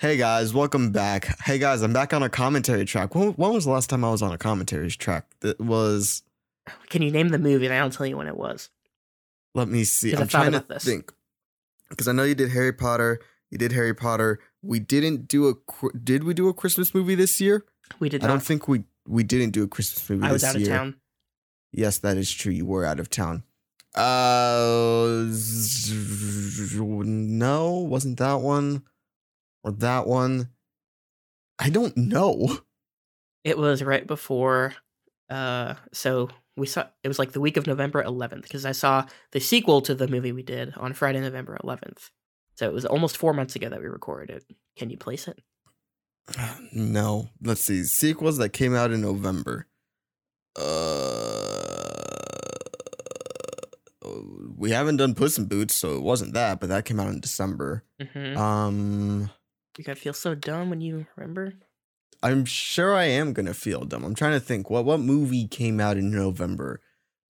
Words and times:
Hey 0.00 0.16
guys, 0.16 0.54
welcome 0.54 0.92
back. 0.92 1.26
Hey 1.42 1.58
guys, 1.58 1.82
I'm 1.82 1.92
back 1.92 2.14
on 2.14 2.22
a 2.22 2.30
commentary 2.30 2.86
track. 2.86 3.14
When, 3.14 3.32
when 3.32 3.52
was 3.52 3.66
the 3.66 3.70
last 3.70 3.90
time 3.90 4.02
I 4.02 4.10
was 4.10 4.22
on 4.22 4.32
a 4.32 4.38
commentary 4.38 4.90
track? 4.90 5.26
That 5.40 5.60
was. 5.60 6.22
Can 6.88 7.02
you 7.02 7.10
name 7.10 7.28
the 7.28 7.38
movie 7.38 7.66
and 7.66 7.74
I'll 7.74 7.90
tell 7.90 8.06
you 8.06 8.16
when 8.16 8.26
it 8.26 8.38
was? 8.38 8.70
Let 9.54 9.68
me 9.68 9.84
see. 9.84 10.14
I'm 10.14 10.26
trying 10.26 10.52
to 10.52 10.64
this. 10.66 10.86
think 10.86 11.12
because 11.90 12.08
I 12.08 12.12
know 12.12 12.22
you 12.22 12.34
did 12.34 12.50
Harry 12.50 12.72
Potter. 12.72 13.20
You 13.50 13.58
did 13.58 13.72
Harry 13.72 13.92
Potter. 13.92 14.40
We 14.62 14.78
didn't 14.78 15.28
do 15.28 15.50
a. 15.50 15.88
Did 15.98 16.24
we 16.24 16.32
do 16.32 16.48
a 16.48 16.54
Christmas 16.54 16.94
movie 16.94 17.14
this 17.14 17.38
year? 17.38 17.66
We 17.98 18.08
did 18.08 18.24
I 18.24 18.28
not. 18.28 18.32
don't 18.32 18.42
think 18.42 18.68
we 18.68 18.84
we 19.06 19.22
didn't 19.22 19.50
do 19.50 19.64
a 19.64 19.68
Christmas 19.68 20.08
movie. 20.08 20.26
I 20.26 20.32
was 20.32 20.44
out 20.44 20.54
of 20.54 20.62
year. 20.62 20.70
town. 20.70 20.96
Yes, 21.72 21.98
that 21.98 22.16
is 22.16 22.32
true. 22.32 22.52
You 22.52 22.64
were 22.64 22.86
out 22.86 23.00
of 23.00 23.10
town. 23.10 23.42
Uh, 23.94 25.26
no, 27.04 27.86
wasn't 27.86 28.16
that 28.16 28.40
one 28.40 28.84
or 29.62 29.72
that 29.72 30.06
one? 30.06 30.48
I 31.58 31.70
don't 31.70 31.96
know. 31.96 32.58
It 33.42 33.56
was 33.56 33.82
right 33.82 34.06
before. 34.06 34.74
Uh, 35.30 35.72
so 35.94 36.28
we 36.58 36.66
saw 36.66 36.84
it 37.02 37.08
was 37.08 37.18
like 37.18 37.32
the 37.32 37.40
week 37.40 37.56
of 37.56 37.66
November 37.66 38.04
11th 38.04 38.42
because 38.42 38.66
I 38.66 38.72
saw 38.72 39.06
the 39.32 39.40
sequel 39.40 39.80
to 39.80 39.94
the 39.94 40.08
movie 40.08 40.32
we 40.32 40.42
did 40.42 40.74
on 40.76 40.92
Friday, 40.92 41.20
November 41.20 41.56
11th. 41.64 42.10
So 42.56 42.66
it 42.66 42.74
was 42.74 42.84
almost 42.84 43.16
four 43.16 43.32
months 43.32 43.56
ago 43.56 43.70
that 43.70 43.80
we 43.80 43.86
recorded 43.86 44.28
it. 44.28 44.44
Can 44.76 44.90
you 44.90 44.98
place 44.98 45.26
it? 45.26 45.40
No. 46.74 47.30
Let's 47.42 47.62
see. 47.62 47.82
Sequels 47.84 48.36
that 48.36 48.50
came 48.50 48.74
out 48.74 48.90
in 48.90 49.00
November. 49.00 49.66
Uh, 50.56 51.30
we 54.54 54.70
haven't 54.70 54.98
done 54.98 55.14
Puss 55.14 55.38
in 55.38 55.46
Boots, 55.46 55.74
so 55.74 55.96
it 55.96 56.02
wasn't 56.02 56.34
that, 56.34 56.60
but 56.60 56.68
that 56.68 56.84
came 56.84 57.00
out 57.00 57.08
in 57.08 57.20
December. 57.20 57.84
Mm-hmm. 58.00 58.36
Um, 58.36 59.30
you 59.80 59.84
gotta 59.84 59.98
feel 59.98 60.12
so 60.12 60.34
dumb 60.34 60.68
when 60.68 60.82
you 60.82 61.06
remember. 61.16 61.54
I'm 62.22 62.44
sure 62.44 62.94
I 62.94 63.04
am 63.04 63.32
gonna 63.32 63.54
feel 63.54 63.84
dumb. 63.84 64.04
I'm 64.04 64.14
trying 64.14 64.32
to 64.32 64.40
think. 64.40 64.68
What 64.68 64.84
what 64.84 65.00
movie 65.00 65.48
came 65.48 65.80
out 65.80 65.96
in 65.96 66.10
November? 66.10 66.80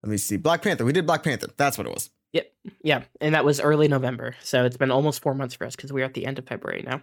Let 0.04 0.12
me 0.12 0.18
see. 0.18 0.38
Black 0.38 0.62
Panther. 0.62 0.86
We 0.86 0.94
did 0.94 1.08
Black 1.08 1.24
Panther. 1.24 1.48
That's 1.58 1.76
what 1.76 1.88
it 1.88 1.94
was. 1.94 2.12
Yep. 2.34 2.54
Yeah, 2.84 3.04
and 3.20 3.34
that 3.34 3.46
was 3.46 3.60
early 3.60 3.88
November. 3.88 4.36
So 4.44 4.64
it's 4.64 4.78
been 4.78 4.92
almost 4.92 5.24
four 5.24 5.34
months 5.34 5.56
for 5.56 5.66
us 5.66 5.76
because 5.76 5.92
we're 5.92 6.06
at 6.06 6.14
the 6.14 6.28
end 6.28 6.38
of 6.38 6.46
February 6.46 6.84
now. 6.86 7.02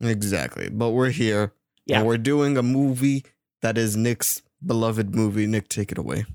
Exactly. 0.00 0.68
But 0.70 0.90
we're 0.90 1.10
here. 1.10 1.52
Yeah. 1.86 1.98
And 1.98 2.06
we're 2.06 2.18
doing 2.18 2.56
a 2.56 2.62
movie 2.62 3.24
that 3.62 3.76
is 3.76 3.96
Nick's 3.96 4.42
beloved 4.64 5.14
movie. 5.14 5.46
Nick, 5.48 5.68
take 5.68 5.90
it 5.90 5.98
away. 5.98 6.26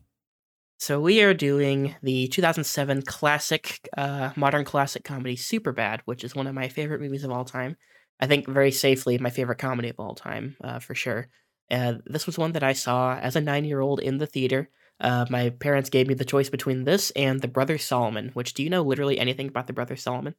So 0.77 0.99
we 0.99 1.21
are 1.21 1.33
doing 1.33 1.95
the 2.03 2.27
2007 2.27 3.03
classic, 3.03 3.87
uh, 3.97 4.31
modern 4.35 4.65
classic 4.65 5.05
comedy 5.05 5.37
Superbad, 5.37 6.01
which 6.03 6.25
is 6.25 6.35
one 6.35 6.47
of 6.47 6.53
my 6.53 6.67
favorite 6.67 6.99
movies 6.99 7.23
of 7.23 7.31
all 7.31 7.45
time. 7.45 7.77
I 8.19 8.27
think 8.27 8.47
very 8.47 8.71
safely 8.71 9.17
my 9.17 9.29
favorite 9.29 9.57
comedy 9.57 9.89
of 9.89 9.99
all 9.99 10.15
time, 10.15 10.55
uh, 10.63 10.79
for 10.79 10.95
sure. 10.95 11.29
Uh, 11.69 11.95
this 12.05 12.25
was 12.25 12.37
one 12.37 12.53
that 12.53 12.63
I 12.63 12.73
saw 12.73 13.15
as 13.15 13.35
a 13.35 13.41
nine-year-old 13.41 13.99
in 13.99 14.17
the 14.17 14.27
theater. 14.27 14.69
Uh, 14.99 15.25
my 15.29 15.49
parents 15.49 15.89
gave 15.89 16.07
me 16.07 16.13
the 16.13 16.23
choice 16.23 16.49
between 16.49 16.83
this 16.83 17.11
and 17.11 17.41
The 17.41 17.47
Brother 17.47 17.77
Solomon. 17.77 18.29
Which 18.33 18.53
do 18.53 18.63
you 18.63 18.69
know 18.69 18.83
literally 18.83 19.19
anything 19.19 19.47
about 19.47 19.67
The 19.67 19.73
Brother 19.73 19.95
Solomon? 19.95 20.35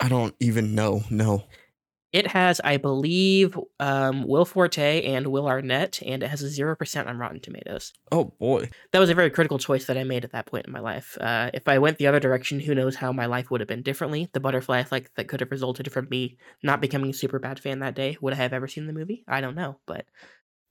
I 0.00 0.08
don't 0.08 0.34
even 0.40 0.74
know. 0.74 1.02
No. 1.10 1.44
It 2.12 2.26
has, 2.28 2.60
I 2.64 2.76
believe, 2.76 3.56
um, 3.78 4.26
Will 4.26 4.44
Forte 4.44 5.02
and 5.02 5.28
Will 5.28 5.46
Arnett, 5.46 6.02
and 6.04 6.22
it 6.22 6.28
has 6.28 6.42
a 6.42 6.48
zero 6.48 6.74
percent 6.74 7.08
on 7.08 7.18
Rotten 7.18 7.40
Tomatoes. 7.40 7.92
Oh 8.10 8.32
boy. 8.40 8.68
that 8.90 8.98
was 8.98 9.10
a 9.10 9.14
very 9.14 9.30
critical 9.30 9.58
choice 9.58 9.84
that 9.86 9.96
I 9.96 10.02
made 10.02 10.24
at 10.24 10.32
that 10.32 10.46
point 10.46 10.66
in 10.66 10.72
my 10.72 10.80
life. 10.80 11.16
Uh, 11.20 11.50
if 11.54 11.68
I 11.68 11.78
went 11.78 11.98
the 11.98 12.08
other 12.08 12.18
direction, 12.18 12.58
who 12.58 12.74
knows 12.74 12.96
how 12.96 13.12
my 13.12 13.26
life 13.26 13.50
would 13.50 13.60
have 13.60 13.68
been 13.68 13.82
differently. 13.82 14.28
The 14.32 14.40
butterfly 14.40 14.80
effect 14.80 15.12
that 15.16 15.28
could 15.28 15.40
have 15.40 15.52
resulted 15.52 15.92
from 15.92 16.08
me 16.10 16.36
not 16.62 16.80
becoming 16.80 17.10
a 17.10 17.14
super 17.14 17.38
bad 17.38 17.60
fan 17.60 17.78
that 17.78 17.94
day. 17.94 18.16
Would 18.20 18.32
I 18.32 18.36
have 18.36 18.52
ever 18.52 18.66
seen 18.66 18.86
the 18.86 18.92
movie? 18.92 19.24
I 19.28 19.40
don't 19.40 19.54
know, 19.54 19.78
but 19.86 20.06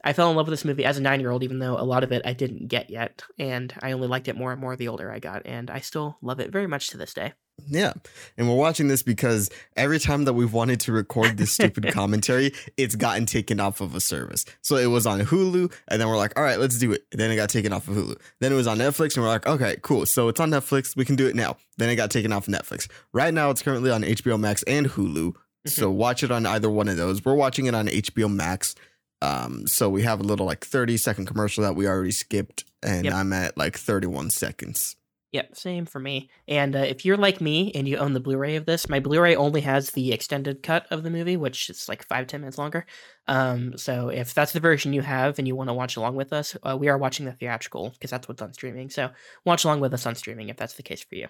I 0.03 0.13
fell 0.13 0.29
in 0.29 0.37
love 0.37 0.47
with 0.47 0.53
this 0.53 0.65
movie 0.65 0.85
as 0.85 0.97
a 0.97 1.01
nine 1.01 1.19
year 1.19 1.31
old, 1.31 1.43
even 1.43 1.59
though 1.59 1.77
a 1.77 1.83
lot 1.83 2.03
of 2.03 2.11
it 2.11 2.21
I 2.25 2.33
didn't 2.33 2.67
get 2.67 2.89
yet, 2.89 3.23
and 3.37 3.73
I 3.81 3.91
only 3.91 4.07
liked 4.07 4.27
it 4.27 4.37
more 4.37 4.51
and 4.51 4.61
more 4.61 4.75
the 4.75 4.87
older 4.87 5.11
I 5.11 5.19
got, 5.19 5.43
and 5.45 5.69
I 5.69 5.79
still 5.79 6.17
love 6.21 6.39
it 6.39 6.51
very 6.51 6.67
much 6.67 6.89
to 6.89 6.97
this 6.97 7.13
day. 7.13 7.33
Yeah. 7.67 7.93
And 8.37 8.47
we're 8.47 8.55
watching 8.55 8.87
this 8.87 9.03
because 9.03 9.49
every 9.75 9.99
time 9.99 10.25
that 10.25 10.33
we've 10.33 10.53
wanted 10.53 10.79
to 10.81 10.91
record 10.91 11.37
this 11.37 11.51
stupid 11.51 11.87
commentary, 11.91 12.53
it's 12.77 12.95
gotten 12.95 13.25
taken 13.25 13.59
off 13.59 13.81
of 13.81 13.95
a 13.95 13.99
service. 13.99 14.45
So 14.61 14.77
it 14.77 14.87
was 14.87 15.05
on 15.05 15.19
Hulu, 15.21 15.73
and 15.87 16.01
then 16.01 16.07
we're 16.07 16.17
like, 16.17 16.37
all 16.37 16.43
right, 16.43 16.59
let's 16.59 16.77
do 16.77 16.91
it. 16.93 17.05
And 17.11 17.19
then 17.19 17.31
it 17.31 17.35
got 17.35 17.49
taken 17.49 17.73
off 17.73 17.87
of 17.87 17.95
Hulu. 17.95 18.15
Then 18.39 18.53
it 18.53 18.55
was 18.55 18.67
on 18.67 18.77
Netflix, 18.77 19.15
and 19.15 19.23
we're 19.23 19.29
like, 19.29 19.47
okay, 19.47 19.77
cool. 19.81 20.05
So 20.05 20.27
it's 20.29 20.39
on 20.39 20.49
Netflix. 20.49 20.95
We 20.95 21.05
can 21.05 21.15
do 21.15 21.27
it 21.27 21.35
now. 21.35 21.57
Then 21.77 21.89
it 21.89 21.95
got 21.95 22.11
taken 22.11 22.31
off 22.31 22.47
of 22.47 22.53
Netflix. 22.53 22.89
Right 23.13 23.33
now, 23.33 23.49
it's 23.49 23.61
currently 23.61 23.91
on 23.91 24.03
HBO 24.03 24.39
Max 24.39 24.63
and 24.63 24.87
Hulu. 24.87 25.35
So 25.65 25.89
mm-hmm. 25.89 25.97
watch 25.97 26.23
it 26.23 26.31
on 26.31 26.45
either 26.45 26.69
one 26.69 26.87
of 26.87 26.97
those. 26.97 27.23
We're 27.23 27.35
watching 27.35 27.65
it 27.65 27.75
on 27.75 27.87
HBO 27.87 28.33
Max. 28.33 28.75
Um, 29.21 29.67
so 29.67 29.89
we 29.89 30.03
have 30.03 30.19
a 30.19 30.23
little 30.23 30.45
like 30.45 30.65
30 30.65 30.97
second 30.97 31.25
commercial 31.25 31.63
that 31.63 31.75
we 31.75 31.87
already 31.87 32.11
skipped, 32.11 32.65
and 32.81 33.05
Yep. 33.05 33.13
I'm 33.13 33.33
at 33.33 33.57
like 33.57 33.77
31 33.77 34.29
seconds. 34.29 34.95
Yep, 35.31 35.55
same 35.55 35.85
for 35.85 35.99
me. 35.99 36.31
And 36.47 36.75
uh, 36.75 36.79
if 36.79 37.05
you're 37.05 37.15
like 37.15 37.39
me 37.39 37.71
and 37.75 37.87
you 37.87 37.97
own 37.97 38.13
the 38.13 38.19
Blu-ray 38.19 38.55
of 38.55 38.65
this, 38.65 38.89
my 38.89 38.99
Blu-ray 38.99 39.35
only 39.35 39.61
has 39.61 39.91
the 39.91 40.11
extended 40.11 40.63
cut 40.63 40.87
of 40.89 41.03
the 41.03 41.11
movie, 41.11 41.37
which 41.37 41.69
is 41.69 41.87
like 41.87 42.03
five 42.07 42.25
ten 42.25 42.41
minutes 42.41 42.57
longer. 42.57 42.87
Um, 43.27 43.77
so 43.77 44.09
if 44.09 44.33
that's 44.33 44.53
the 44.53 44.59
version 44.59 44.91
you 44.91 45.01
have 45.03 45.37
and 45.37 45.47
you 45.47 45.55
want 45.55 45.69
to 45.69 45.75
watch 45.75 45.97
along 45.97 46.15
with 46.15 46.33
us, 46.33 46.57
uh, 46.63 46.75
we 46.75 46.89
are 46.89 46.97
watching 46.97 47.27
the 47.27 47.33
theatrical 47.33 47.91
because 47.91 48.09
that's 48.09 48.27
what's 48.27 48.41
on 48.41 48.53
streaming. 48.53 48.89
So 48.89 49.11
watch 49.45 49.65
along 49.65 49.81
with 49.81 49.93
us 49.93 50.07
on 50.07 50.15
streaming 50.15 50.49
if 50.49 50.57
that's 50.57 50.73
the 50.73 50.83
case 50.83 51.03
for 51.03 51.13
you. 51.13 51.27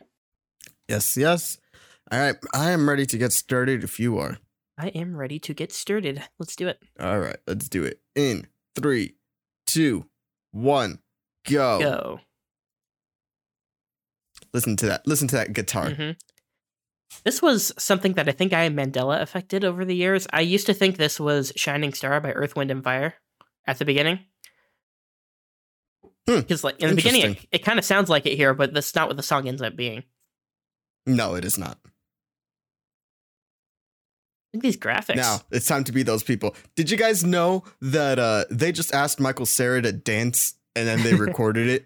Yes, 0.87 1.17
yes. 1.17 1.57
All 2.09 2.19
right, 2.19 2.37
I 2.53 2.71
am 2.71 2.87
ready 2.87 3.05
to 3.05 3.17
get 3.17 3.33
started 3.33 3.83
if 3.83 3.99
you 3.99 4.17
are. 4.17 4.37
I 4.79 4.87
am 4.87 5.15
ready 5.17 5.39
to 5.39 5.53
get 5.53 5.73
started. 5.73 6.23
Let's 6.39 6.55
do 6.55 6.69
it. 6.69 6.79
All 6.99 7.19
right, 7.19 7.35
let's 7.45 7.67
do 7.67 7.83
it. 7.83 7.99
In 8.15 8.47
three, 8.77 9.15
two, 9.67 10.05
one, 10.51 10.99
go. 11.45 11.79
Go. 11.79 12.19
Listen 14.53 14.77
to 14.77 14.85
that. 14.87 15.05
Listen 15.05 15.27
to 15.27 15.35
that 15.35 15.51
guitar. 15.53 15.89
Mhm. 15.89 16.17
This 17.25 17.41
was 17.41 17.73
something 17.77 18.13
that 18.13 18.29
I 18.29 18.31
think 18.31 18.53
I 18.53 18.69
Mandela 18.69 19.19
affected 19.21 19.65
over 19.65 19.83
the 19.83 19.95
years. 19.95 20.27
I 20.31 20.41
used 20.41 20.65
to 20.67 20.73
think 20.73 20.95
this 20.95 21.19
was 21.19 21.51
Shining 21.57 21.93
Star 21.93 22.21
by 22.21 22.31
Earth, 22.31 22.55
Wind, 22.55 22.71
and 22.71 22.83
Fire 22.83 23.15
at 23.67 23.79
the 23.79 23.85
beginning. 23.85 24.19
Hmm, 26.27 26.37
Because 26.37 26.63
like 26.63 26.79
in 26.79 26.89
the 26.91 26.95
beginning, 26.95 27.31
it, 27.31 27.47
it 27.51 27.65
kind 27.65 27.79
of 27.79 27.85
sounds 27.85 28.09
like 28.09 28.25
it 28.25 28.35
here, 28.37 28.53
but 28.53 28.73
that's 28.73 28.95
not 28.95 29.07
what 29.07 29.17
the 29.17 29.23
song 29.23 29.47
ends 29.47 29.61
up 29.61 29.75
being. 29.75 30.03
No, 31.05 31.35
it 31.35 31.43
is 31.43 31.57
not. 31.57 31.79
Look 34.53 34.61
at 34.61 34.63
these 34.63 34.77
graphics. 34.77 35.15
Now 35.17 35.41
it's 35.51 35.67
time 35.67 35.83
to 35.85 35.91
be 35.91 36.01
those 36.03 36.23
people. 36.23 36.55
Did 36.75 36.89
you 36.89 36.97
guys 36.97 37.23
know 37.23 37.63
that 37.81 38.17
uh, 38.19 38.45
they 38.49 38.71
just 38.71 38.93
asked 38.93 39.19
Michael 39.19 39.45
Cera 39.45 39.81
to 39.81 39.91
dance 39.91 40.55
and 40.75 40.87
then 40.87 41.03
they 41.03 41.13
recorded 41.15 41.67
it? 41.67 41.85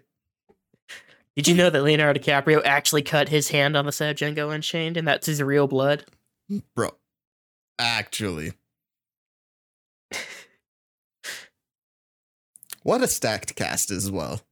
Did 1.36 1.48
you 1.48 1.54
know 1.54 1.68
that 1.68 1.82
Leonardo 1.82 2.20
DiCaprio 2.20 2.62
actually 2.64 3.02
cut 3.02 3.28
his 3.28 3.48
hand 3.48 3.76
on 3.76 3.84
the 3.86 3.92
set 3.92 4.10
of 4.10 4.16
Django 4.16 4.54
Unchained, 4.54 4.96
and 4.96 5.06
that's 5.06 5.26
his 5.26 5.42
real 5.42 5.66
blood? 5.66 6.04
Bro, 6.74 6.92
actually. 7.78 8.52
What 12.82 13.02
a 13.02 13.08
stacked 13.08 13.56
cast 13.56 13.90
as 13.90 14.10
well. 14.10 14.42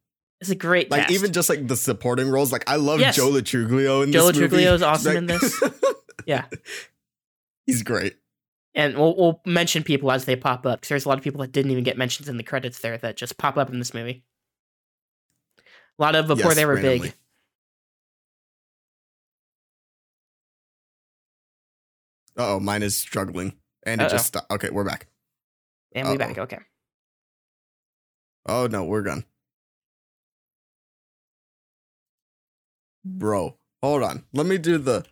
It's 0.40 0.48
a 0.50 0.54
great 0.54 0.90
Like 0.90 1.02
cast. 1.02 1.12
even 1.12 1.32
just 1.32 1.48
like 1.50 1.68
the 1.68 1.76
supporting 1.76 2.30
roles. 2.30 2.50
Like 2.50 2.68
I 2.68 2.76
love 2.76 2.98
Yes. 3.00 3.14
Joe 3.14 3.28
Lo 3.28 3.40
Truglio 3.42 4.02
in 4.02 4.10
Joe 4.10 4.28
this 4.32 4.40
movie. 4.40 4.56
Lo 4.64 4.72
Truglio 4.72 4.74
is 4.74 4.82
awesome 4.82 5.08
Like- 5.10 5.18
in 5.18 5.26
this. 5.26 5.62
Yeah. 6.24 6.44
He's 7.66 7.82
great. 7.82 8.16
and 8.74 8.96
we'll 8.96 9.16
we'll 9.16 9.40
mention 9.46 9.82
people 9.84 10.10
as 10.10 10.24
they 10.24 10.34
pop 10.36 10.66
up 10.66 10.80
because 10.80 10.88
there's 10.88 11.04
a 11.04 11.08
lot 11.08 11.18
of 11.18 11.24
people 11.24 11.40
that 11.42 11.52
didn't 11.52 11.70
even 11.70 11.84
get 11.84 11.96
mentions 11.98 12.28
in 12.28 12.36
the 12.36 12.42
credits 12.42 12.80
there 12.80 12.98
that 12.98 13.16
just 13.16 13.36
pop 13.38 13.56
up 13.56 13.70
in 13.70 13.78
this 13.78 13.94
movie. 13.94 14.24
A 15.58 16.02
lot 16.02 16.14
of 16.16 16.26
before 16.26 16.50
Yes, 16.52 16.56
they 16.56 16.66
were 16.66 16.74
randomly. 16.74 17.08
big. 17.10 17.14
Uh 22.36 22.54
oh, 22.54 22.60
mine 22.60 22.82
is 22.82 22.96
struggling. 22.96 23.54
And 23.84 24.00
it 24.00 24.04
Uh-oh. 24.04 24.10
just 24.10 24.26
stopped. 24.28 24.50
Okay, 24.50 24.70
we're 24.70 24.84
back. 24.84 25.08
And 25.94 26.06
we 26.08 26.14
Uh-oh. 26.14 26.18
back. 26.18 26.38
Okay. 26.38 26.58
Oh 28.46 28.66
no, 28.66 28.84
we're 28.84 29.02
gone. 29.02 29.24
Bro, 33.04 33.58
hold 33.82 34.02
on. 34.02 34.24
Let 34.32 34.46
me 34.46 34.58
do 34.58 34.78
the 34.78 35.04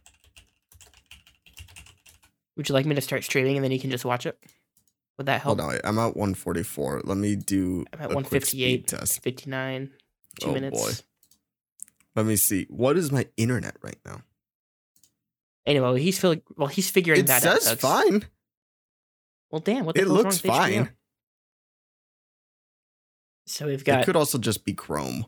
Would 2.61 2.69
you 2.69 2.75
like 2.75 2.85
me 2.85 2.95
to 2.95 3.01
start 3.01 3.25
streaming 3.25 3.57
and 3.57 3.65
then 3.65 3.71
you 3.73 3.81
can 3.81 3.91
just 3.91 4.05
watch 4.05 4.27
it? 4.27 4.39
Would 5.17 5.25
that 5.29 5.41
help? 5.41 5.59
hold 5.59 5.73
on. 5.73 5.81
I'm 5.83 5.99
at 5.99 6.15
144. 6.15 7.01
Let 7.05 7.17
me 7.17 7.35
do 7.35 7.87
I'm 7.91 8.01
at 8.03 8.11
a 8.11 8.15
quick 8.23 8.45
speed 8.45 8.85
158, 8.85 8.87
test. 8.87 9.23
59, 9.23 9.91
two 10.41 10.47
Oh, 10.47 10.53
minutes. 10.53 10.79
boy. 10.79 10.93
Let 12.17 12.27
me 12.27 12.37
see. 12.37 12.67
What 12.69 12.99
is 12.99 13.11
my 13.11 13.27
internet 13.39 13.77
right 13.81 13.97
now? 14.05 14.21
Anyway, 15.65 16.03
he's 16.03 16.19
feel, 16.21 16.37
well, 16.59 16.69
he's 16.69 16.91
figuring 16.91 17.21
It 17.21 17.27
that 17.29 17.47
out. 17.47 17.57
It 17.57 17.63
says 17.63 17.81
fine. 17.81 18.27
Well, 19.51 19.63
damn, 19.63 19.87
what 19.87 19.95
the 19.95 20.03
It 20.03 20.09
looks 20.09 20.37
fine. 20.39 20.91
So 23.47 23.69
we've 23.69 23.83
got. 23.83 24.03
It 24.03 24.05
could 24.05 24.17
also 24.17 24.37
just 24.37 24.67
be 24.67 24.75
Chrome. 24.75 25.25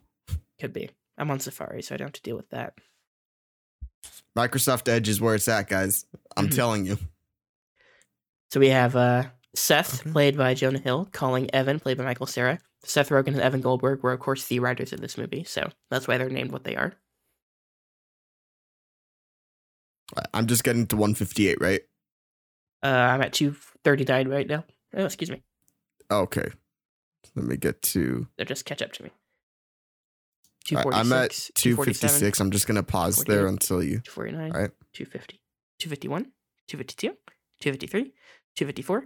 could 0.60 0.74
be. 0.74 0.90
I'm 1.16 1.30
on 1.30 1.40
Safari, 1.40 1.80
so 1.80 1.94
I 1.94 1.96
don't 1.96 2.08
have 2.08 2.12
to 2.12 2.20
deal 2.20 2.36
with 2.36 2.50
that. 2.50 2.74
Microsoft 4.36 4.86
Edge 4.86 5.08
is 5.08 5.18
where 5.18 5.34
it's 5.34 5.48
at, 5.48 5.70
guys. 5.70 6.04
I'm 6.36 6.48
Mhm. 6.48 6.54
telling 6.54 6.84
you. 6.84 6.98
So 8.52 8.60
we 8.60 8.68
have 8.68 8.94
uh, 8.96 9.24
Seth, 9.54 10.02
Okay. 10.02 10.10
played 10.12 10.36
by 10.36 10.52
Jonah 10.52 10.78
Hill, 10.78 11.08
calling 11.10 11.48
Evan, 11.54 11.80
played 11.80 11.96
by 11.96 12.04
Michael 12.04 12.26
Cera. 12.26 12.58
Seth 12.84 13.08
Rogen 13.08 13.28
and 13.28 13.40
Evan 13.40 13.62
Goldberg 13.62 14.02
were, 14.02 14.12
of 14.12 14.20
course, 14.20 14.46
the 14.46 14.58
writers 14.58 14.92
of 14.92 15.00
this 15.00 15.16
movie, 15.16 15.42
so 15.42 15.70
that's 15.90 16.06
why 16.06 16.18
they're 16.18 16.28
named 16.28 16.52
what 16.52 16.64
they 16.64 16.76
are. 16.76 16.92
I- 20.14 20.26
I'm 20.34 20.46
just 20.46 20.64
getting 20.64 20.86
to 20.88 20.96
158, 20.96 21.62
right? 21.62 21.80
Uh, 22.82 22.88
I'm 22.88 23.22
at 23.22 23.32
239 23.32 24.28
right 24.28 24.46
now. 24.46 24.66
Oh, 24.92 25.06
excuse 25.06 25.30
me. 25.30 25.42
Okay. 26.10 26.50
Let 27.34 27.46
me 27.46 27.56
get 27.56 27.80
to. 27.82 28.28
They'll 28.36 28.44
just 28.46 28.66
catch 28.66 28.82
up 28.82 28.92
to 28.92 29.04
me. 29.04 29.10
I- 30.76 30.82
I'm 30.92 31.10
at 31.14 31.30
256. 31.54 32.38
I'm 32.38 32.50
just 32.50 32.66
gonna 32.66 32.82
pause 32.82 33.24
there 33.24 33.46
until 33.46 33.82
you. 33.82 34.00
249, 34.00 34.52
Alright. 34.52 34.72
250, 34.92 35.40
251, 35.78 36.32
252, 36.68 37.16
253, 37.60 38.12
254, 38.56 39.00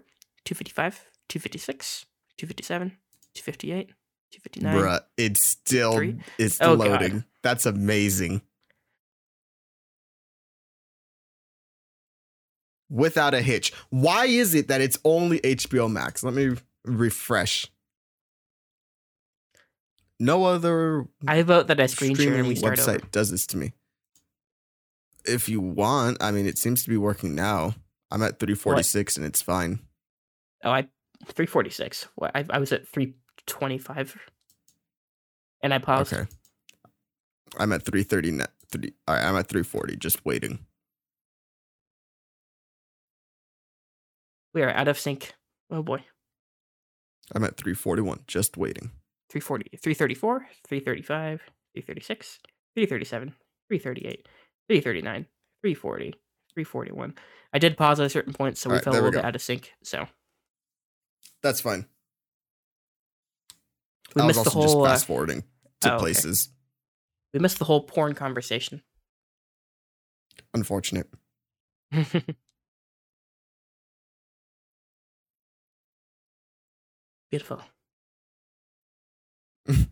255, 0.45 1.05
256, 1.29 2.07
257, 2.39 2.89
258, 3.35 3.87
259. 4.33 4.75
Bruh, 4.77 5.01
it's 5.17 5.41
still 5.43 5.93
Three? 5.95 6.19
it's 6.39 6.61
Oh, 6.61 6.77
God. 6.77 6.89
loading. 6.89 7.25
That's 7.43 7.67
amazing. 7.67 8.43
Without 12.89 13.35
a 13.35 13.43
hitch. 13.43 13.73
Why 13.91 14.27
is 14.27 14.55
it 14.55 14.69
that 14.69 14.81
it's 14.81 14.99
only 15.05 15.41
HBO 15.41 15.91
Max? 15.91 16.23
Let 16.23 16.35
me 16.35 16.55
refresh. 16.85 17.67
No 20.21 20.45
other 20.45 21.07
I 21.27 21.43
vote 21.43 21.67
that 21.67 21.81
I 21.81 21.87
screen 21.87 22.15
share 22.15 22.35
and 22.35 22.47
we 22.49 22.55
streaming 22.55 22.77
start 22.77 22.79
website 22.79 23.01
over. 23.03 23.09
does 23.13 23.31
this 23.31 23.47
to 23.49 23.57
me. 23.57 23.73
If 25.27 25.49
you 25.49 25.61
want, 25.61 26.19
I 26.23 26.31
mean, 26.31 26.47
it 26.47 26.59
seems 26.59 26.85
to 26.85 26.89
be 26.91 26.97
working 26.97 27.35
now. 27.35 27.75
I'm 28.11 28.23
at 28.23 28.39
346 28.39 29.17
and 29.17 29.27
it's 29.27 29.43
fine. 29.43 29.81
Oh, 30.65 30.71
I 30.71 30.83
346. 31.27 32.09
What 32.15 32.31
I, 32.35 32.45
I 32.51 32.59
was 32.59 32.73
at 32.73 32.87
325, 32.89 34.17
and 35.63 35.75
I 35.75 35.79
paused. 35.79 36.13
Okay. 36.13 36.27
I'm 37.59 37.73
at 37.73 37.83
330. 37.85 38.31
net- 38.33 38.51
Three, 38.69 38.95
I'm 39.07 39.37
at 39.37 39.47
340, 39.49 39.97
just 39.97 40.25
waiting. 40.25 40.59
We 44.55 44.63
are 44.63 44.71
out 44.71 44.89
of 44.89 44.99
sync. 44.99 45.35
Oh 45.71 45.83
boy. 45.83 46.05
I'm 47.33 47.45
at 47.45 47.57
341, 47.57 48.21
just 48.27 48.57
waiting. 48.57 48.91
340, 49.31 49.71
334, 49.79 50.39
335, 50.67 51.41
336, 51.75 52.39
337, 52.75 53.29
338, 53.69 54.29
339, 54.69 55.27
340, 55.63 56.15
341. 56.57 57.15
I 57.53 57.59
did 57.59 57.77
pause 57.77 58.01
at 58.01 58.07
a 58.07 58.09
certain 58.09 58.33
point, 58.33 58.57
so 58.57 58.71
we 58.71 58.75
Alright, 58.75 58.85
fell 58.85 58.95
a 58.95 58.97
little 58.97 59.11
bit 59.11 59.25
out 59.25 59.35
of 59.35 59.43
sync. 59.43 59.75
So 59.83 60.09
That's 61.43 61.61
fine. 61.61 61.85
we 64.15 64.23
I 64.23 64.25
was 64.25 64.37
missed 64.37 64.45
the 64.45 64.51
also 64.51 64.63
just 64.63 64.75
whole 64.75 64.87
uh, 64.87 64.89
fast 64.89 65.05
forwarding 65.07 65.45
to 65.83 65.93
oh, 65.93 65.97
okay. 65.97 66.01
places. 66.01 66.49
we 67.35 67.41
missed 67.41 67.59
the 67.59 67.67
whole 67.67 67.83
porn 67.83 68.15
conversation. 68.15 68.81
Unfortunate. 70.55 71.09
Beautiful. 77.31 77.61
I'm 79.69 79.91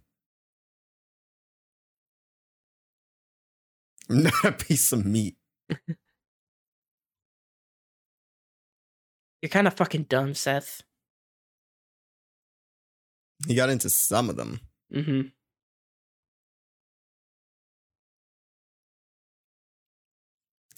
not 4.08 4.44
a 4.44 4.52
piece 4.52 4.92
of 4.92 5.04
meat. 5.04 5.36
You're 9.44 9.50
kind 9.50 9.66
of 9.66 9.74
fucking 9.74 10.04
dumb, 10.04 10.32
Seth. 10.32 10.80
He 13.46 13.54
got 13.54 13.68
into 13.68 13.90
some 13.90 14.30
of 14.30 14.36
them. 14.36 14.60
Mm-hmm. 14.90 15.20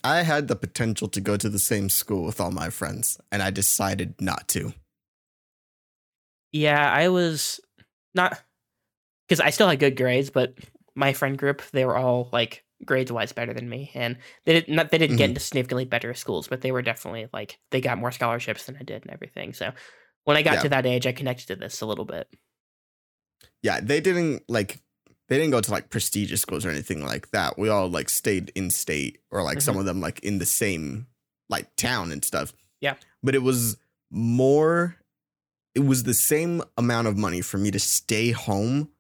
I 0.03 0.23
had 0.25 0.49
the 0.49 0.57
potential 0.57 1.07
to 1.11 1.21
go 1.21 1.37
to 1.37 1.49
the 1.49 1.61
same 1.61 1.89
school 1.89 2.25
with 2.25 2.41
all 2.41 2.51
my 2.51 2.71
friends, 2.71 3.21
and 3.31 3.41
I 3.41 3.51
decided 3.51 4.21
not 4.21 4.49
to. 4.49 4.73
Yeah, 6.51 6.91
I 6.93 7.07
was 7.11 7.61
not 8.17 8.43
because 9.29 9.39
I 9.39 9.51
still 9.51 9.69
had 9.69 9.79
good 9.79 9.97
grades, 9.97 10.31
but 10.31 10.59
my 10.97 11.13
friend 11.13 11.39
group 11.39 11.63
they 11.71 11.85
were 11.85 11.97
all 11.97 12.31
like 12.33 12.65
grades 12.85 13.11
wise 13.11 13.33
better 13.33 13.55
than 13.55 13.69
me, 13.69 13.91
and 13.95 14.17
they 14.45 14.61
did 14.61 14.69
not 14.69 14.91
they 14.91 14.99
didn't 14.99 15.17
get 15.17 15.27
Mhm. 15.27 15.29
into 15.31 15.41
significantly 15.41 15.85
better 15.85 16.13
schools, 16.15 16.49
but 16.49 16.61
they 16.61 16.73
were 16.73 16.83
definitely 16.83 17.29
like 17.33 17.59
they 17.71 17.81
got 17.81 17.99
more 17.99 18.13
scholarships 18.13 18.65
than 18.67 18.77
I 18.77 18.83
did 18.83 19.03
and 19.03 19.11
everything. 19.13 19.53
So 19.55 19.73
when 20.25 20.37
I 20.37 20.43
got 20.43 20.55
Yeah. 20.57 20.63
to 20.63 20.69
that 20.71 20.87
age, 20.87 21.07
I 21.07 21.13
connected 21.13 21.47
to 21.49 21.57
this 21.57 21.81
a 21.81 21.87
little 21.87 22.05
bit. 22.05 22.29
Yeah, 23.63 23.81
they 23.81 24.01
didn't 24.01 24.43
like 24.49 24.81
they 25.29 25.39
didn't 25.39 25.51
go 25.51 25.61
to 25.61 25.71
like 25.71 25.91
prestigious 25.91 26.41
schools 26.41 26.65
or 26.65 26.71
anything 26.71 27.05
like 27.05 27.31
that. 27.31 27.59
We 27.59 27.69
all 27.69 27.89
like 27.89 28.09
stayed 28.09 28.53
in 28.55 28.71
state 28.71 29.19
or 29.31 29.43
like 29.43 29.61
some 29.61 29.77
of 29.77 29.85
them 29.85 30.01
like 30.01 30.21
in 30.21 30.39
the 30.39 30.47
same 30.47 31.07
like 31.49 31.75
town 31.77 32.13
and 32.13 32.25
stuff. 32.25 32.53
Yeah. 32.81 32.95
But 33.23 33.35
it 33.35 33.43
was 33.43 33.77
more 34.11 34.97
it 35.75 35.81
was 35.81 36.05
the 36.05 36.15
same 36.15 36.63
amount 36.79 37.07
of 37.07 37.19
money 37.19 37.41
for 37.43 37.59
me 37.59 37.71
to 37.71 37.79
stay 37.79 38.31
home 38.31 38.91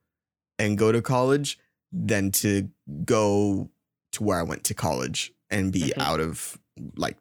and 0.58 0.76
go 0.76 0.92
to 0.92 1.00
college 1.00 1.58
than 1.92 2.30
to 2.32 2.70
go 3.04 3.70
to 4.12 4.22
where 4.22 4.38
I 4.38 4.42
went 4.42 4.64
to 4.64 4.74
college 4.74 5.32
and 5.50 5.72
be 5.72 5.92
Mhm. 5.92 5.98
out 5.98 6.20
of 6.20 6.58
like 6.96 7.16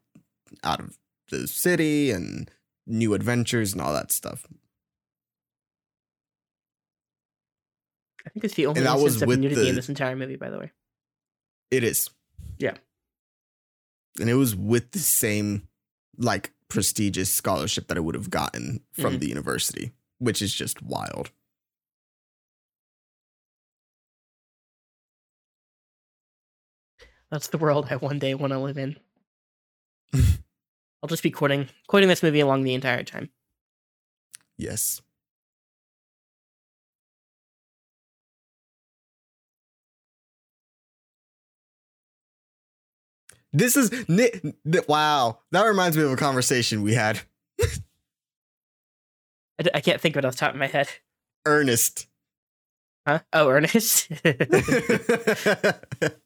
out 0.63 0.79
of 0.79 0.97
the 1.29 1.47
city 1.47 2.11
and 2.11 2.49
new 2.87 3.13
adventures 3.13 3.73
and 3.73 3.81
all 3.81 3.93
that 3.93 4.11
stuff. 4.11 4.45
I 8.25 8.29
think 8.29 8.43
it's 8.45 8.55
the 8.55 8.65
only 8.65 8.81
that 8.81 8.97
was 8.99 9.21
of 9.21 9.27
with 9.27 9.39
nudity 9.39 9.61
the- 9.61 9.69
in 9.69 9.75
this 9.75 9.89
entire 9.89 10.15
movie, 10.15 10.35
by 10.35 10.49
the 10.49 10.57
way. 10.59 10.71
It 11.71 11.83
is. 11.83 12.09
Yeah. 12.57 12.77
And 14.19 14.29
it 14.29 14.33
was 14.35 14.55
with 14.55 14.91
the 14.91 14.99
same 14.99 15.67
like 16.17 16.53
prestigious 16.69 17.31
scholarship 17.31 17.87
that 17.87 17.97
I 17.97 17.99
would 17.99 18.15
have 18.15 18.29
gotten 18.29 18.83
from 18.93 19.15
Mhm. 19.15 19.19
the 19.19 19.27
university, 19.29 19.91
which 20.19 20.41
is 20.41 20.53
just 20.53 20.81
wild. 20.81 21.31
That's 27.31 27.47
the 27.47 27.57
world 27.57 27.87
I 27.89 27.95
one 27.95 28.19
day 28.19 28.33
want 28.33 28.53
to 28.53 28.59
live 28.59 28.77
in. 28.77 28.97
I'll 30.13 31.09
just 31.09 31.23
be 31.23 31.31
quoting 31.31 31.69
quoting 31.87 32.09
this 32.09 32.23
movie 32.23 32.39
along 32.39 32.63
the 32.63 32.73
entire 32.73 33.03
time. 33.03 33.29
Yes. 34.57 35.01
This 43.51 43.77
is 43.77 43.89
wow. 44.87 45.39
That 45.51 45.63
reminds 45.63 45.95
me 45.95 46.03
of 46.03 46.11
a 46.11 46.17
conversation 46.17 46.81
we 46.81 46.93
had. 46.93 47.21
I, 49.57 49.63
d- 49.63 49.69
I 49.73 49.79
can't 49.79 50.01
think 50.01 50.15
of 50.15 50.19
it 50.19 50.25
off 50.25 50.33
the 50.33 50.39
top 50.39 50.53
of 50.53 50.59
my 50.59 50.67
head. 50.67 50.89
Ernest. 51.45 52.07
Huh? 53.07 53.19
Oh, 53.31 53.47
Ernest. 53.47 54.09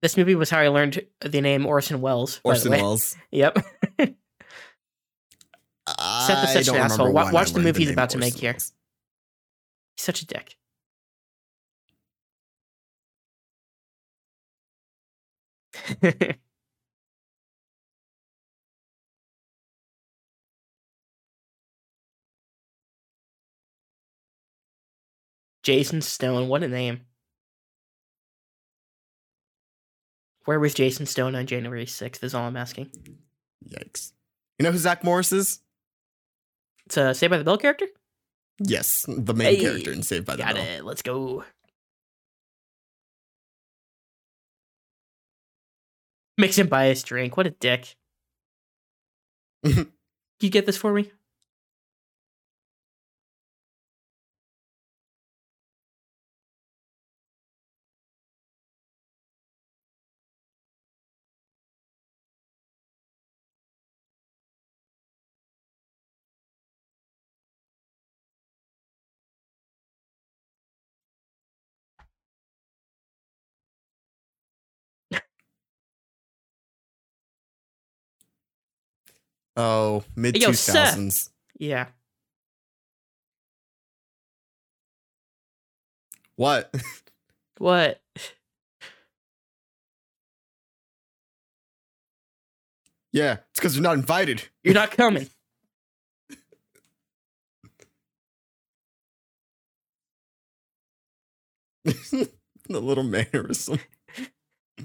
this 0.02 0.16
movie 0.16 0.34
was 0.34 0.50
how 0.50 0.58
I 0.60 0.68
learned 0.68 1.00
the 1.20 1.40
name 1.40 1.66
Orson 1.66 2.00
Welles. 2.00 2.36
the 2.36 2.40
Orson. 2.44 2.70
Welles. 2.72 3.16
Yep. 3.30 3.58
I 5.86 6.26
such 6.52 6.68
an 6.68 6.76
asshole. 6.76 7.06
remember 7.06 7.10
Wa- 7.12 7.24
when 7.24 7.34
watch 7.34 7.52
the 7.52 7.60
movie 7.60 7.80
he's 7.80 7.88
name 7.88 7.94
about 7.94 8.10
to 8.10 8.18
make 8.18 8.34
here. 8.34 8.52
He's 8.52 8.72
such 9.96 10.22
a 10.22 10.26
dick. 10.26 10.56
Jason 25.62 26.00
Stone, 26.00 26.48
what 26.48 26.62
a 26.62 26.68
name. 26.68 27.02
Where 30.48 30.58
was 30.58 30.72
Jason 30.72 31.04
Stone 31.04 31.34
on 31.34 31.44
January 31.44 31.84
6th 31.84 32.24
is 32.24 32.32
all 32.32 32.44
I'm 32.44 32.56
asking. 32.56 32.90
Yikes. 33.68 34.12
You 34.58 34.64
know 34.64 34.72
who 34.72 34.78
Zach 34.78 35.04
Morris 35.04 35.30
is? 35.30 35.60
It's 36.86 36.96
a 36.96 37.12
Saved 37.12 37.30
by 37.30 37.36
the 37.36 37.44
Bell 37.44 37.58
character? 37.58 37.84
Yes, 38.58 39.04
the 39.06 39.34
main 39.34 39.56
Hey, 39.56 39.60
character 39.60 39.92
in 39.92 40.02
Saved 40.02 40.24
by 40.24 40.36
the 40.36 40.44
Got 40.44 40.54
Bell. 40.54 40.64
Got 40.64 40.72
it. 40.72 40.84
Let's 40.86 41.02
go. 41.02 41.44
Makes 46.38 46.56
him 46.56 46.68
buy 46.68 46.86
his 46.86 47.02
drink. 47.02 47.36
What 47.36 47.46
a 47.46 47.50
dick. 47.50 47.94
Can 49.66 49.92
you 50.40 50.48
get 50.48 50.64
this 50.64 50.78
for 50.78 50.94
me? 50.94 51.12
Oh, 79.58 80.04
mid 80.14 80.36
Yo, 80.40 80.46
two 80.48 80.54
Seth. 80.54 80.74
thousands. 80.90 81.30
Yeah. 81.58 81.88
What? 86.36 86.72
What? 87.58 88.00
yeah, 93.12 93.38
it's 93.50 93.58
because 93.58 93.74
you're 93.74 93.82
not 93.82 93.96
invited. 93.96 94.44
You're 94.62 94.74
not 94.74 94.92
coming. 94.92 95.28
the 101.84 102.28
little 102.68 103.02
mannerism. 103.02 103.80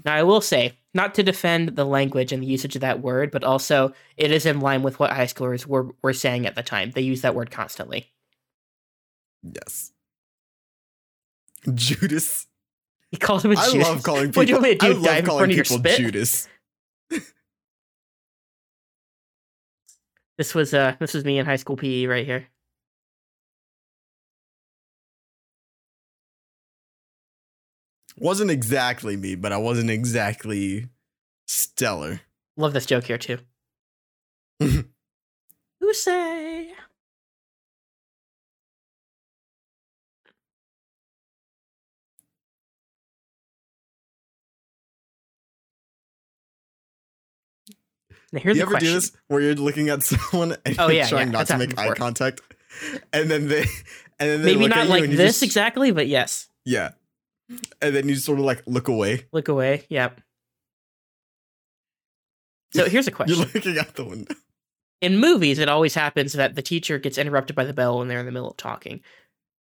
Now, 0.04 0.14
I 0.14 0.22
will 0.22 0.40
say, 0.40 0.76
not 0.92 1.14
to 1.14 1.22
defend 1.22 1.76
the 1.76 1.84
language 1.84 2.32
and 2.32 2.42
the 2.42 2.46
usage 2.46 2.74
of 2.74 2.80
that 2.80 3.00
word, 3.00 3.30
but 3.30 3.44
also 3.44 3.92
it 4.16 4.30
is 4.30 4.46
in 4.46 4.60
line 4.60 4.82
with 4.82 4.98
what 4.98 5.12
high 5.12 5.26
schoolers 5.26 5.66
were, 5.66 5.88
were 6.02 6.12
saying 6.12 6.46
at 6.46 6.54
the 6.54 6.62
time. 6.62 6.90
They 6.92 7.00
use 7.02 7.20
that 7.22 7.34
word 7.34 7.50
constantly. 7.50 8.12
Yes. 9.42 9.92
Judas. 11.74 12.46
He 13.10 13.16
called 13.16 13.44
him 13.44 13.52
a 13.52 13.56
I 13.58 13.70
Judas. 13.70 13.88
love 13.88 14.02
calling 14.02 14.26
people. 14.26 14.44
You 14.44 14.60
me 14.60 14.74
to 14.76 14.86
I 14.86 14.88
love 14.90 15.04
calling 15.04 15.24
front 15.24 15.52
of 15.52 15.56
your 15.56 15.64
people? 15.64 15.96
Judas. 15.96 16.48
This 20.36 20.54
was 20.54 20.74
uh 20.74 20.96
this 20.98 21.14
was 21.14 21.24
me 21.24 21.38
in 21.38 21.46
high 21.46 21.56
school 21.56 21.76
PE 21.76 22.06
right 22.06 22.26
here. 22.26 22.48
Wasn't 28.18 28.50
exactly 28.50 29.16
me, 29.16 29.34
but 29.34 29.52
I 29.52 29.56
wasn't 29.56 29.90
exactly 29.90 30.88
stellar. 31.46 32.20
Love 32.56 32.72
this 32.72 32.86
joke 32.86 33.04
here 33.04 33.18
too. 33.18 33.38
Who 34.60 35.92
say? 35.92 36.72
Now 48.32 48.40
you 48.44 48.62
ever 48.62 48.70
question. 48.72 48.88
do 48.88 48.94
this 48.94 49.12
where 49.28 49.40
you're 49.40 49.54
looking 49.54 49.88
at 49.88 50.02
someone 50.02 50.56
and 50.64 50.76
Oh, 50.78 50.86
you're 50.88 50.96
yeah, 50.96 51.08
trying 51.08 51.28
yeah, 51.28 51.32
not 51.32 51.38
that's 51.46 51.50
to 51.50 51.58
make 51.58 51.78
eye 51.78 51.94
contact, 51.94 52.40
and 53.12 53.30
then 53.30 53.48
they, 53.48 53.60
and 54.18 54.30
then 54.30 54.42
they 54.42 54.56
Maybe 54.56 54.68
not 54.68 54.88
like 54.88 55.08
this 55.10 55.18
just- 55.40 55.42
exactly, 55.42 55.90
but 55.92 56.06
yes. 56.08 56.48
Yeah, 56.64 56.92
and 57.82 57.94
then 57.94 58.08
you 58.08 58.14
sort 58.16 58.38
of 58.38 58.44
like 58.44 58.62
look 58.66 58.88
away. 58.88 59.26
Look 59.32 59.48
away. 59.48 59.86
Yep. 59.88 60.20
So 62.74 62.84
here's 62.88 63.06
a 63.06 63.10
question. 63.10 63.36
You're 63.38 63.46
looking 63.54 63.78
out 63.78 63.94
the 63.94 64.04
window. 64.04 64.34
in 65.00 65.18
movies, 65.18 65.58
it 65.58 65.68
always 65.68 65.94
happens 65.94 66.32
that 66.34 66.54
the 66.54 66.62
teacher 66.62 66.98
gets 66.98 67.18
interrupted 67.18 67.54
by 67.56 67.64
the 67.64 67.72
bell 67.72 67.98
when 67.98 68.08
they're 68.08 68.20
in 68.20 68.26
the 68.26 68.32
middle 68.32 68.50
of 68.50 68.56
talking. 68.56 69.00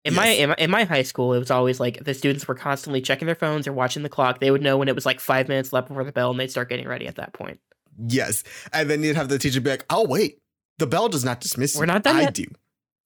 In 0.05 0.15
my, 0.15 0.27
Yes. 0.33 0.39
in 0.41 0.49
my 0.49 0.55
in 0.59 0.71
my 0.71 0.85
high 0.85 1.03
school, 1.03 1.33
it 1.33 1.39
was 1.39 1.51
always 1.53 1.79
like 1.79 2.03
the 2.05 2.15
students 2.15 2.49
were 2.49 2.57
constantly 2.57 3.01
checking 3.01 3.27
their 3.27 3.37
phones 3.37 3.69
or 3.69 3.73
watching 3.73 4.03
the 4.03 4.09
clock. 4.09 4.41
They 4.41 4.51
would 4.51 4.62
know 4.62 4.77
when 4.77 4.89
it 4.89 4.97
was 4.97 5.07
like 5.07 5.21
five 5.21 5.47
minutes 5.49 5.73
left 5.73 5.87
before 5.89 6.03
the 6.03 6.11
bell, 6.11 6.33
and 6.33 6.41
they'd 6.41 6.51
start 6.51 6.69
getting 6.69 6.89
ready 6.89 7.07
at 7.07 7.15
that 7.17 7.33
point. 7.33 7.61
Yes, 8.09 8.43
and 8.73 8.91
then 8.91 9.03
you'd 9.05 9.15
have 9.17 9.29
the 9.29 9.39
teacher 9.39 9.61
be 9.61 9.71
like, 9.71 9.85
"Oh 9.91 10.05
wait, 10.05 10.39
the 10.79 10.89
bell 10.89 11.09
does 11.09 11.25
not 11.25 11.41
dismiss 11.41 11.75
you. 11.75 11.81
We're 11.81 11.87
not 11.87 12.03
done 12.03 12.17
I 12.17 12.23
yet." 12.23 12.35
do. 12.35 12.47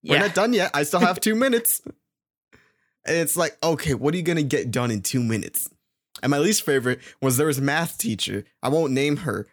We're 0.05 0.21
not 0.21 0.35
done 0.35 0.55
yet. 0.55 0.71
I 0.73 0.85
still 0.85 1.01
have 1.01 1.21
two 1.21 1.35
minutes." 1.35 1.83
And 3.07 3.17
it's 3.17 3.37
like, 3.37 3.57
okay, 3.63 3.95
what 3.95 4.15
are 4.15 4.17
you 4.17 4.23
gonna 4.23 4.43
get 4.43 4.71
done 4.71 4.91
in 4.91 5.03
two 5.03 5.23
minutes? 5.23 5.69
And 6.23 6.31
my 6.31 6.39
least 6.39 6.65
favorite 6.65 7.01
was 7.21 7.37
there 7.37 7.47
was 7.47 7.59
a 7.59 7.63
math 7.63 7.99
teacher. 7.99 8.45
I 8.63 8.69
won't 8.69 8.93
name 8.93 9.19
her, 9.19 9.47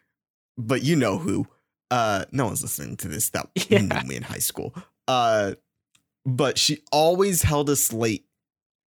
but 0.58 0.82
you 0.84 0.96
know 0.96 1.18
who. 1.18 1.48
Uh, 1.92 2.26
no 2.32 2.46
one's 2.46 2.62
listening 2.64 2.98
to 2.98 3.08
this 3.08 3.30
that 3.32 3.48
Yeah. 3.70 3.82
knew 3.82 4.08
me 4.08 4.16
in 4.16 4.24
high 4.24 4.40
school. 4.40 4.74
Uh, 5.08 5.54
but 6.26 6.58
she 6.58 6.80
always 6.92 7.42
held 7.44 7.70
us 7.70 7.92
late. 7.94 8.26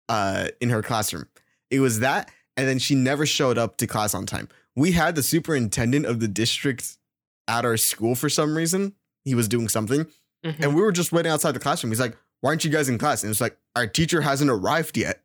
Uh, 0.09 0.49
in 0.61 0.71
her 0.71 0.83
classroom, 0.83 1.29
it 1.71 1.79
was 1.79 2.00
that, 2.00 2.29
and 2.57 2.67
then 2.67 2.81
she 2.81 2.97
never 2.97 3.25
showed 3.25 3.57
up 3.57 3.76
to 3.76 3.87
class 3.87 4.12
on 4.12 4.26
time. 4.26 4.49
We 4.75 4.90
had 4.90 5.14
the 5.14 5.23
superintendent 5.23 6.05
of 6.05 6.19
the 6.19 6.26
district 6.26 6.99
at 7.47 7.64
our 7.64 7.76
school 7.76 8.17
for 8.17 8.29
some 8.29 8.57
reason. 8.57 8.95
He 9.25 9.37
was 9.37 9.47
doing 9.47 9.69
something, 9.69 10.07
Mhm. 10.45 10.59
and 10.59 10.75
we 10.75 10.83
were 10.83 10.90
just 10.90 11.12
waiting 11.12 11.31
outside 11.31 11.52
the 11.52 11.61
classroom. 11.61 11.93
He's 11.93 12.00
like, 12.00 12.17
"Why 12.40 12.50
aren't 12.50 12.64
you 12.64 12.70
guys 12.70 12.88
in 12.88 12.99
class?" 12.99 13.23
And 13.23 13.30
it's 13.30 13.40
like, 13.40 13.56
"Our 13.76 13.87
teacher 13.87 14.20
hasn't 14.20 14.50
arrived 14.50 14.97
yet." 14.97 15.23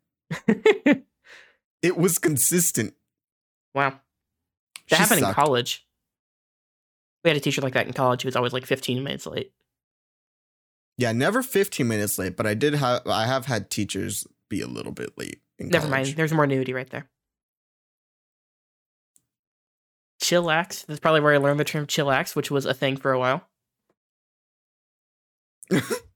It 1.82 1.98
was 1.98 2.18
consistent. 2.18 2.96
wow, 3.76 3.90
that 3.92 4.00
She 4.88 4.96
happened 4.96 5.22
in 5.22 5.34
college. 5.34 5.86
We 7.24 7.30
had 7.30 7.38
a 7.38 7.40
teacher 7.40 7.62
like 7.62 7.74
that 7.74 7.86
in 7.86 7.94
college 7.94 8.24
who 8.24 8.28
was 8.28 8.36
always 8.36 8.54
like 8.54 8.66
15 8.66 9.04
minutes 9.04 9.28
late. 9.28 9.54
Yeah, 10.98 11.12
never 11.12 11.44
15 11.44 11.88
minutes 11.88 12.18
late, 12.18 12.36
but 12.36 12.48
I 12.48 12.56
did 12.56 12.74
have 12.74 13.06
I 13.06 13.28
have 13.28 13.46
had 13.46 13.70
teachers 13.70 14.26
be 14.50 14.62
a 14.62 14.68
little 14.68 14.94
bit 14.94 15.16
late. 15.16 15.42
In 15.60 15.68
Never 15.70 15.88
college. 15.88 16.08
mind. 16.08 16.18
There's 16.18 16.34
more 16.34 16.48
nudity 16.48 16.74
right 16.74 16.90
there. 16.90 17.08
Chillax. 20.24 20.86
That's 20.88 21.00
probably 21.00 21.22
where 21.22 21.34
I 21.34 21.38
learned 21.38 21.60
the 21.60 21.66
term 21.66 21.86
chillax, 21.86 22.36
which 22.36 22.50
was 22.50 22.66
a 22.66 22.74
thing 22.74 22.98
for 22.98 23.12
a 23.12 23.20
while. 23.20 23.48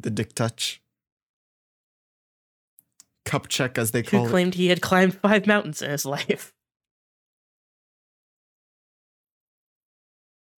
The 0.00 0.10
dick 0.10 0.34
touch. 0.34 0.80
Cup 3.24 3.48
check, 3.48 3.76
as 3.78 3.90
they 3.90 4.00
Who 4.02 4.10
call 4.10 4.26
it. 4.26 4.30
claimed 4.30 4.54
he 4.54 4.68
had 4.68 4.80
climbed 4.80 5.14
five 5.14 5.46
mountains 5.46 5.82
in 5.82 5.90
his 5.90 6.04
life. 6.06 6.52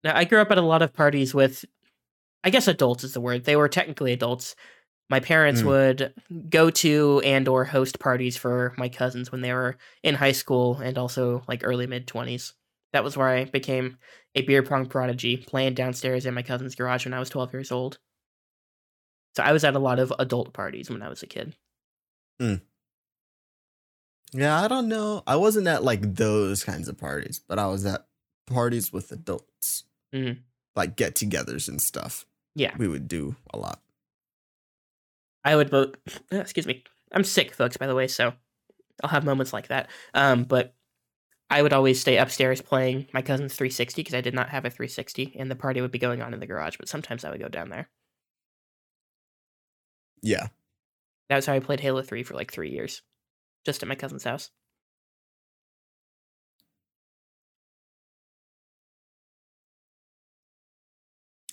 Now, 0.03 0.15
I 0.15 0.23
grew 0.25 0.39
up 0.41 0.51
at 0.51 0.57
a 0.57 0.61
lot 0.61 0.81
of 0.81 0.93
parties 0.93 1.33
with, 1.33 1.63
I 2.43 2.49
guess 2.49 2.67
adults 2.67 3.03
is 3.03 3.13
the 3.13 3.21
word. 3.21 3.43
They 3.45 3.55
were 3.55 3.69
technically 3.69 4.13
adults. 4.13 4.55
My 5.09 5.19
parents 5.19 5.61
Mm. 5.61 5.65
would 5.65 6.13
go 6.49 6.69
to 6.71 7.21
and 7.23 7.47
or 7.47 7.65
host 7.65 7.99
parties 7.99 8.37
for 8.37 8.73
my 8.77 8.89
cousins 8.89 9.31
when 9.31 9.41
they 9.41 9.53
were 9.53 9.77
in 10.01 10.15
high 10.15 10.31
school 10.31 10.77
and 10.77 10.97
also 10.97 11.43
like 11.47 11.61
early 11.63 11.85
mid 11.85 12.07
20s. 12.07 12.53
That 12.93 13.03
was 13.03 13.15
where 13.15 13.27
I 13.27 13.45
became 13.45 13.97
a 14.35 14.41
beer 14.41 14.63
pong 14.63 14.85
prodigy, 14.87 15.37
playing 15.37 15.75
downstairs 15.75 16.25
in 16.25 16.33
my 16.33 16.41
cousin's 16.41 16.75
garage 16.75 17.05
when 17.05 17.13
I 17.13 17.19
was 17.19 17.29
12 17.29 17.53
years 17.53 17.71
old. 17.71 17.99
So 19.35 19.43
I 19.43 19.51
was 19.51 19.63
at 19.63 19.75
a 19.75 19.79
lot 19.79 19.99
of 19.99 20.11
adult 20.19 20.53
parties 20.53 20.89
when 20.89 21.01
I 21.01 21.09
was 21.09 21.23
a 21.23 21.27
kid. 21.27 21.55
Yeah, 24.33 24.61
I 24.61 24.67
don't 24.67 24.87
know. 24.87 25.23
I 25.27 25.35
wasn't 25.35 25.67
at 25.67 25.83
like 25.83 26.15
those 26.15 26.63
kinds 26.63 26.87
of 26.87 26.97
parties, 26.97 27.39
but 27.47 27.59
I 27.59 27.67
was 27.67 27.85
at 27.85 28.07
parties 28.47 28.91
with 28.91 29.11
adults. 29.11 29.83
Mhm. 30.13 30.39
Like 30.75 30.95
get 30.95 31.15
togethers 31.15 31.67
and 31.67 31.81
stuff. 31.81 32.25
Yeah. 32.55 32.75
We 32.77 32.87
would 32.87 33.07
do 33.07 33.35
a 33.53 33.57
lot. 33.57 33.81
I 35.43 35.55
would 35.55 35.69
vote. 35.69 35.97
Excuse 36.31 36.67
me. 36.67 36.83
I'm 37.11 37.23
sick, 37.23 37.53
folks. 37.53 37.77
By 37.77 37.87
the 37.87 37.95
way, 37.95 38.07
so 38.07 38.33
I'll 39.03 39.09
have 39.09 39.25
moments 39.25 39.53
like 39.53 39.67
that. 39.67 39.89
Um, 40.13 40.43
but 40.43 40.75
I 41.49 41.61
would 41.61 41.73
always 41.73 41.99
stay 41.99 42.17
upstairs 42.17 42.61
playing 42.61 43.07
my 43.13 43.21
cousin's 43.21 43.55
360 43.55 44.01
because 44.01 44.13
I 44.13 44.21
did 44.21 44.33
not 44.33 44.49
have 44.49 44.63
a 44.63 44.69
360, 44.69 45.35
and 45.37 45.51
the 45.51 45.55
party 45.55 45.81
would 45.81 45.91
be 45.91 45.99
going 45.99 46.21
on 46.21 46.33
in 46.33 46.39
the 46.39 46.47
garage. 46.47 46.77
But 46.77 46.87
sometimes 46.87 47.25
I 47.25 47.31
would 47.31 47.41
go 47.41 47.49
down 47.49 47.69
there. 47.69 47.89
Yeah. 50.21 50.47
That 51.29 51.37
was 51.37 51.45
how 51.45 51.53
I 51.53 51.59
played 51.59 51.79
Halo 51.79 52.01
3 52.01 52.23
for 52.23 52.33
like 52.33 52.51
three 52.51 52.69
years, 52.71 53.01
just 53.65 53.81
at 53.83 53.89
my 53.89 53.95
cousin's 53.95 54.23
house. 54.23 54.51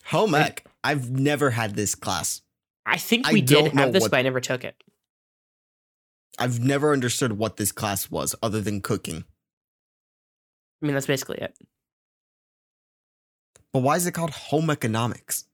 Home 0.07 0.35
ec. 0.35 0.65
I've 0.83 1.11
never 1.11 1.51
had 1.51 1.75
this 1.75 1.95
class. 1.95 2.43
I 2.87 2.97
think 2.97 3.27
I 3.29 3.33
we 3.33 3.43
did 3.43 3.73
have 3.75 3.93
this, 3.93 4.03
what- 4.03 4.11
but 4.13 4.19
I 4.19 4.23
never 4.23 4.41
took 4.41 4.65
it. 4.65 4.83
I've 6.39 6.61
never 6.61 6.93
understood 6.93 7.33
what 7.33 7.57
this 7.57 7.73
class 7.73 8.11
was 8.11 8.35
other 8.43 8.61
than 8.61 8.81
cooking. 8.81 9.25
I 10.81 10.87
mean, 10.87 10.95
that's 10.95 11.07
basically 11.07 11.39
it. 11.39 11.57
But 13.73 13.81
why 13.81 13.97
is 13.97 14.07
it 14.07 14.13
called 14.13 14.31
home 14.31 14.71
economics? 14.71 15.45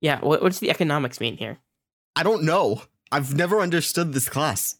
Yeah. 0.00 0.20
What, 0.20 0.42
what 0.42 0.50
does 0.50 0.60
the 0.60 0.70
economics 0.70 1.20
mean 1.20 1.36
here? 1.36 1.58
I 2.16 2.22
don't 2.22 2.44
know. 2.44 2.82
I've 3.10 3.34
never 3.34 3.60
understood 3.60 4.12
this 4.12 4.28
class. 4.28 4.76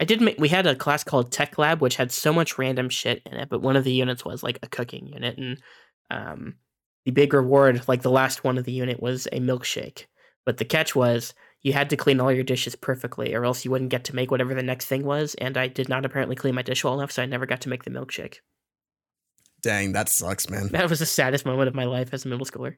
I 0.00 0.04
did. 0.04 0.20
Make, 0.20 0.38
we 0.38 0.48
had 0.48 0.66
a 0.66 0.76
class 0.76 1.02
called 1.02 1.32
Tech 1.32 1.58
Lab, 1.58 1.80
which 1.80 1.96
had 1.96 2.12
so 2.12 2.32
much 2.32 2.58
random 2.58 2.88
shit 2.88 3.22
in 3.26 3.34
it. 3.34 3.48
But 3.48 3.62
one 3.62 3.76
of 3.76 3.84
the 3.84 3.92
units 3.92 4.24
was 4.24 4.42
like 4.42 4.58
a 4.62 4.68
cooking 4.68 5.08
unit, 5.08 5.36
and 5.38 5.60
um, 6.10 6.54
the 7.04 7.10
big 7.10 7.34
reward, 7.34 7.86
like 7.88 8.02
the 8.02 8.10
last 8.10 8.44
one 8.44 8.58
of 8.58 8.64
the 8.64 8.72
unit, 8.72 9.02
was 9.02 9.26
a 9.32 9.40
milkshake. 9.40 10.06
But 10.46 10.58
the 10.58 10.64
catch 10.64 10.94
was 10.94 11.34
you 11.62 11.72
had 11.72 11.90
to 11.90 11.96
clean 11.96 12.20
all 12.20 12.32
your 12.32 12.44
dishes 12.44 12.76
perfectly, 12.76 13.34
or 13.34 13.44
else 13.44 13.64
you 13.64 13.70
wouldn't 13.70 13.90
get 13.90 14.04
to 14.04 14.14
make 14.14 14.30
whatever 14.30 14.54
the 14.54 14.62
next 14.62 14.86
thing 14.86 15.04
was. 15.04 15.34
And 15.34 15.56
I 15.56 15.66
did 15.66 15.88
not 15.88 16.04
apparently 16.04 16.36
clean 16.36 16.54
my 16.54 16.62
dish 16.62 16.84
well 16.84 16.94
enough, 16.94 17.12
so 17.12 17.22
I 17.22 17.26
never 17.26 17.46
got 17.46 17.60
to 17.62 17.68
make 17.68 17.82
the 17.82 17.90
milkshake. 17.90 18.36
Dang, 19.60 19.92
that 19.92 20.08
sucks, 20.08 20.48
man. 20.48 20.68
That 20.68 20.88
was 20.88 21.00
the 21.00 21.06
saddest 21.06 21.44
moment 21.44 21.68
of 21.68 21.74
my 21.74 21.84
life 21.84 22.10
as 22.12 22.24
a 22.24 22.28
middle 22.28 22.46
schooler. 22.46 22.76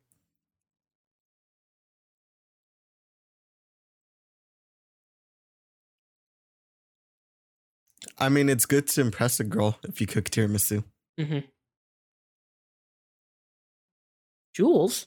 I 8.18 8.28
mean, 8.28 8.48
it's 8.48 8.66
good 8.66 8.86
to 8.88 9.00
impress 9.00 9.40
a 9.40 9.44
girl 9.44 9.78
if 9.84 10.00
you 10.00 10.06
cook 10.06 10.30
tiramisu. 10.30 10.84
Mm-hmm. 11.18 11.40
Jules. 14.54 15.06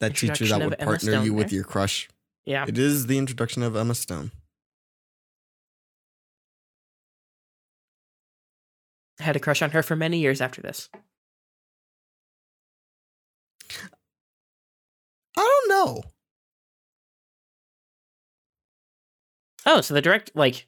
That 0.00 0.16
teacher 0.16 0.46
that 0.46 0.60
would 0.60 0.78
partner 0.78 1.12
Stone 1.12 1.24
you 1.24 1.34
with 1.34 1.48
there. 1.48 1.56
your 1.56 1.64
crush. 1.64 2.08
Yeah. 2.44 2.64
It 2.66 2.78
is 2.78 3.06
the 3.06 3.18
introduction 3.18 3.62
of 3.62 3.74
Emma 3.76 3.94
Stone. 3.94 4.30
I 9.20 9.24
had 9.24 9.36
a 9.36 9.40
crush 9.40 9.62
on 9.62 9.70
her 9.70 9.82
for 9.82 9.96
many 9.96 10.18
years 10.18 10.40
after 10.40 10.62
this. 10.62 10.88
I 15.36 15.40
don't 15.40 15.68
know. 15.68 16.02
Oh, 19.66 19.80
so 19.80 19.92
the 19.94 20.00
direct 20.00 20.30
like 20.34 20.66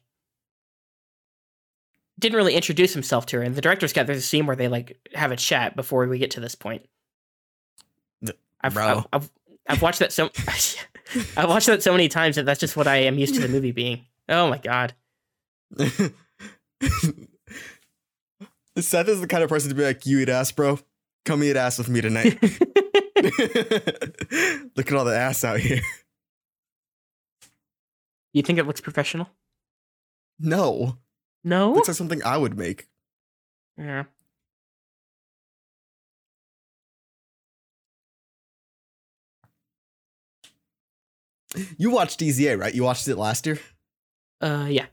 didn't 2.19 2.35
really 2.35 2.53
introduce 2.53 2.93
himself 2.93 3.25
to 3.27 3.37
her, 3.37 3.43
and 3.43 3.55
the 3.55 3.61
director's 3.61 3.93
got 3.93 4.05
there's 4.05 4.19
a 4.19 4.21
scene 4.21 4.45
where 4.45 4.55
they 4.55 4.67
like 4.67 4.97
have 5.13 5.31
a 5.31 5.35
chat 5.35 5.75
before 5.75 6.05
we 6.07 6.19
get 6.19 6.31
to 6.31 6.39
this 6.39 6.55
point. 6.55 6.85
I've. 8.63 8.77
I've, 8.77 9.05
I've 9.13 9.29
I've 9.69 9.81
watched 9.81 9.99
that 9.99 10.11
so 10.11 10.29
I've 11.37 11.49
watched 11.49 11.67
that 11.67 11.83
so 11.83 11.91
many 11.91 12.07
times 12.09 12.35
that 12.35 12.45
that's 12.45 12.59
just 12.59 12.75
what 12.75 12.87
I 12.87 12.97
am 12.97 13.17
used 13.19 13.35
to 13.35 13.41
the 13.41 13.47
movie 13.47 13.71
being. 13.71 14.05
Oh 14.27 14.49
my 14.49 14.57
god. 14.57 14.93
Seth 18.77 19.07
is 19.07 19.21
the 19.21 19.27
kind 19.27 19.43
of 19.43 19.49
person 19.49 19.69
to 19.69 19.75
be 19.75 19.83
like, 19.83 20.05
"You 20.05 20.19
eat 20.19 20.29
ass, 20.29 20.51
bro. 20.51 20.79
Come 21.25 21.43
eat 21.43 21.55
ass 21.55 21.77
with 21.77 21.89
me 21.89 22.01
tonight." 22.01 22.41
Look 24.75 24.87
at 24.87 24.93
all 24.93 25.05
the 25.05 25.15
ass 25.15 25.43
out 25.43 25.59
here. 25.59 25.81
you 28.33 28.41
think 28.41 28.57
it 28.59 28.65
looks 28.65 28.81
professional? 28.81 29.29
No, 30.39 30.97
No. 31.43 31.73
looks 31.73 31.87
like 31.89 31.97
something 31.97 32.23
I 32.23 32.37
would 32.37 32.57
make. 32.57 32.87
yeah. 33.77 34.05
You 41.77 41.91
watched 41.91 42.21
Easy 42.21 42.47
A, 42.47 42.57
right? 42.57 42.73
You 42.73 42.83
watched 42.83 43.07
it 43.07 43.17
last 43.17 43.45
year. 43.45 43.59
Uh 44.39 44.67
yeah. 44.69 44.85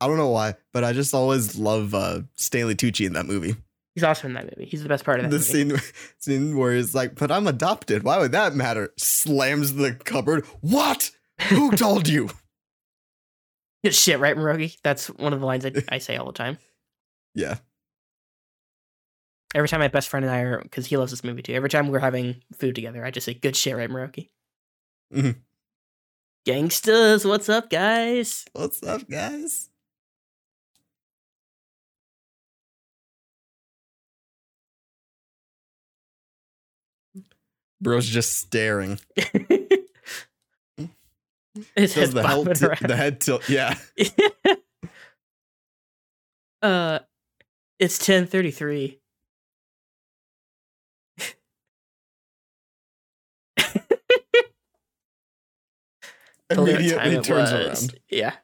I 0.00 0.06
don't 0.06 0.18
know 0.18 0.28
why, 0.30 0.54
but 0.74 0.84
I 0.84 0.92
just 0.92 1.14
always 1.14 1.56
love 1.58 1.94
uh, 1.94 2.20
Stanley 2.34 2.74
Tucci 2.74 3.06
in 3.06 3.14
that 3.14 3.24
movie. 3.24 3.56
He's 3.94 4.04
awesome 4.04 4.28
in 4.28 4.34
that 4.34 4.44
movie. 4.58 4.68
He's 4.68 4.82
the 4.82 4.90
best 4.90 5.04
part 5.06 5.20
of 5.20 5.24
that 5.24 5.30
The 5.30 5.38
movie. 5.64 5.78
scene, 5.78 5.92
scene 6.18 6.58
where 6.58 6.74
he's 6.74 6.94
like, 6.94 7.14
"But 7.14 7.30
I'm 7.32 7.46
adopted. 7.46 8.02
Why 8.02 8.18
would 8.18 8.32
that 8.32 8.54
matter?" 8.54 8.92
Slams 8.98 9.72
the 9.74 9.94
cupboard. 9.94 10.44
What? 10.60 11.12
Who 11.48 11.70
told 11.76 12.08
you? 12.08 12.28
Good 13.82 13.94
shit, 13.94 14.18
right, 14.20 14.36
Morogi? 14.36 14.76
That's 14.84 15.06
one 15.08 15.32
of 15.32 15.40
the 15.40 15.46
lines 15.46 15.64
I, 15.64 15.72
I 15.88 15.96
say 15.98 16.16
all 16.16 16.26
the 16.26 16.32
time. 16.32 16.58
Yeah. 17.34 17.56
Every 19.54 19.68
time 19.68 19.80
my 19.80 19.88
best 19.88 20.08
friend 20.10 20.26
and 20.26 20.34
I 20.34 20.40
are, 20.40 20.60
because 20.60 20.84
he 20.86 20.98
loves 20.98 21.10
this 21.12 21.24
movie 21.24 21.40
too. 21.40 21.54
Every 21.54 21.70
time 21.70 21.88
we're 21.88 22.00
having 22.00 22.42
food 22.58 22.74
together, 22.74 23.02
I 23.02 23.10
just 23.10 23.24
say, 23.24 23.32
"Good 23.32 23.56
shit, 23.56 23.74
right, 23.76 23.88
Moroki?" 23.88 24.28
Mhm. 25.12 25.36
Gangstas, 26.46 27.28
what's 27.28 27.48
up, 27.48 27.70
guys? 27.70 28.44
What's 28.52 28.82
up, 28.82 29.08
guys? 29.08 29.68
Bro's 37.80 38.06
just 38.06 38.36
staring. 38.38 38.98
His 41.74 41.94
Does 41.94 42.12
the, 42.12 42.22
hel- 42.26 42.46
around. 42.46 42.78
the 42.80 42.96
head 42.96 43.20
tilt? 43.20 43.48
Yeah. 43.48 43.78
uh, 46.62 46.98
it's 47.78 48.04
ten 48.04 48.26
thirty 48.26 48.50
three. 48.50 49.00
Immediately 56.50 57.20
turns 57.22 57.52
around. 57.52 57.98
Yeah. 58.10 58.34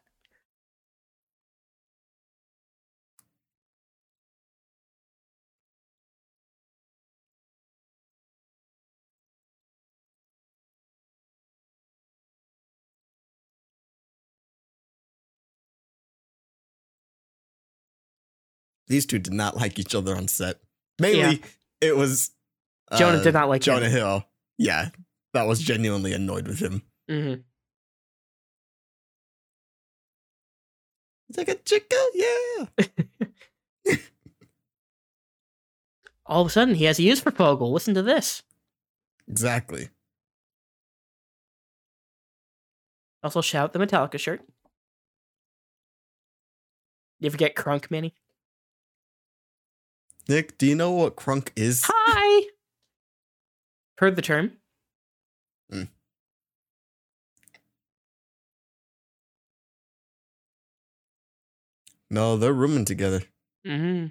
These 18.88 19.07
two 19.07 19.19
did 19.19 19.33
not 19.33 19.57
like 19.57 19.79
each 19.79 19.95
other 19.95 20.15
on 20.17 20.29
set. 20.29 20.61
Mainly, 21.01 21.43
it 21.81 21.97
was 21.97 22.31
Jonah 22.97 23.19
uh, 23.19 23.23
did 23.23 23.33
not 23.33 23.49
like 23.49 23.62
Jonah 23.62 23.87
him. 23.87 23.93
Hill. 23.93 24.25
Yeah, 24.59 24.91
that 25.33 25.45
was 25.47 25.61
genuinely 25.61 26.12
annoyed 26.12 26.47
with 26.47 26.59
him. 26.61 26.83
hmm 27.09 27.35
It's 31.33 31.38
like 31.38 31.49
a 31.49 31.55
chica, 31.55 31.97
yeah. 32.12 33.97
All 36.27 36.42
of 36.42 36.49
a 36.49 36.51
sudden, 36.51 36.75
he 36.75 36.85
has 36.85 36.99
a 36.99 37.03
use 37.03 37.21
for 37.21 37.31
Fogell. 37.31 37.73
Listen 37.73 37.95
to 37.95 38.03
this. 38.03 38.42
Exactly. 39.27 39.88
Also, 43.23 43.40
shout 43.40 43.73
the 43.73 43.79
Metallica 43.79 44.18
shirt. 44.18 44.42
You 47.18 47.29
ever 47.29 47.38
get 47.38 47.55
crunk, 47.55 47.90
Manny? 47.90 48.14
Nick, 50.29 50.59
do 50.59 50.66
you 50.66 50.75
know 50.75 50.90
what 50.90 51.16
crunk 51.16 51.49
is? 51.57 51.85
Hi. 51.87 52.49
Heard 53.97 54.16
the 54.16 54.23
term. 54.23 54.53
Hmm. 55.71 55.85
No, 62.12 62.37
they're 62.37 62.53
rooming 62.53 62.85
together. 62.85 63.22
hmm 63.66 64.09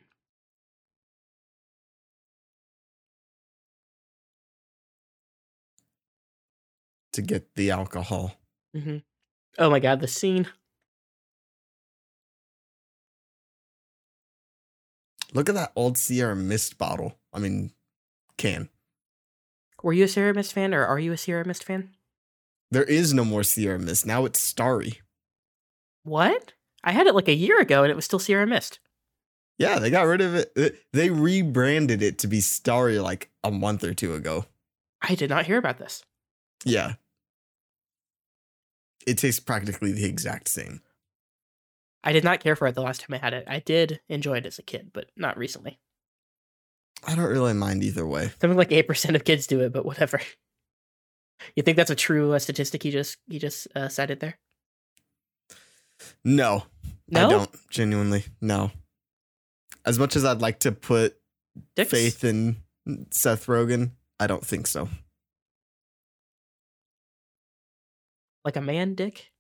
to 7.13 7.21
get 7.21 7.55
the 7.55 7.69
alcohol. 7.69 8.33
hmm 8.75 8.97
Oh 9.59 9.69
my 9.69 9.79
god, 9.79 9.99
the 9.99 10.07
scene. 10.07 10.47
Look 15.33 15.49
at 15.49 15.55
that 15.55 15.73
old 15.75 15.97
Sierra 15.97 16.35
Mist 16.35 16.77
bottle. 16.77 17.19
I 17.33 17.39
mean, 17.39 17.71
can. 18.37 18.69
Were 19.83 19.93
you 19.93 20.05
a 20.05 20.07
Sierra 20.07 20.33
Mist 20.33 20.53
fan, 20.53 20.73
or 20.73 20.85
are 20.85 20.99
you 20.99 21.11
a 21.11 21.17
Sierra 21.17 21.45
Mist 21.45 21.65
fan? 21.65 21.91
There 22.71 22.83
is 22.85 23.13
no 23.13 23.25
more 23.25 23.43
Sierra 23.43 23.77
Mist. 23.77 24.05
Now 24.05 24.25
it's 24.25 24.39
Starry. 24.39 25.01
What? 26.03 26.53
I 26.84 26.91
had 26.91 27.08
it 27.08 27.15
like 27.15 27.28
a 27.28 27.34
year 27.34 27.60
ago, 27.60 27.84
and 27.84 27.91
it 27.91 27.96
was 27.96 28.06
still 28.06 28.20
Sierra 28.20 28.48
Mist. 28.48 28.80
Yeah, 29.58 29.78
they 29.80 29.89
got 29.91 30.04
rid 30.04 30.22
of 30.22 30.36
it. 30.36 30.78
They- 30.91 31.10
rebranded 31.10 32.02
it 32.02 32.17
to 32.20 32.28
be 32.28 32.41
Starry 32.41 32.98
like 33.00 33.30
a 33.44 33.52
month 33.52 33.84
or 33.84 33.94
two 33.94 34.15
ago. 34.15 34.46
I 35.02 35.15
did 35.15 35.30
not 35.30 35.46
hear 35.46 35.58
about 35.58 35.78
this. 35.78 36.04
Yeah. 36.65 36.94
It 39.06 39.17
tastes 39.17 39.39
practically 39.39 39.91
the 39.91 40.06
exact 40.06 40.48
same. 40.48 40.82
I 42.04 42.12
did 42.12 42.24
not 42.24 42.39
care 42.39 42.56
for 42.56 42.67
it 42.67 42.74
the 42.76 42.82
last 42.82 43.02
time 43.02 43.13
I 43.15 43.24
had 43.24 43.34
it. 43.34 43.44
I 43.48 43.60
did 43.60 44.00
enjoy 44.10 44.38
it 44.38 44.46
as 44.46 44.58
a 44.58 44.63
kid, 44.63 44.91
but 44.94 45.12
not 45.15 45.38
recently. 45.38 45.80
I 47.06 47.15
don't 47.15 47.26
really 47.30 47.54
mind 47.54 47.84
either 47.84 48.06
way. 48.06 48.32
Something 48.39 48.58
like 48.58 48.72
eight 48.72 48.88
percent 48.88 49.15
of 49.15 49.24
kids 49.24 49.48
do 49.48 49.60
it, 49.62 49.72
but 49.74 49.86
whatever. 49.86 50.22
You 51.56 51.63
think 51.63 51.76
that's 51.76 51.89
a 51.89 51.96
true 51.96 52.34
uh, 52.34 52.39
statistic 52.39 52.86
you 52.86 52.91
just 52.91 53.17
you 53.28 53.39
just 53.39 53.67
uh, 53.76 53.89
cited 53.89 54.20
there? 54.20 54.38
No, 56.23 56.63
No, 57.07 57.25
I 57.27 57.29
don't. 57.29 57.49
Genuinely, 57.69 58.25
no. 58.41 58.71
As 59.86 59.97
much 59.97 60.15
as 60.15 60.23
I'd 60.23 60.41
like 60.41 60.60
to 60.60 60.71
put 60.71 61.17
Dicks? 61.75 61.89
faith 61.89 62.23
in 62.23 62.57
Seth 63.12 63.47
Rogen, 63.47 63.91
I 64.19 64.27
don't 64.27 64.45
think 64.45 64.67
so. 64.67 64.89
like 68.43 68.55
a 68.55 68.62
man 68.62 68.95
dick. 68.95 69.31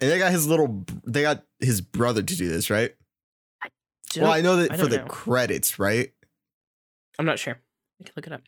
And 0.00 0.10
they 0.10 0.18
got 0.18 0.32
his 0.32 0.46
little, 0.46 0.84
they 1.06 1.22
got 1.22 1.44
his 1.60 1.80
brother 1.80 2.22
to 2.22 2.36
do 2.36 2.48
this, 2.48 2.68
right? 2.68 2.94
Don't- 4.12 4.24
well, 4.24 4.32
I 4.32 4.40
know 4.40 4.56
that 4.56 4.72
I 4.72 4.76
for 4.76 4.86
the 4.86 4.98
know. 4.98 5.06
credits, 5.06 5.78
right? 5.78 6.12
I'm 7.18 7.26
not 7.26 7.38
sure. 7.38 7.60
I 8.00 8.04
can 8.04 8.12
look 8.16 8.26
it 8.26 8.32
up. 8.32 8.42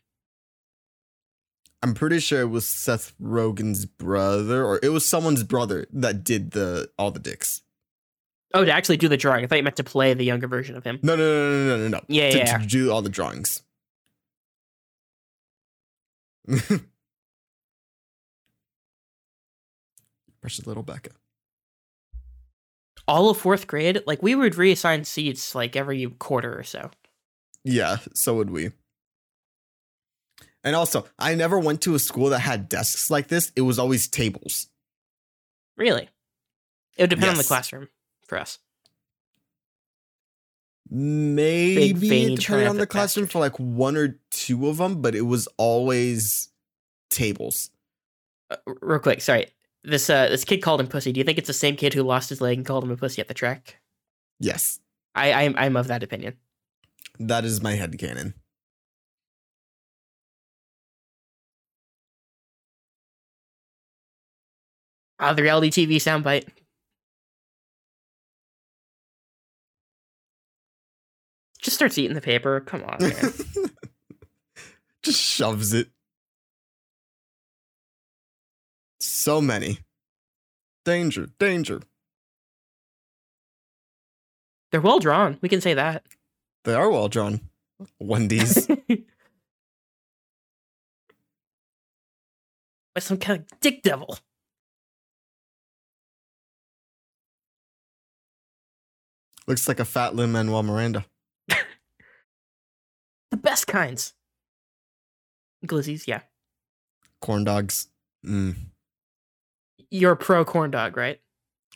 I'm 1.82 1.94
pretty 1.94 2.20
sure 2.20 2.40
it 2.40 2.50
was 2.50 2.66
Seth 2.66 3.12
Rogen's 3.20 3.86
brother, 3.86 4.64
or 4.64 4.80
it 4.82 4.88
was 4.88 5.06
someone's 5.06 5.42
brother 5.42 5.86
that 5.92 6.24
did 6.24 6.52
the 6.52 6.90
all 6.98 7.10
the 7.10 7.20
dicks. 7.20 7.62
Oh, 8.54 8.64
to 8.64 8.72
actually 8.72 8.96
do 8.96 9.08
the 9.08 9.16
drawing. 9.16 9.44
I 9.44 9.46
thought 9.46 9.58
you 9.58 9.64
meant 9.64 9.76
to 9.76 9.84
play 9.84 10.14
the 10.14 10.24
younger 10.24 10.48
version 10.48 10.76
of 10.76 10.84
him. 10.84 10.98
No, 11.02 11.14
no, 11.16 11.22
no, 11.22 11.50
no, 11.50 11.66
no, 11.66 11.82
no, 11.82 11.88
no. 11.88 12.00
Yeah, 12.08 12.30
to, 12.30 12.38
yeah. 12.38 12.58
to 12.58 12.66
do 12.66 12.90
all 12.90 13.02
the 13.02 13.10
drawings. 13.10 13.62
Precious 20.40 20.66
little 20.66 20.82
Becca. 20.82 21.10
All 23.08 23.30
of 23.30 23.36
fourth 23.36 23.66
grade, 23.66 24.02
like 24.06 24.22
we 24.22 24.34
would 24.34 24.54
reassign 24.54 25.04
seats 25.04 25.54
like 25.54 25.76
every 25.76 26.06
quarter 26.06 26.58
or 26.58 26.62
so. 26.62 26.90
Yeah, 27.64 27.98
so 28.14 28.34
would 28.36 28.50
we. 28.50 28.70
And 30.66 30.74
also, 30.74 31.06
I 31.16 31.36
never 31.36 31.60
went 31.60 31.82
to 31.82 31.94
a 31.94 31.98
school 32.00 32.30
that 32.30 32.40
had 32.40 32.68
desks 32.68 33.08
like 33.08 33.28
this. 33.28 33.52
It 33.54 33.60
was 33.60 33.78
always 33.78 34.08
tables. 34.08 34.66
Really? 35.76 36.08
It 36.96 37.04
would 37.04 37.10
depend 37.10 37.30
on 37.30 37.36
the 37.36 37.44
classroom 37.44 37.88
for 38.26 38.36
us. 38.36 38.58
Maybe 40.90 42.34
depended 42.34 42.66
on 42.66 42.78
the 42.78 42.86
classroom 42.86 43.26
bastard. 43.26 43.32
for 43.32 43.38
like 43.38 43.56
one 43.58 43.96
or 43.96 44.18
two 44.32 44.68
of 44.68 44.78
them, 44.78 45.00
but 45.00 45.14
it 45.14 45.22
was 45.22 45.46
always 45.56 46.48
tables. 47.10 47.70
Uh, 48.50 48.56
real 48.80 48.98
quick, 48.98 49.20
sorry. 49.20 49.46
This 49.84 50.10
uh 50.10 50.28
this 50.28 50.44
kid 50.44 50.58
called 50.58 50.80
him 50.80 50.88
pussy. 50.88 51.12
Do 51.12 51.18
you 51.18 51.24
think 51.24 51.38
it's 51.38 51.46
the 51.46 51.52
same 51.52 51.76
kid 51.76 51.94
who 51.94 52.02
lost 52.02 52.28
his 52.28 52.40
leg 52.40 52.56
and 52.58 52.66
called 52.66 52.82
him 52.82 52.90
a 52.90 52.96
pussy 52.96 53.20
at 53.20 53.28
the 53.28 53.34
track? 53.34 53.76
Yes, 54.40 54.80
I 55.14 55.32
I'm, 55.32 55.54
I'm 55.56 55.76
of 55.76 55.86
that 55.86 56.02
opinion. 56.02 56.34
that 57.20 57.44
is 57.44 57.62
my 57.62 57.74
head 57.74 57.96
canon. 57.98 58.34
Ah, 65.18 65.32
the 65.32 65.42
reality 65.42 65.70
TV 65.70 65.96
soundbite. 65.96 66.46
Just 71.60 71.76
starts 71.76 71.98
eating 71.98 72.14
the 72.14 72.20
paper. 72.20 72.60
Come 72.60 72.84
on, 72.84 72.98
man. 73.00 73.32
Just 75.02 75.20
shoves 75.20 75.72
it. 75.72 75.88
So 79.00 79.40
many. 79.40 79.78
Danger, 80.84 81.28
danger. 81.38 81.80
They're 84.70 84.80
well 84.80 84.98
drawn. 84.98 85.38
We 85.40 85.48
can 85.48 85.60
say 85.60 85.74
that. 85.74 86.04
They 86.64 86.74
are 86.74 86.90
well 86.90 87.08
drawn. 87.08 87.40
Wendy's. 87.98 88.66
By 92.94 93.00
some 93.00 93.18
kind 93.18 93.40
of 93.40 93.60
dick 93.60 93.82
devil. 93.82 94.18
Looks 99.46 99.68
like 99.68 99.80
a 99.80 99.84
fat 99.84 100.14
Lin 100.16 100.32
Manuel 100.32 100.62
Miranda. 100.62 101.04
The 103.32 103.36
best 103.36 103.66
kinds. 103.66 104.14
Glizzies, 105.66 106.06
yeah. 106.06 106.20
Corn 107.20 107.42
dogs. 107.44 107.88
Mm, 108.24 108.54
You're 109.90 110.14
pro 110.16 110.44
corn 110.44 110.70
dog, 110.70 110.96
right? 110.96 111.20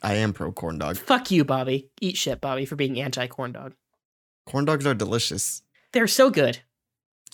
I 0.02 0.14
am 0.14 0.32
pro 0.32 0.52
corn 0.52 0.78
dog. 0.78 0.96
Fuck 0.96 1.30
you, 1.30 1.44
Bobby. 1.44 1.90
Eat 2.00 2.16
shit, 2.16 2.40
Bobby, 2.40 2.64
for 2.66 2.76
being 2.76 3.00
anti 3.00 3.26
corn 3.26 3.52
dog. 3.52 3.74
Corn 4.46 4.64
dogs 4.64 4.86
are 4.86 4.94
delicious. 4.94 5.62
They're 5.92 6.06
so 6.06 6.30
good. 6.30 6.60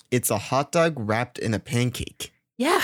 It's 0.09 0.31
a 0.31 0.37
hot 0.37 0.71
dog 0.71 0.95
wrapped 0.97 1.37
in 1.37 1.53
a 1.53 1.59
pancake. 1.59 2.33
Yeah. 2.57 2.83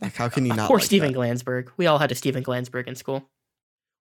Like, 0.00 0.16
how 0.16 0.28
can 0.28 0.44
you 0.46 0.52
not? 0.54 0.66
Poor 0.68 0.78
like 0.78 0.84
Steven 0.84 1.12
that? 1.12 1.18
Glansberg. 1.18 1.68
We 1.76 1.86
all 1.86 1.98
had 1.98 2.10
a 2.10 2.16
Steven 2.16 2.42
Glansberg 2.42 2.88
in 2.88 2.96
school. 2.96 3.30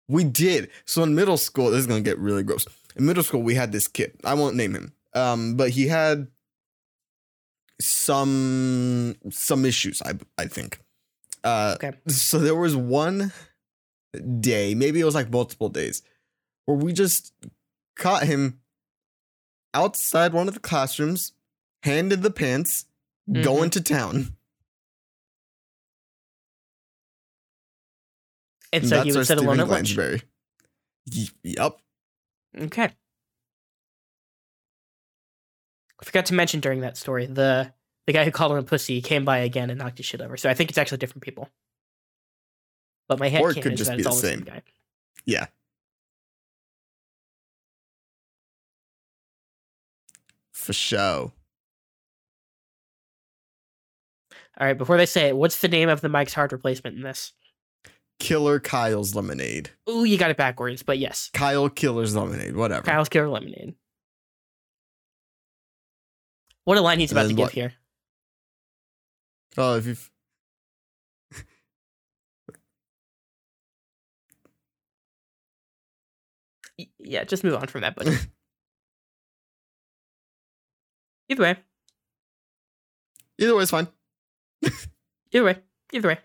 We 0.07 0.23
did. 0.23 0.69
So 0.85 1.03
in 1.03 1.15
middle 1.15 1.37
school, 1.37 1.71
this 1.71 1.79
is 1.79 1.87
gonna 1.87 2.01
get 2.01 2.17
really 2.19 2.43
gross. 2.43 2.65
In 2.95 3.05
middle 3.05 3.23
school, 3.23 3.41
we 3.41 3.55
had 3.55 3.71
this 3.71 3.87
kid. 3.87 4.19
I 4.23 4.33
won't 4.33 4.55
name 4.55 4.73
him. 4.75 4.93
Um, 5.13 5.55
but 5.55 5.69
he 5.71 5.87
had 5.87 6.27
some 7.79 9.15
some 9.29 9.65
issues. 9.65 10.01
I 10.01 10.13
I 10.37 10.45
think. 10.47 10.79
Uh, 11.43 11.75
Okay. 11.77 11.93
So 12.07 12.37
there 12.39 12.55
was 12.55 12.75
one 12.75 13.31
day, 14.39 14.75
maybe 14.75 14.99
it 14.99 15.05
was 15.05 15.15
like 15.15 15.31
multiple 15.31 15.69
days, 15.69 16.03
where 16.65 16.77
we 16.77 16.93
just 16.93 17.33
caught 17.95 18.23
him 18.23 18.59
outside 19.73 20.33
one 20.33 20.47
of 20.47 20.53
the 20.53 20.59
classrooms, 20.59 21.33
handed 21.83 22.21
the 22.21 22.31
pants, 22.31 22.85
going 23.43 23.69
to 23.71 23.81
town. 23.81 24.35
And 28.73 28.87
so 28.87 29.01
he 29.03 29.11
That's 29.11 29.15
our 29.15 29.19
would 29.19 29.27
sit 29.27 29.37
alone 29.37 29.59
at 29.59 29.67
lunch. 29.67 29.95
Glansberry. 29.95 30.21
Y- 31.13 31.27
Yup. 31.43 31.81
Okay. 32.57 32.89
I 35.99 36.03
forgot 36.03 36.25
to 36.27 36.33
mention 36.33 36.59
during 36.61 36.81
that 36.81 36.97
story 36.97 37.25
the 37.25 37.73
the 38.07 38.13
guy 38.13 38.23
who 38.25 38.31
called 38.31 38.51
him 38.53 38.57
a 38.57 38.63
pussy 38.63 39.01
came 39.01 39.23
by 39.25 39.39
again 39.39 39.69
and 39.69 39.77
knocked 39.79 39.97
his 39.97 40.05
shit 40.07 40.21
over. 40.21 40.35
So 40.37 40.49
I 40.49 40.53
think 40.53 40.69
it's 40.69 40.77
actually 40.79 40.97
different 40.97 41.23
people. 41.23 41.49
But 43.07 43.19
my 43.19 43.29
head 43.29 43.41
Or 43.41 43.51
it 43.51 43.61
could 43.61 43.77
just 43.77 43.91
be 43.91 43.97
the 43.97 44.09
the 44.09 44.11
same 44.15 44.39
same. 44.39 44.45
guy. 44.45 44.63
Yeah. 45.25 45.47
For 50.53 50.73
show. 50.73 51.33
All 54.59 54.67
right, 54.67 54.77
before 54.77 54.97
they 54.97 55.05
say 55.05 55.29
it, 55.29 55.37
what's 55.37 55.59
the 55.59 55.67
name 55.67 55.89
of 55.89 56.01
the 56.01 56.09
Mike's 56.09 56.33
Hard 56.33 56.51
replacement 56.51 56.95
in 56.97 57.01
this? 57.03 57.33
Killer 58.21 58.59
Kyle's 58.59 59.15
lemonade. 59.15 59.71
Ooh, 59.89 60.03
you 60.03 60.15
got 60.15 60.29
it 60.29 60.37
backwards, 60.37 60.83
but 60.83 60.99
yes. 60.99 61.31
Kyle 61.33 61.69
Killer's 61.69 62.15
lemonade. 62.15 62.55
Whatever. 62.55 62.83
Kyle's 62.83 63.09
Killer 63.09 63.27
Lemonade. 63.27 63.73
What 66.63 66.77
a 66.77 66.81
line 66.81 66.99
he's 66.99 67.11
about 67.11 67.23
to 67.23 67.27
then 67.29 67.37
give 67.37 67.49
here. 67.49 67.73
Oh, 69.57 69.77
if 69.77 69.87
you. 69.87 69.95
Yeah, 76.99 77.23
just 77.23 77.43
move 77.43 77.55
on 77.55 77.65
from 77.67 77.81
that, 77.81 77.95
buddy. 77.95 78.11
Either 81.29 81.41
way, 81.41 81.57
Either 83.39 83.55
way, 83.55 83.63
is 83.63 83.71
fine. 83.71 83.87
either 85.31 85.45
way, 85.45 85.57
either 85.93 86.09
way. 86.09 86.19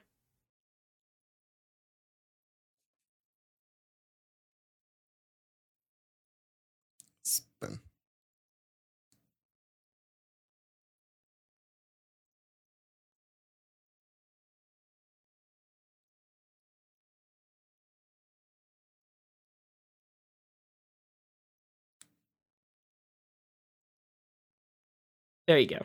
There 25.46 25.58
you 25.58 25.68
go. 25.68 25.78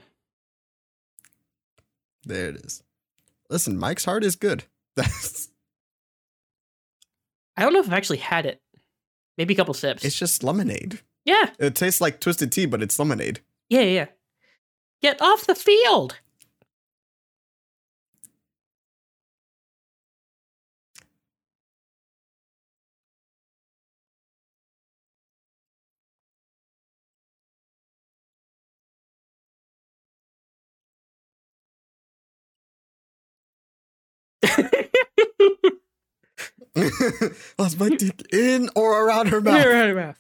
There 2.26 2.50
it 2.50 2.56
is. 2.58 2.84
Listen, 3.50 3.78
Mike's 3.78 4.06
Hard 4.06 4.24
is 4.24 4.36
good. 4.36 4.64
That's 4.96 5.50
I 7.58 7.64
don't 7.64 7.74
know 7.74 7.80
if 7.80 7.88
I've 7.88 7.94
actually 7.94 8.18
had 8.20 8.46
it. 8.46 8.62
Maybe 9.38 9.54
a 9.54 9.58
couple 9.58 9.74
sips. 9.74 10.04
it's 10.06 10.18
just 10.18 10.44
lemonade. 10.44 11.00
yeah, 11.26 11.52
It 11.60 11.76
tastes 11.76 12.02
like 12.02 12.20
twisted 12.20 12.52
tea, 12.52 12.66
but 12.66 12.82
it's 12.82 12.98
lemonade. 13.00 13.40
yeah, 13.70 13.82
yeah. 13.82 14.06
Get 15.02 15.22
off 15.22 15.48
the 15.48 15.56
field. 15.56 16.18
Was 37.60 37.78
my 37.78 37.90
dick 37.90 38.34
in 38.34 38.70
or 38.76 39.06
around 39.06 39.28
her 39.28 39.42
mouth? 39.42 39.60
Near 39.60 39.88
her 39.88 39.96
mouth. 39.96 40.18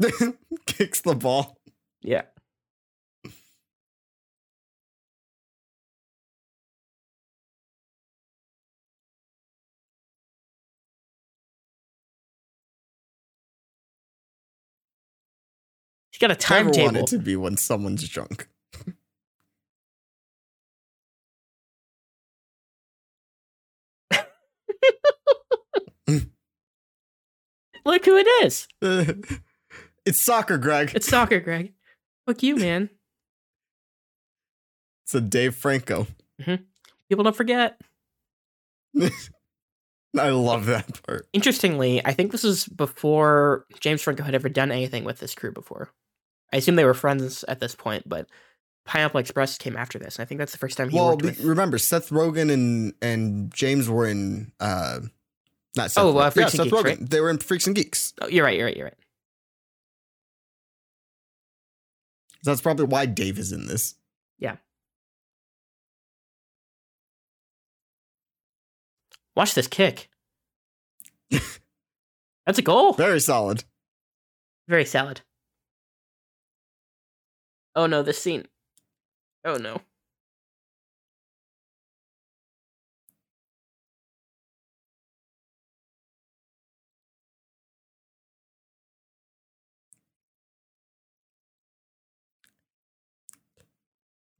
Kicks 0.66 1.00
the 1.00 1.14
ball. 1.14 1.58
Yeah. 2.02 2.22
He's 16.18 16.26
got 16.26 16.32
a 16.32 16.52
Never 16.52 16.64
want 16.64 16.74
timetable. 16.74 17.04
it 17.04 17.06
to 17.10 17.18
be 17.20 17.36
when 17.36 17.56
someone's 17.56 18.08
drunk. 18.08 18.48
Look 27.84 28.04
who 28.04 28.16
it 28.16 28.26
is. 28.44 28.66
it's 30.04 30.20
soccer, 30.20 30.58
Greg. 30.58 30.90
It's 30.92 31.06
soccer, 31.06 31.38
Greg. 31.38 31.72
Fuck 32.26 32.42
you, 32.42 32.56
man. 32.56 32.90
It's 35.04 35.14
a 35.14 35.20
Dave 35.20 35.54
Franco. 35.54 36.08
Mm-hmm. 36.42 36.64
People 37.08 37.22
don't 37.22 37.36
forget. 37.36 37.80
I 40.18 40.30
love 40.30 40.66
that 40.66 41.00
part. 41.06 41.28
Interestingly, 41.32 42.04
I 42.04 42.12
think 42.12 42.32
this 42.32 42.42
is 42.42 42.66
before 42.66 43.66
James 43.78 44.02
Franco 44.02 44.24
had 44.24 44.34
ever 44.34 44.48
done 44.48 44.72
anything 44.72 45.04
with 45.04 45.20
this 45.20 45.36
crew 45.36 45.52
before. 45.52 45.92
I 46.52 46.56
assume 46.58 46.76
they 46.76 46.84
were 46.84 46.94
friends 46.94 47.44
at 47.44 47.60
this 47.60 47.74
point, 47.74 48.08
but 48.08 48.26
Pineapple 48.86 49.20
Express 49.20 49.58
came 49.58 49.76
after 49.76 49.98
this. 49.98 50.16
And 50.16 50.22
I 50.22 50.26
think 50.26 50.38
that's 50.38 50.52
the 50.52 50.58
first 50.58 50.76
time 50.76 50.88
he 50.88 50.96
well, 50.96 51.10
worked 51.10 51.22
with. 51.22 51.40
remember 51.40 51.78
Seth 51.78 52.10
Rogen 52.10 52.50
and 52.50 52.94
and 53.02 53.52
James 53.52 53.88
were 53.88 54.06
in 54.06 54.52
uh 54.60 55.00
not 55.76 55.90
Seth 55.90 56.02
Oh, 56.02 56.16
uh, 56.16 56.30
Rogen. 56.30 56.36
yeah, 56.36 56.42
and 56.44 56.52
Seth 56.52 56.64
Geeks, 56.64 56.76
Rogen. 56.76 56.84
right? 56.84 57.10
They 57.10 57.20
were 57.20 57.30
in 57.30 57.38
Freaks 57.38 57.66
and 57.66 57.76
Geeks. 57.76 58.14
Oh, 58.22 58.28
you're 58.28 58.44
right. 58.44 58.56
You're 58.56 58.66
right. 58.66 58.76
You're 58.76 58.86
right. 58.86 58.94
That's 62.44 62.60
probably 62.60 62.86
why 62.86 63.04
Dave 63.06 63.38
is 63.38 63.52
in 63.52 63.66
this. 63.66 63.94
Yeah. 64.38 64.56
Watch 69.36 69.54
this 69.54 69.66
kick. 69.66 70.08
That's 72.46 72.58
a 72.58 72.62
goal. 72.62 72.94
Very 72.94 73.20
solid. 73.20 73.64
Very 74.66 74.84
salad. 74.84 75.20
Oh 77.78 77.86
no, 77.86 78.02
this 78.02 78.20
scene. 78.20 78.44
Oh 79.44 79.54
no. 79.56 79.80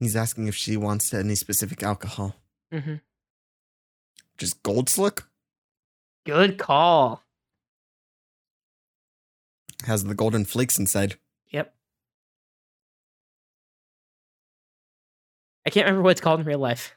He's 0.00 0.16
asking 0.16 0.48
if 0.48 0.56
she 0.56 0.76
wants 0.76 1.14
any 1.14 1.36
specific 1.36 1.84
alcohol. 1.84 2.34
Mm-hmm. 2.74 2.96
Just 4.36 4.64
Gold 4.64 4.88
Slick 4.88 5.22
Good 6.26 6.58
call. 6.58 7.22
has 9.84 10.02
the 10.02 10.16
golden 10.16 10.44
flakes 10.44 10.76
inside. 10.76 11.18
I 15.68 15.70
can't 15.70 15.84
remember 15.84 16.02
what 16.02 16.12
it's 16.12 16.22
called 16.22 16.40
in 16.40 16.46
real 16.46 16.58
life. 16.58 16.96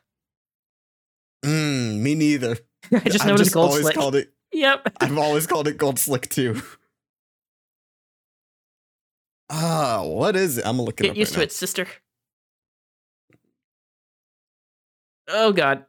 Mm, 1.43 1.99
me 1.99 2.15
neither. 2.15 2.55
I 2.93 2.99
just 3.09 3.25
know 3.25 3.33
I've 3.33 3.41
it 3.41 3.41
as 3.41 3.49
gold 3.49 3.71
always 3.71 3.81
slick. 3.83 3.95
called 3.95 4.15
it. 4.15 4.31
Yep. 4.53 4.93
I've 5.01 5.17
always 5.17 5.45
called 5.45 5.67
it 5.67 5.77
Gold 5.77 5.97
Slick 5.99 6.29
too. 6.29 6.61
Ah, 9.49 10.03
what 10.05 10.35
is 10.37 10.57
it? 10.57 10.65
I'm 10.65 10.73
gonna 10.77 10.83
look 10.83 10.99
it 11.01 11.03
Get 11.03 11.11
up. 11.11 11.17
used 11.17 11.31
right 11.31 11.35
to 11.35 11.39
now. 11.39 11.43
it, 11.43 11.51
sister. 11.51 11.87
Oh 15.27 15.51
god. 15.51 15.85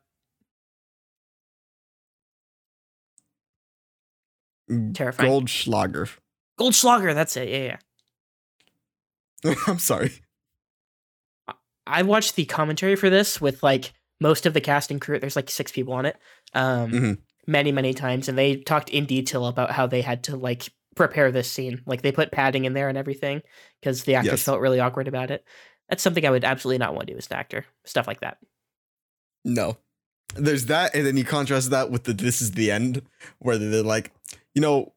Terrifying. 4.94 5.30
Goldschlager. 5.30 6.08
Goldschlager, 6.58 7.14
that's 7.14 7.36
it. 7.36 7.48
Yeah, 7.48 7.76
yeah. 9.44 9.54
I'm 9.66 9.78
sorry. 9.78 10.21
I 11.86 12.02
watched 12.02 12.36
the 12.36 12.44
commentary 12.44 12.96
for 12.96 13.10
this 13.10 13.40
with 13.40 13.62
like 13.62 13.92
most 14.20 14.46
of 14.46 14.54
the 14.54 14.60
casting 14.60 15.00
crew. 15.00 15.18
There's 15.18 15.36
like 15.36 15.50
six 15.50 15.72
people 15.72 15.94
on 15.94 16.06
it. 16.06 16.16
Um, 16.54 16.90
Mhm. 16.90 17.18
many, 17.46 17.72
many 17.72 17.92
times, 17.94 18.28
and 18.28 18.38
they 18.38 18.56
talked 18.56 18.88
in 18.90 19.04
detail 19.06 19.46
about 19.46 19.72
how 19.72 19.86
they 19.86 20.00
had 20.02 20.22
to 20.24 20.36
like 20.36 20.68
prepare 20.94 21.32
this 21.32 21.50
scene. 21.50 21.82
Like 21.86 22.02
they 22.02 22.12
put 22.12 22.30
padding 22.30 22.64
in 22.64 22.72
there 22.74 22.88
and 22.88 22.98
everything 22.98 23.42
because 23.80 24.04
the 24.04 24.14
actors 24.14 24.32
Yes. 24.32 24.42
felt 24.44 24.60
really 24.60 24.78
awkward 24.80 25.08
about 25.08 25.30
it. 25.30 25.44
That's 25.88 26.02
something 26.02 26.24
I 26.24 26.30
would 26.30 26.44
absolutely 26.44 26.78
not 26.78 26.94
want 26.94 27.08
to 27.08 27.14
do 27.14 27.18
as 27.18 27.26
an 27.30 27.36
actor. 27.36 27.66
Stuff 27.84 28.06
like 28.06 28.20
that. 28.20 28.38
No. 29.44 29.78
There's 30.34 30.66
that, 30.66 30.94
and 30.94 31.04
then 31.06 31.16
you 31.16 31.24
contrast 31.24 31.70
that 31.70 31.90
with 31.90 32.04
the 32.04 32.14
this 32.14 32.40
is 32.40 32.52
the 32.52 32.70
end, 32.70 33.02
where 33.38 33.58
they're 33.58 33.82
like, 33.82 34.12
you 34.54 34.62
know, 34.62 34.92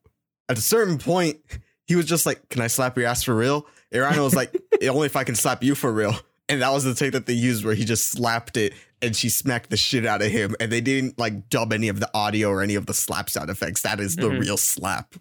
at 0.47 0.57
a 0.57 0.61
certain 0.61 0.97
point, 0.97 1.39
he 1.87 1.95
was 1.95 2.05
just 2.05 2.25
like, 2.25 2.47
Can 2.49 2.61
I 2.61 2.67
slap 2.67 2.95
your 2.97 3.07
ass 3.07 3.23
for 3.23 3.35
real? 3.35 3.65
Rihanna 3.93 4.23
was 4.23 4.35
like, 4.35 4.55
only 4.89 5.07
if 5.07 5.15
I 5.15 5.23
can 5.23 5.35
slap 5.35 5.63
you 5.63 5.75
for 5.75 5.91
real. 5.91 6.15
And 6.47 6.61
that 6.61 6.71
was 6.71 6.83
the 6.83 6.93
take 6.93 7.13
that 7.13 7.25
they 7.25 7.33
used 7.33 7.65
where 7.65 7.73
he 7.73 7.85
just 7.85 8.11
slapped 8.11 8.55
it 8.55 8.73
and 9.01 9.15
she 9.15 9.29
smacked 9.29 9.71
the 9.71 9.77
shit 9.77 10.05
out 10.05 10.21
of 10.21 10.31
him. 10.31 10.55
And 10.59 10.71
they 10.71 10.81
didn't 10.81 11.17
like 11.17 11.49
dub 11.49 11.73
any 11.73 11.87
of 11.87 11.99
the 11.99 12.09
audio 12.13 12.49
or 12.49 12.61
any 12.61 12.75
of 12.75 12.85
the 12.85 12.93
slap 12.93 13.29
sound 13.29 13.49
effects. 13.49 13.81
That 13.81 13.99
is 13.99 14.15
the 14.15 14.29
Mhm. 14.29 14.39
real 14.41 14.57
slap. 14.57 15.15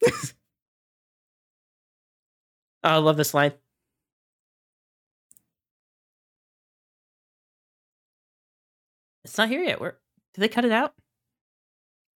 Oh, 2.84 2.90
I 2.90 2.96
love 2.98 3.16
this 3.16 3.34
line. 3.34 3.52
It's 9.24 9.36
not 9.36 9.48
here 9.48 9.62
yet. 9.62 9.80
Where 9.80 9.98
did 10.34 10.40
they 10.40 10.48
cut 10.48 10.64
it 10.64 10.72
out, 10.72 10.94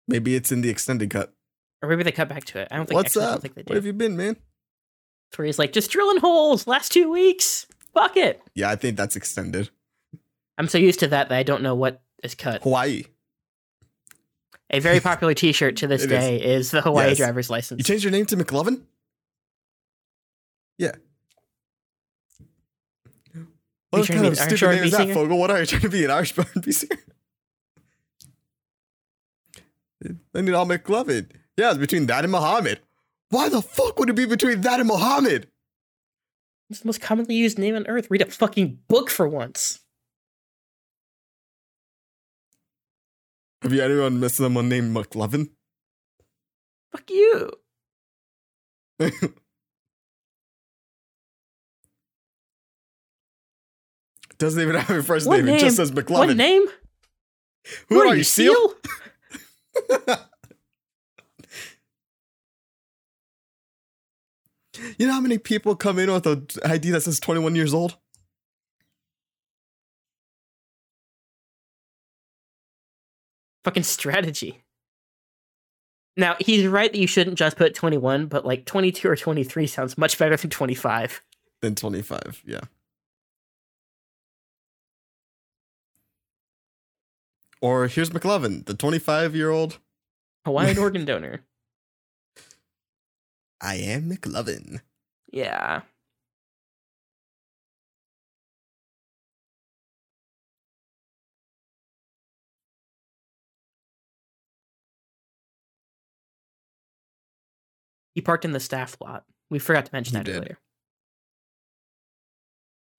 Maybe 0.08 0.36
it's 0.36 0.52
in 0.52 0.62
the 0.62 0.70
extended 0.70 1.12
cut. 1.12 1.34
Or 1.82 1.90
maybe 1.90 2.04
they 2.04 2.12
cut 2.12 2.28
back 2.30 2.44
to 2.46 2.60
it? 2.60 2.68
I 2.72 2.76
don't 2.78 2.86
think. 2.86 2.96
What's 2.96 3.16
actually, 3.16 3.26
up? 3.26 3.42
think 3.42 3.54
they 3.56 3.64
Where 3.64 3.76
have 3.78 3.86
you 3.86 3.94
been, 3.94 4.18
man? 4.18 4.36
He's 5.38 5.60
like, 5.60 5.72
just 5.74 5.92
drilling 5.92 6.18
holes. 6.20 6.68
Last 6.68 6.92
two 6.92 7.10
weeks. 7.12 7.68
Fuck 7.94 8.18
it. 8.18 8.42
Yeah, 8.56 8.70
I 8.70 8.76
think 8.76 8.98
that's 8.98 9.16
extended. 9.16 9.70
I'm 10.58 10.68
so 10.68 10.78
used 10.78 11.00
to 11.02 11.08
that 11.08 11.30
that 11.30 11.38
I 11.38 11.44
don't 11.44 11.62
know 11.64 11.76
what 11.76 12.02
is 12.24 12.36
cut. 12.36 12.64
Hawaii. 12.64 13.04
A 14.72 14.80
very 14.80 15.00
popular 15.10 15.34
T-shirt 15.34 15.78
to 15.78 15.88
this 15.88 16.04
It 16.04 16.12
is. 16.12 16.20
day 16.20 16.36
is. 16.44 16.72
the 16.72 16.82
Hawaii 16.82 17.10
Yes. 17.10 17.18
driver's 17.18 17.50
license. 17.50 17.80
You 17.80 17.84
changed 17.84 18.04
your 18.04 18.12
name 18.12 18.26
to 18.28 18.36
McLovin? 18.38 18.82
Yeah. 20.78 20.92
What 23.92 24.08
kind 24.08 24.26
of 24.26 24.38
stupid 24.38 24.62
name 24.62 24.70
R&B 24.70 24.86
is 24.86 24.92
that, 24.92 24.98
singer? 24.98 25.16
Fogell? 25.16 25.38
What 25.40 25.50
are 25.52 25.60
you 25.60 25.66
trying 25.66 25.82
to 25.82 25.90
be 25.90 26.06
an 26.06 26.12
Irish 26.12 26.38
R&B 26.38 26.72
singer? 26.72 26.98
I 30.36 30.42
need 30.42 30.54
all 30.54 30.66
McLovin. 30.68 31.30
Yeah, 31.60 31.72
it's 31.72 31.78
between 31.78 32.06
that 32.06 32.24
and 32.24 32.32
Muhammad. 32.32 32.80
Why 33.32 33.50
the 33.50 33.62
fuck 33.62 34.00
would 34.00 34.10
it 34.10 34.16
be 34.16 34.24
between 34.26 34.62
that 34.62 34.80
and 34.80 34.88
Muhammad? 34.88 35.50
It's 36.70 36.80
the 36.80 36.88
most 36.88 37.02
commonly 37.02 37.36
used 37.36 37.60
name 37.60 37.76
on 37.76 37.86
earth. 37.88 38.08
Read 38.10 38.22
a 38.22 38.28
fucking 38.28 38.80
book 38.88 39.10
for 39.10 39.28
once. 39.28 39.82
Have 43.62 43.74
you 43.74 43.84
anyone 43.84 44.22
met 44.22 44.32
someone 44.32 44.70
named 44.70 44.96
McLovin? 44.96 45.50
Fuck 46.94 47.10
you. 47.10 47.52
Doesn't 54.38 54.62
even 54.62 54.76
have 54.76 54.98
a 54.98 55.04
first 55.04 55.28
What 55.28 55.44
name. 55.44 55.56
It 55.56 55.60
just 55.60 55.78
name? 55.78 55.88
says 55.88 55.92
McLovin. 55.92 56.28
What 56.28 56.38
name? 56.38 56.68
Who 57.90 58.00
are, 58.00 58.16
you, 58.16 58.24
Seal? 58.24 58.76
you 64.98 65.08
know 65.08 65.14
how 65.14 65.22
many 65.22 65.38
people 65.38 65.76
come 65.76 66.00
in 66.00 66.12
with 66.12 66.26
an 66.26 66.48
ID 66.64 66.92
that 66.92 67.02
says 67.02 67.20
21 67.20 67.56
years 67.56 67.74
old? 67.74 67.98
Fucking 73.64 73.84
strategy. 73.84 74.64
Now, 76.18 76.36
he's 76.40 76.68
right 76.68 76.92
that 76.92 77.00
you 77.00 77.08
shouldn't 77.08 77.38
just 77.38 77.56
put 77.56 77.74
21, 77.74 78.26
but 78.28 78.46
like 78.46 78.66
22 78.66 79.08
or 79.10 79.16
23 79.16 79.68
sounds 79.68 79.98
much 79.98 80.18
better 80.18 80.36
than 80.36 80.50
25. 80.50 81.22
Than 81.62 81.76
25, 81.76 82.44
yeah. 82.46 82.62
Or 87.62 87.88
here's 87.88 88.10
McLovin, 88.10 88.66
the 88.66 88.74
25 88.74 89.36
year 89.36 89.50
old. 89.50 89.80
Hawaiian 90.46 90.78
organ 90.78 91.06
donor. 91.06 91.42
I 93.62 93.76
am 93.76 94.10
McLovin. 94.10 94.82
Yeah. 95.32 95.82
He 108.16 108.22
parked 108.22 108.46
in 108.46 108.52
the 108.52 108.60
staff 108.60 108.98
lot. 109.02 109.24
We 109.50 109.60
forgot 109.60 109.86
to 109.86 109.94
mention 109.94 110.14
He 110.18 110.18
that 110.18 110.26
did. 110.26 110.38
earlier. 110.38 110.60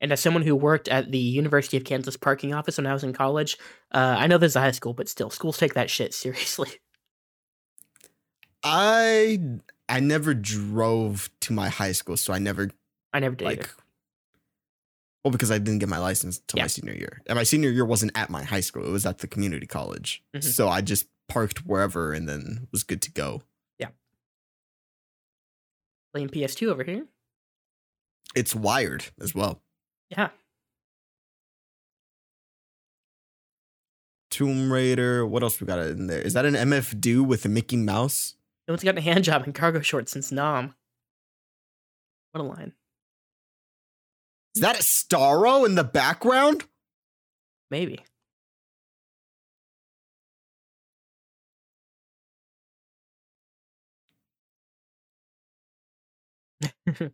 And 0.01 0.13
as 0.13 0.21
someone 0.21 0.43
who 0.43 0.57
worked 0.57 0.89
at 0.89 1.11
the 1.13 1.19
University 1.19 1.77
of 1.77 1.85
Kansas 1.85 2.17
parking 2.17 2.55
office 2.55 2.79
when 2.79 2.87
I 2.87 2.95
was 2.95 3.05
in 3.05 3.13
college, 3.13 3.59
uh, 3.93 4.17
I 4.19 4.27
know 4.29 4.39
this 4.39 4.53
is 4.53 4.57
a 4.57 4.61
high 4.61 4.71
school, 4.71 4.95
but 4.95 5.09
still, 5.11 5.29
schools 5.29 5.59
take 5.59 5.75
that 5.75 5.91
shit 5.91 6.15
seriously. 6.15 6.71
I 8.63 9.39
I 9.91 10.01
never 10.01 10.33
drove 10.35 11.29
to 11.41 11.53
my 11.53 11.69
high 11.69 11.93
school, 11.93 12.17
so 12.17 12.33
I 12.33 12.39
never 12.39 12.71
I 13.13 13.21
never 13.21 13.35
did 13.35 13.45
like. 13.45 13.59
either. 13.59 13.69
Well, 15.25 15.33
because 15.33 15.51
I 15.51 15.59
didn't 15.59 15.81
get 15.81 15.89
my 15.91 15.99
license 15.99 16.39
until 16.39 16.59
Yeah. 16.59 16.65
my 16.65 16.69
senior 16.69 16.95
year, 16.95 17.21
and 17.27 17.37
my 17.37 17.43
senior 17.43 17.69
year 17.71 17.85
wasn't 17.85 18.13
at 18.15 18.31
my 18.31 18.43
high 18.43 18.61
school; 18.61 18.87
it 18.87 18.91
was 18.91 19.05
at 19.05 19.19
the 19.19 19.27
community 19.27 19.67
college. 19.67 20.23
Mhm. 20.35 20.43
So 20.45 20.69
I 20.69 20.81
just 20.81 21.07
parked 21.29 21.67
wherever 21.67 22.13
and 22.13 22.29
then 22.29 22.69
was 22.73 22.83
good 22.85 23.03
to 23.03 23.11
go. 23.11 23.43
Yeah. 23.79 23.91
Playing 26.15 26.29
PS2 26.31 26.71
over 26.71 26.85
here. 26.85 27.07
It's 28.35 28.55
wired 28.55 29.07
as 29.21 29.35
well. 29.35 29.61
Yeah. 30.09 30.31
Tomb 34.31 34.73
Raider. 34.73 35.27
What 35.27 35.43
else 35.43 35.61
we 35.61 35.67
got 35.67 35.81
in 35.81 36.07
there? 36.07 36.21
Is 36.23 36.35
that 36.35 36.45
an 36.47 36.55
MF 36.55 36.99
Do 37.01 37.23
with 37.25 37.45
a 37.45 37.49
Mickey 37.49 37.77
Mouse? 37.77 38.37
No 38.71 38.75
one's 38.75 38.85
gotten 38.85 38.99
a 38.99 39.01
hand 39.01 39.25
job 39.25 39.45
in 39.49 39.53
cargo 39.53 39.81
shorts 39.81 40.13
since 40.13 40.31
'Nam. 40.31 40.77
What 42.31 42.41
a 42.41 42.45
line. 42.45 42.73
Is 44.55 44.63
that 44.63 44.79
a 44.79 44.83
Starro 44.85 45.67
in 45.67 45.75
the 45.75 45.83
background? 45.83 46.67
Maybe. 47.69 48.05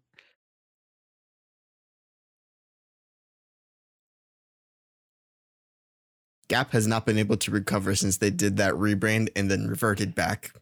Gap 6.49 6.73
has 6.73 6.87
not 6.87 7.07
been 7.07 7.17
able 7.17 7.39
to 7.39 7.51
recover 7.51 7.95
since 7.95 8.19
they 8.19 8.29
did 8.29 8.59
that 8.59 8.75
rebrand 8.75 9.31
and 9.35 9.51
then 9.51 9.67
reverted 9.69 10.15
back. 10.15 10.53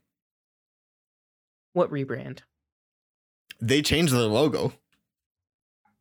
What 1.75 1.91
rebrand? 1.91 2.39
They 3.61 3.83
changed 3.83 4.13
their 4.15 4.23
logo 4.23 4.73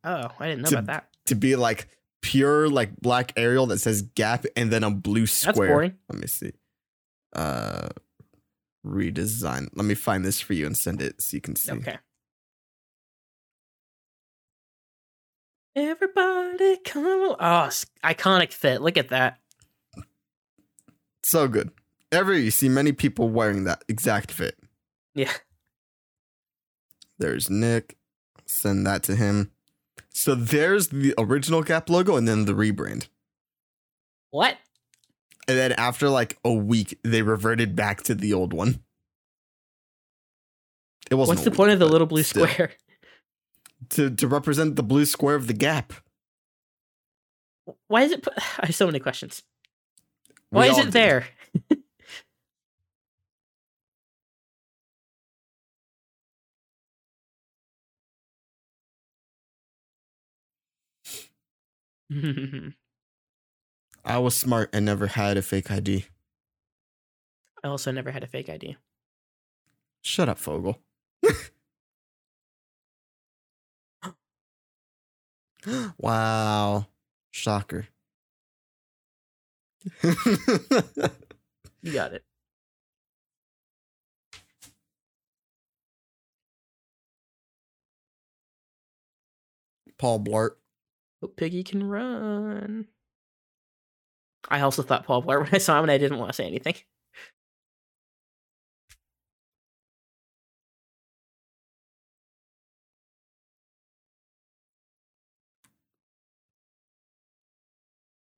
Oh, 0.02 0.28
I 0.40 0.48
didn't 0.48 0.62
know 0.62 0.70
To- 0.70 0.78
about 0.78 0.86
that. 0.86 1.08
to 1.26 1.34
be 1.34 1.56
like 1.56 1.88
pure 2.22 2.68
like 2.68 2.96
black 3.00 3.32
Arial 3.36 3.66
that 3.66 3.78
says 3.78 4.02
Gap 4.02 4.44
and 4.56 4.70
then 4.70 4.82
a 4.84 4.90
blue 4.90 5.26
square. 5.26 5.52
That's 5.54 5.58
boring. 5.58 5.94
Let 6.08 6.18
me 6.20 6.26
see. 6.26 6.52
Uh 7.34 7.88
redesign. 8.86 9.68
Let 9.74 9.84
me 9.86 9.94
find 9.94 10.24
this 10.24 10.40
for 10.40 10.52
you 10.54 10.66
and 10.66 10.76
send 10.76 11.00
it 11.02 11.20
so 11.22 11.36
you 11.36 11.40
can 11.40 11.56
see. 11.56 11.72
Okay. 11.72 11.96
Everybody 15.76 16.76
come. 16.84 17.34
Oh, 17.40 17.70
iconic 18.04 18.52
fit. 18.52 18.80
Look 18.80 18.96
at 18.96 19.08
that. 19.08 19.38
So 21.22 21.48
good. 21.48 21.70
Every 22.12 22.42
you 22.42 22.50
see 22.50 22.68
many 22.68 22.92
people 22.92 23.28
wearing 23.28 23.64
that 23.64 23.82
exact 23.88 24.30
fit. 24.30 24.56
Yeah. 25.14 25.32
There's 27.18 27.48
Nick. 27.48 27.96
Send 28.46 28.86
that 28.86 29.02
to 29.04 29.16
him. 29.16 29.50
So 30.10 30.34
there's 30.34 30.88
the 30.88 31.14
original 31.18 31.62
Gap 31.62 31.90
logo 31.90 32.16
and 32.16 32.28
then 32.28 32.44
the 32.44 32.52
rebrand. 32.52 33.08
What? 34.30 34.56
And 35.46 35.58
then 35.58 35.72
after 35.72 36.08
like 36.08 36.38
a 36.44 36.52
week, 36.52 36.98
they 37.02 37.22
reverted 37.22 37.76
back 37.76 38.02
to 38.04 38.14
the 38.14 38.32
old 38.32 38.52
one. 38.52 38.80
It 41.10 41.16
wasn't. 41.16 41.38
What's 41.38 41.44
the 41.44 41.50
point 41.50 41.72
of 41.72 41.78
the 41.78 41.88
little 41.88 42.06
blue 42.06 42.22
still. 42.22 42.46
square? 42.46 42.72
To 43.90 44.10
to 44.10 44.28
represent 44.28 44.76
the 44.76 44.82
blue 44.82 45.04
square 45.04 45.34
of 45.34 45.46
the 45.46 45.52
Gap. 45.52 45.92
Why 47.88 48.02
is 48.02 48.12
it? 48.12 48.22
Put- 48.22 48.34
I 48.58 48.66
have 48.66 48.74
so 48.74 48.86
many 48.86 48.98
questions. 48.98 49.42
We 50.50 50.58
Why 50.58 50.66
is 50.68 50.78
it 50.78 50.92
there? 50.92 51.26
I 62.14 62.16
mm-hmm. 62.16 62.68
I 64.04 64.18
was 64.18 64.36
smart 64.36 64.70
and 64.72 64.84
never 64.84 65.08
had 65.08 65.36
a 65.36 65.42
fake 65.42 65.70
ID. 65.70 66.04
I 67.64 67.68
also 67.68 67.90
never 67.90 68.12
had 68.12 68.22
a 68.22 68.26
fake 68.26 68.48
ID. 68.48 68.76
Shut 70.02 70.28
up, 70.28 70.38
Fogell. 70.38 70.76
wow. 75.98 76.86
Shocker. 77.30 77.88
You 80.02 81.92
got 81.92 82.12
it. 82.12 82.24
Paul 89.98 90.20
Blart. 90.20 90.50
Piggy 91.28 91.64
can 91.64 91.82
run. 91.82 92.88
I 94.48 94.60
also 94.60 94.82
thought 94.82 95.04
Paul 95.06 95.22
Blart 95.22 95.40
when 95.44 95.54
I 95.54 95.58
saw 95.58 95.78
him, 95.78 95.84
and 95.84 95.90
I 95.90 95.98
didn't 95.98 96.18
want 96.18 96.30
to 96.30 96.34
say 96.34 96.46
anything. 96.46 96.74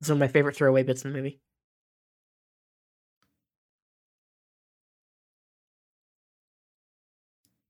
It's 0.01 0.09
one 0.09 0.16
of 0.16 0.20
my 0.20 0.29
favorite 0.29 0.57
throwaway 0.57 0.83
bits 0.85 1.05
in 1.05 1.12
the 1.12 1.16
movie. 1.16 1.40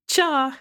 Cha! 0.09 0.59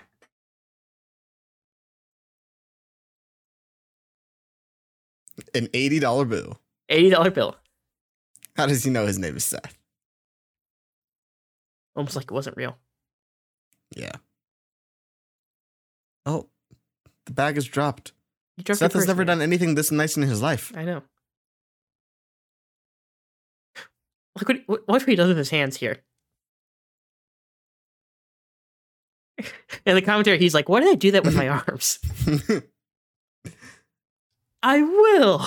An 5.54 5.68
$80 5.68 6.30
bill. 6.30 6.60
$80 6.90 7.34
bill. 7.34 7.56
How 8.56 8.66
does 8.66 8.84
he 8.84 8.90
know 8.90 9.06
his 9.06 9.20
name 9.20 9.36
is 9.36 9.46
Seth? 9.46 9.78
Almost 11.96 12.16
like 12.16 12.26
it 12.26 12.32
wasn't 12.32 12.58
real. 12.58 12.78
Yeah. 13.96 14.14
Oh, 16.26 16.48
the 17.26 17.34
bag 17.34 17.58
is 17.58 17.66
dropped. 17.66 18.14
Dropped 18.62 18.80
Seth 18.80 18.94
has 18.94 19.08
never 19.08 19.26
done 19.26 19.42
anything 19.42 19.76
this 19.76 19.92
nice 19.92 20.16
in 20.18 20.24
his 20.24 20.42
life. 20.42 20.72
I 20.76 20.84
know. 20.86 21.04
Look 24.40 24.50
what, 24.50 24.58
what 24.68 24.88
what 24.88 25.02
he 25.04 25.16
does 25.16 25.30
with 25.30 25.38
his 25.38 25.50
hands 25.50 25.78
here. 25.78 26.00
In 29.86 29.96
the 29.96 30.02
commentary, 30.02 30.38
he's 30.40 30.54
like, 30.54 30.68
"Why 30.68 30.82
did 30.82 30.90
I 30.90 30.96
do 30.96 31.12
that 31.12 31.24
with 31.24 31.36
my 31.36 31.48
arms? 31.68 32.00
I 34.66 34.82
will." 34.82 35.46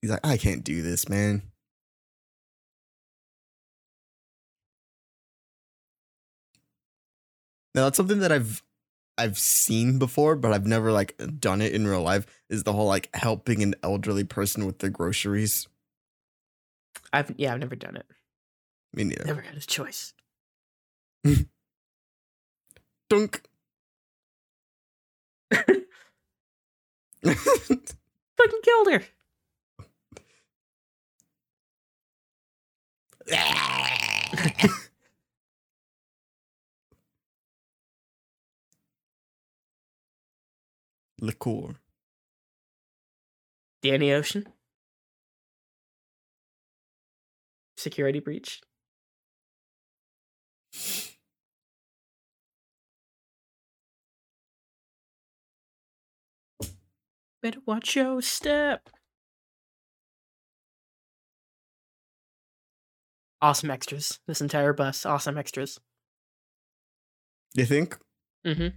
He's 0.00 0.10
like, 0.10 0.24
I 0.24 0.36
can't 0.36 0.62
do 0.62 0.82
this, 0.82 1.08
man. 1.08 1.42
Now 7.74 7.84
that's 7.84 7.96
something 7.96 8.20
that 8.20 8.30
I've 8.30 8.62
I've 9.18 9.36
seen 9.36 9.98
before, 9.98 10.36
but 10.36 10.52
I've 10.52 10.66
never 10.66 10.92
like 10.92 11.20
done 11.40 11.60
it 11.60 11.72
in 11.72 11.88
real 11.88 12.02
life. 12.02 12.26
Is 12.48 12.62
the 12.62 12.72
whole 12.72 12.86
like 12.86 13.08
helping 13.14 13.64
an 13.64 13.74
elderly 13.82 14.22
person 14.24 14.64
with 14.66 14.78
their 14.78 14.90
groceries? 14.90 15.66
I've 17.12 17.34
yeah, 17.36 17.52
I've 17.52 17.60
never 17.60 17.74
done 17.74 17.96
it. 17.96 18.06
Me 18.92 19.02
neither. 19.02 19.24
Never 19.24 19.40
had 19.40 19.56
a 19.56 19.60
choice. 19.60 20.12
Dunk. 23.08 23.42
Fucking 27.24 28.60
killed 28.62 28.92
her. 28.92 29.02
Liqueur. 41.20 41.76
Danny 43.82 44.12
Ocean. 44.12 44.46
Security 47.76 48.20
breach. 48.20 48.60
Better 57.44 57.60
watch 57.66 57.94
your 57.94 58.22
step. 58.22 58.88
Awesome 63.42 63.70
extras. 63.70 64.18
This 64.26 64.40
entire 64.40 64.72
bus. 64.72 65.04
Awesome 65.04 65.36
extras. 65.36 65.78
You 67.52 67.66
think? 67.66 67.98
Mm-hmm. 68.46 68.68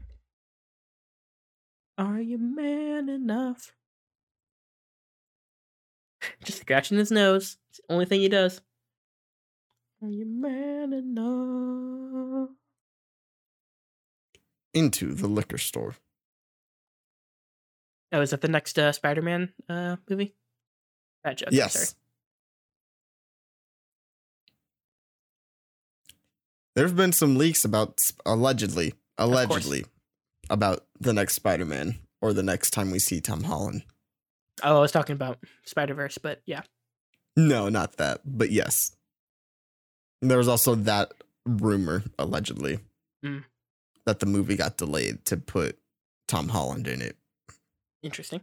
Are 1.98 2.20
you 2.20 2.38
man 2.38 3.08
enough? 3.08 3.72
Just 6.44 6.60
scratching 6.60 6.98
his 6.98 7.10
nose. 7.10 7.56
It's 7.70 7.80
the 7.88 7.94
only 7.94 8.04
thing 8.04 8.20
he 8.20 8.28
does. 8.28 8.60
Are 10.04 10.10
you 10.10 10.26
man 10.26 10.92
enough? 10.92 12.50
Into 14.74 15.14
the 15.14 15.28
liquor 15.28 15.58
store. 15.58 15.96
Oh, 18.12 18.22
is 18.22 18.30
that 18.32 18.42
the 18.42 18.48
next 18.48 18.80
uh, 18.80 18.92
Spider-Man 18.92 19.52
uh, 19.68 19.98
movie? 20.10 20.34
Bad 21.24 21.38
joke. 21.40 21.50
Yes. 21.52 21.74
sorry. 21.74 21.86
There 26.76 26.86
have 26.86 26.96
been 26.96 27.12
some 27.12 27.36
leaks 27.38 27.66
about 27.66 28.12
allegedly, 28.26 28.94
allegedly, 29.18 29.86
about 30.50 30.86
the 31.00 31.12
next 31.14 31.34
Spider-Man 31.34 31.96
or 32.22 32.34
the 32.34 32.44
next 32.44 32.72
time 32.72 32.92
we 32.92 33.00
see 33.00 33.20
Tom 33.20 33.44
Holland. 33.44 33.84
Oh, 34.64 34.78
I 34.78 34.80
was 34.80 34.92
talking 34.92 35.14
about 35.14 35.40
Spider-Verse, 35.66 36.18
but 36.20 36.42
yeah. 36.46 36.62
No, 37.36 37.70
not 37.70 37.98
that, 37.98 38.22
but 38.26 38.52
yes. 38.52 38.96
There 40.22 40.38
was 40.38 40.48
also 40.48 40.76
that 40.76 41.12
rumor, 41.46 42.04
allegedly, 42.18 42.80
Mm. 43.26 43.44
that 44.06 44.20
the 44.20 44.26
movie 44.28 44.56
got 44.56 44.78
delayed 44.78 45.26
to 45.26 45.38
put 45.38 45.80
Tom 46.28 46.50
Holland 46.50 46.88
in 46.88 47.02
it. 47.02 47.18
Interesting. 48.08 48.40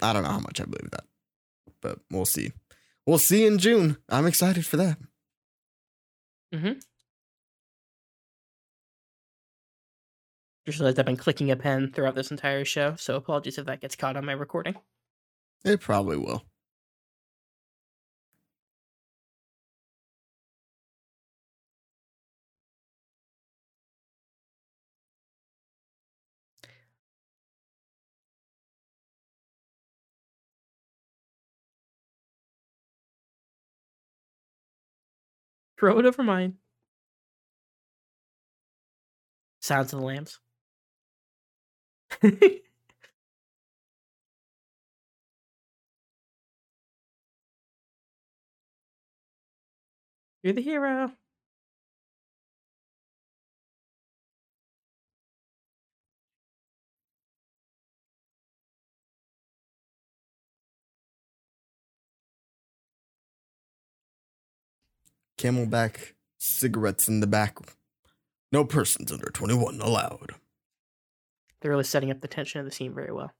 I 0.00 0.14
don't 0.14 0.22
know 0.22 0.30
how 0.30 0.38
much 0.38 0.62
I 0.62 0.64
believe 0.64 0.90
that, 0.92 1.04
but 1.82 1.98
we'll 2.10 2.24
see. 2.24 2.52
We'll 3.06 3.18
see 3.18 3.44
in 3.44 3.58
June. 3.58 3.98
I'm 4.08 4.26
excited 4.26 4.64
for 4.64 4.78
that. 4.78 4.96
Mm-hmm. 6.54 6.78
Just 10.64 10.78
realized 10.78 10.98
I've 10.98 11.04
been 11.04 11.18
clicking 11.18 11.50
a 11.50 11.56
pen 11.56 11.92
throughout 11.92 12.14
this 12.14 12.30
entire 12.30 12.64
show, 12.64 12.94
so 12.96 13.16
apologies 13.16 13.58
if 13.58 13.66
that 13.66 13.82
gets 13.82 13.94
caught 13.94 14.16
on 14.16 14.24
my 14.24 14.32
recording. 14.32 14.76
It 15.66 15.82
probably 15.82 16.16
will. 16.16 16.44
Throw 35.82 35.98
it 35.98 36.06
over 36.06 36.22
mine. 36.22 36.58
Sounds 39.58 39.92
of 39.92 39.98
the 39.98 40.06
lambs. 40.06 40.38
You're 50.44 50.52
the 50.52 50.62
hero. 50.62 51.10
Camelback 65.42 66.12
cigarettes 66.38 67.08
in 67.08 67.18
the 67.18 67.26
back. 67.26 67.58
No 68.52 68.64
persons 68.64 69.10
under 69.10 69.26
21 69.26 69.80
allowed. 69.80 70.36
They're 71.60 71.72
really 71.72 71.82
setting 71.82 72.12
up 72.12 72.20
the 72.20 72.28
tension 72.28 72.60
of 72.60 72.64
the 72.64 72.70
scene 72.70 72.94
very 72.94 73.12
well. 73.12 73.32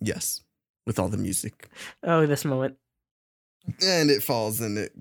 Yes, 0.00 0.42
with 0.86 0.98
all 0.98 1.08
the 1.08 1.16
music. 1.16 1.70
Oh, 2.02 2.26
this 2.26 2.44
moment. 2.44 2.76
And 3.80 4.10
it 4.10 4.22
falls 4.22 4.60
and 4.60 4.76
it 4.76 4.92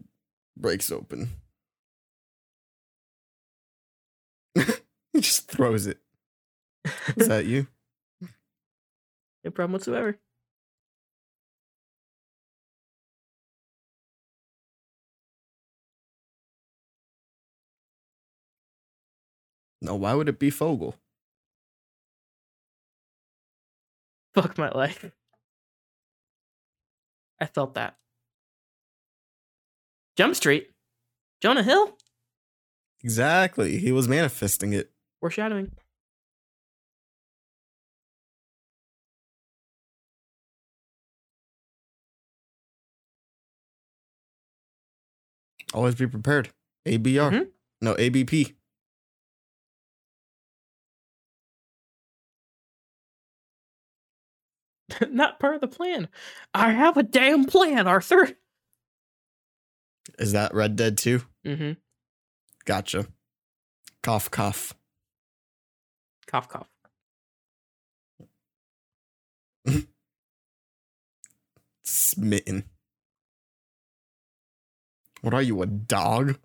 breaks 0.55 0.91
open. 0.91 1.31
he 4.55 5.19
just 5.19 5.51
throws 5.51 5.87
it. 5.87 5.97
Is 7.17 7.27
that 7.27 7.45
you? 7.45 7.67
no 9.43 9.51
problem 9.51 9.73
whatsoever. 9.73 10.17
No, 19.81 19.95
why 19.95 20.13
would 20.13 20.29
it 20.29 20.39
be 20.39 20.51
Fogell? 20.51 20.93
Fuck 24.33 24.57
my 24.57 24.69
life. 24.69 25.11
I 27.39 27.45
felt 27.47 27.73
that. 27.73 27.97
Jump 30.15 30.35
Street. 30.35 30.69
Jonah 31.41 31.63
Hill? 31.63 31.97
Exactly. 33.03 33.77
He 33.77 33.91
was 33.91 34.07
manifesting 34.07 34.73
it. 34.73 34.91
Foreshadowing. 35.19 35.71
Always 45.73 45.95
be 45.95 46.07
prepared. 46.07 46.49
ABR. 46.85 47.31
Mhm. 47.31 47.51
No, 47.81 47.95
ABP. 47.97 48.55
Not 55.11 55.39
part 55.39 55.55
of 55.55 55.61
the 55.61 55.67
plan. 55.67 56.07
I 56.53 56.71
have 56.71 56.97
a 56.97 57.03
damn 57.03 57.45
plan, 57.45 57.87
Arthur. 57.87 58.29
Is 60.19 60.33
that 60.33 60.53
Red 60.53 60.75
Dead 60.75 60.97
2? 60.97 61.21
Mm-hmm. 61.45 61.71
Gotcha. 62.65 63.07
Cough, 64.03 64.29
cough. 64.31 64.73
Cough, 66.27 66.49
cough. 66.49 66.67
Smitten. 71.83 72.65
What 75.21 75.33
are 75.33 75.41
you, 75.41 75.61
a 75.61 75.65
dog? 75.67 76.37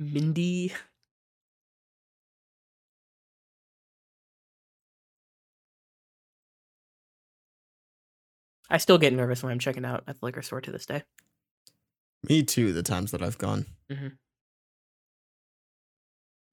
Mindy. 0.00 0.72
I 8.70 8.78
still 8.78 8.98
get 8.98 9.12
nervous 9.12 9.42
when 9.42 9.52
I'm 9.52 9.58
checking 9.58 9.84
out 9.84 10.04
at 10.06 10.18
the 10.18 10.24
liquor 10.24 10.42
store 10.42 10.62
to 10.62 10.72
this 10.72 10.86
day. 10.86 11.02
Me 12.28 12.42
too, 12.42 12.72
the 12.72 12.82
times 12.82 13.10
that 13.10 13.22
I've 13.22 13.36
gone. 13.36 13.66
Mm-hmm. 13.90 14.08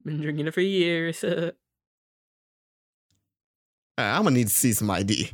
Been 0.04 0.22
drinking 0.22 0.48
it 0.48 0.54
for 0.54 0.62
years. 0.62 1.24
I'm 3.98 4.24
gonna 4.24 4.32
need 4.32 4.48
to 4.48 4.54
see 4.54 4.74
some 4.74 4.92
ID. 4.92 5.32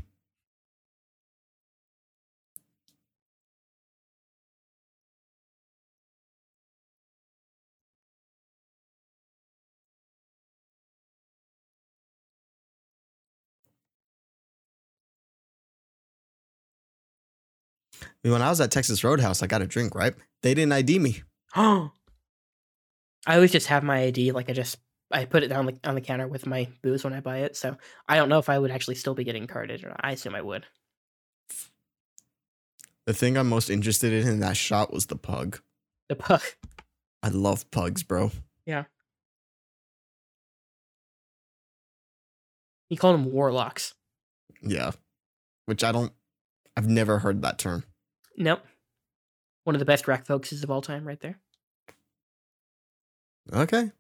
When 18.32 18.42
I 18.42 18.50
was 18.50 18.62
at 18.62 18.72
Texas 18.72 19.04
Roadhouse, 19.04 19.44
I 19.44 19.48
got 19.48 19.62
a 19.62 19.68
drink, 19.68 19.96
right? 19.96 20.14
They 20.42 20.54
didn't 20.54 20.72
ID 20.72 21.00
me. 21.00 21.24
Oh. 21.56 21.92
I 23.26 23.36
always 23.36 23.52
just 23.52 23.68
have 23.68 23.84
my 23.84 24.00
ID. 24.04 24.32
Like 24.32 24.50
I 24.50 24.54
just 24.54 24.78
I 25.12 25.26
put 25.26 25.44
it 25.44 25.48
down 25.48 25.66
the, 25.66 25.80
on 25.84 25.96
the 25.96 26.02
counter 26.02 26.28
with 26.28 26.46
my 26.46 26.68
booze 26.82 27.04
when 27.04 27.14
I 27.14 27.20
buy 27.20 27.40
it. 27.40 27.56
So 27.56 27.78
I 28.08 28.16
don't 28.16 28.30
know 28.30 28.40
if 28.40 28.50
I 28.50 28.60
would 28.60 28.72
actually 28.72 28.96
still 28.96 29.14
be 29.14 29.24
getting 29.24 29.48
carded 29.48 29.84
or 29.84 29.90
not. 29.90 30.02
I 30.04 30.12
assume 30.12 30.36
I 30.36 30.42
would. 30.42 30.66
The 33.06 33.14
thing 33.14 33.38
I'm 33.38 33.50
most 33.50 33.70
interested 33.70 34.14
in 34.14 34.28
in 34.28 34.40
that 34.40 34.58
shot 34.58 34.94
was 34.94 35.08
the 35.08 35.18
pug. 35.18 35.60
The 36.10 36.16
pug. 36.16 36.42
I 37.24 37.30
love 37.30 37.70
pugs, 37.72 38.04
bro. 38.04 38.32
Yeah. 38.66 38.84
You 42.90 42.96
He 42.96 42.98
called 42.98 43.16
them 43.16 43.32
warlocks. 43.32 43.94
Yeah. 44.62 44.92
Which 45.66 45.84
I 45.84 45.92
don't 45.92 46.14
I've 46.76 46.88
never 46.88 47.20
heard 47.20 47.42
that 47.42 47.60
term. 47.60 47.84
Nope. 48.36 48.66
One 49.64 49.76
of 49.76 49.80
the 49.80 49.86
best 49.86 50.08
rack 50.08 50.26
focuses 50.26 50.64
of 50.64 50.72
all 50.72 50.82
time, 50.82 51.08
right 51.08 51.20
there. 51.20 51.40
Okay. 53.52 53.92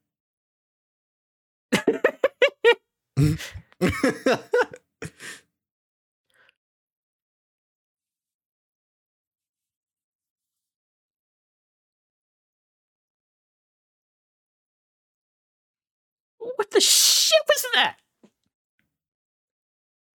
What 16.55 16.71
the 16.71 16.81
shit 16.81 17.41
was 17.47 17.65
that? 17.73 17.97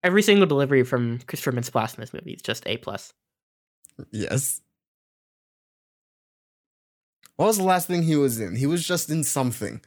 Every 0.04 0.22
single 0.22 0.46
delivery 0.48 0.84
from 0.84 1.20
Christopher 1.20 1.52
Mintz-Plasse 1.52 1.96
in 1.96 2.02
this 2.02 2.14
movie 2.14 2.34
is 2.34 2.42
just 2.42 2.66
A 2.66 2.78
plus. 2.78 3.14
Yes. 4.12 4.62
What 7.36 7.48
was 7.48 7.58
the 7.58 7.64
last 7.64 7.88
thing 7.88 8.04
he 8.04 8.16
was 8.16 8.40
in? 8.40 8.56
He 8.56 8.66
was 8.66 8.86
just 8.86 9.10
in 9.10 9.24
something. 9.24 9.82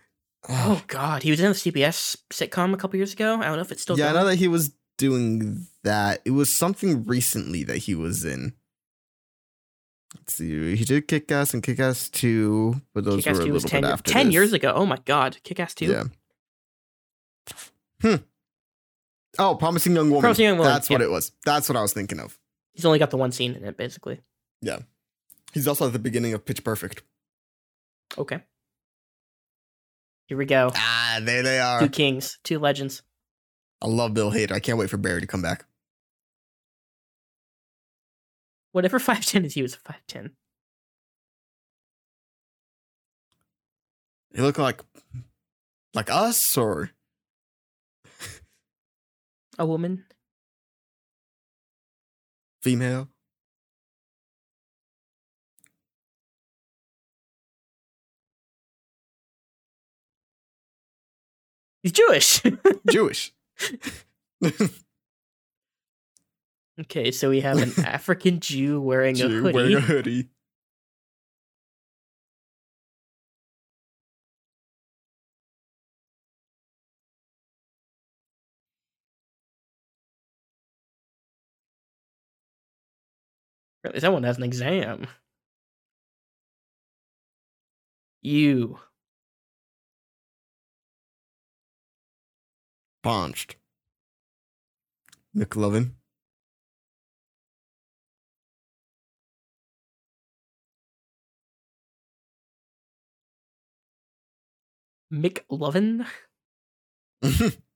Oh 0.49 0.83
god, 0.87 1.23
he 1.23 1.31
was 1.31 1.41
in 1.41 1.47
a 1.47 1.51
CBS 1.51 2.17
sitcom 2.31 2.73
a 2.73 2.77
couple 2.77 2.97
years 2.97 3.13
ago. 3.13 3.35
I 3.41 3.45
don't 3.47 3.57
know 3.57 3.63
if 3.63 3.73
it's 3.73 3.83
still 3.83 3.99
yeah, 3.99 4.11
I 4.11 4.13
know 4.13 4.25
that 4.27 4.37
he 4.37 4.49
was 4.49 4.73
doing 4.99 5.67
that. 5.83 6.21
It 6.25 6.31
was 6.31 6.55
something 6.55 7.05
recently 7.05 7.65
that 7.65 7.79
he 7.79 7.95
was 7.95 8.25
in. 8.25 8.55
Let's 10.17 10.35
see. 10.35 10.75
He 10.77 10.85
did 10.85 11.07
Kick 11.07 11.31
Ass 11.31 11.55
and 11.55 11.63
Kick 11.63 11.79
Ass 11.79 12.09
2, 12.09 12.81
but 12.95 13.05
those 13.05 13.23
Kick-Ass 13.23 13.37
were 13.37 13.43
a 13.43 13.47
2 13.47 13.53
was 13.53 13.63
little 13.65 13.71
10, 13.71 13.81
bit 13.83 13.87
year- 13.87 13.93
after 13.93 14.11
10 14.13 14.27
this. 14.27 14.33
years 14.33 14.53
ago. 14.53 14.73
Oh 14.75 14.87
my 14.87 14.99
god, 15.05 15.37
Kick-Ass 15.45 15.75
2. 15.75 15.87
Yeah. 15.87 16.05
Hmm. 18.01 18.15
Oh, 19.39 19.55
Promising 19.57 19.95
Young 19.95 20.09
Woman. 20.09 20.23
Promising 20.23 20.45
Young 20.47 20.59
Woman, 20.59 20.73
That's 20.73 20.91
what 20.91 21.01
it 21.03 21.11
was. 21.11 21.31
That's 21.45 21.69
what 21.69 21.77
I 21.77 21.83
was 21.83 21.93
thinking 21.93 22.19
of. 22.19 22.40
He's 22.75 22.85
only 22.85 22.99
got 22.99 23.11
the 23.11 23.17
one 23.17 23.33
scene 23.33 23.55
in 23.55 23.65
it, 23.65 23.77
basically. 23.77 24.21
Yeah. 24.63 24.81
He's 25.53 25.67
also 25.67 25.87
at 25.87 25.93
the 25.93 25.99
beginning 25.99 26.33
of 26.35 26.45
Pitch 26.45 26.63
Perfect. 26.63 27.03
Okay. 28.17 28.41
Here 30.27 30.37
we 30.37 30.47
go. 30.47 30.71
Ah, 30.75 31.19
there 31.23 31.43
they 31.43 31.59
are. 31.59 31.81
Two 31.81 31.89
kings, 31.89 32.39
two 32.45 32.59
legends. 32.59 33.03
I 33.83 33.87
love 33.89 34.15
Bill 34.15 34.31
Hader. 34.31 34.53
I 34.53 34.61
can't 34.61 34.79
wait 34.79 34.91
for 34.91 34.97
Barry 34.97 35.21
to 35.21 35.27
come 35.27 35.43
back. 35.43 35.65
Whatever 38.73 38.99
5'10 39.01 39.45
is, 39.47 39.55
he 39.55 39.63
was 39.63 39.77
5'10. 39.77 40.31
He 44.35 44.43
look 44.43 44.59
like 44.59 44.81
like 45.93 46.09
us 46.09 46.57
or 46.57 46.91
A 49.59 49.67
woman. 49.67 50.05
Female. 52.63 53.09
He's 61.83 61.93
Jewish. 61.93 62.43
Jewish. 62.91 63.33
okay, 66.81 67.11
so 67.11 67.31
we 67.31 67.41
have 67.41 67.59
an 67.59 67.73
African 67.87 68.41
Jew 68.41 68.81
wearing 68.81 69.21
a 69.21 69.29
hoodie. 69.29 69.53
wearing 69.55 69.75
a 69.77 69.81
hoodie. 69.81 70.29
Really, 83.85 84.01
someone 84.01 84.25
has 84.25 84.37
an 84.37 84.45
exam. 84.45 85.07
You. 88.23 88.79
Punched. 93.03 93.57
McLovin. 95.35 95.95
McLovin? 105.13 106.07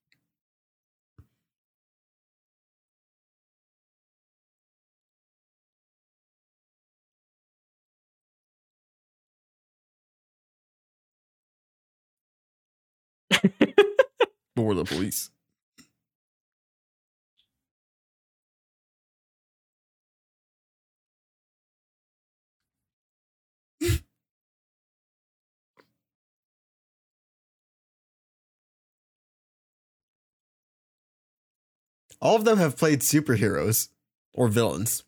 or 14.57 14.75
the 14.75 14.85
police. 14.85 15.31
All 32.21 32.37
of 32.37 32.45
them 32.45 32.59
have 32.59 32.77
played 32.77 33.01
superheroes 33.01 33.89
or 34.33 34.49
villains 34.49 35.05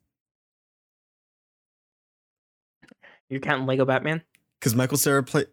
You're 3.28 3.41
counting 3.41 3.66
Lego 3.66 3.84
Batman? 3.84 4.22
because 4.61 4.74
Michael 4.74 4.99
Cera 4.99 5.22
played 5.22 5.47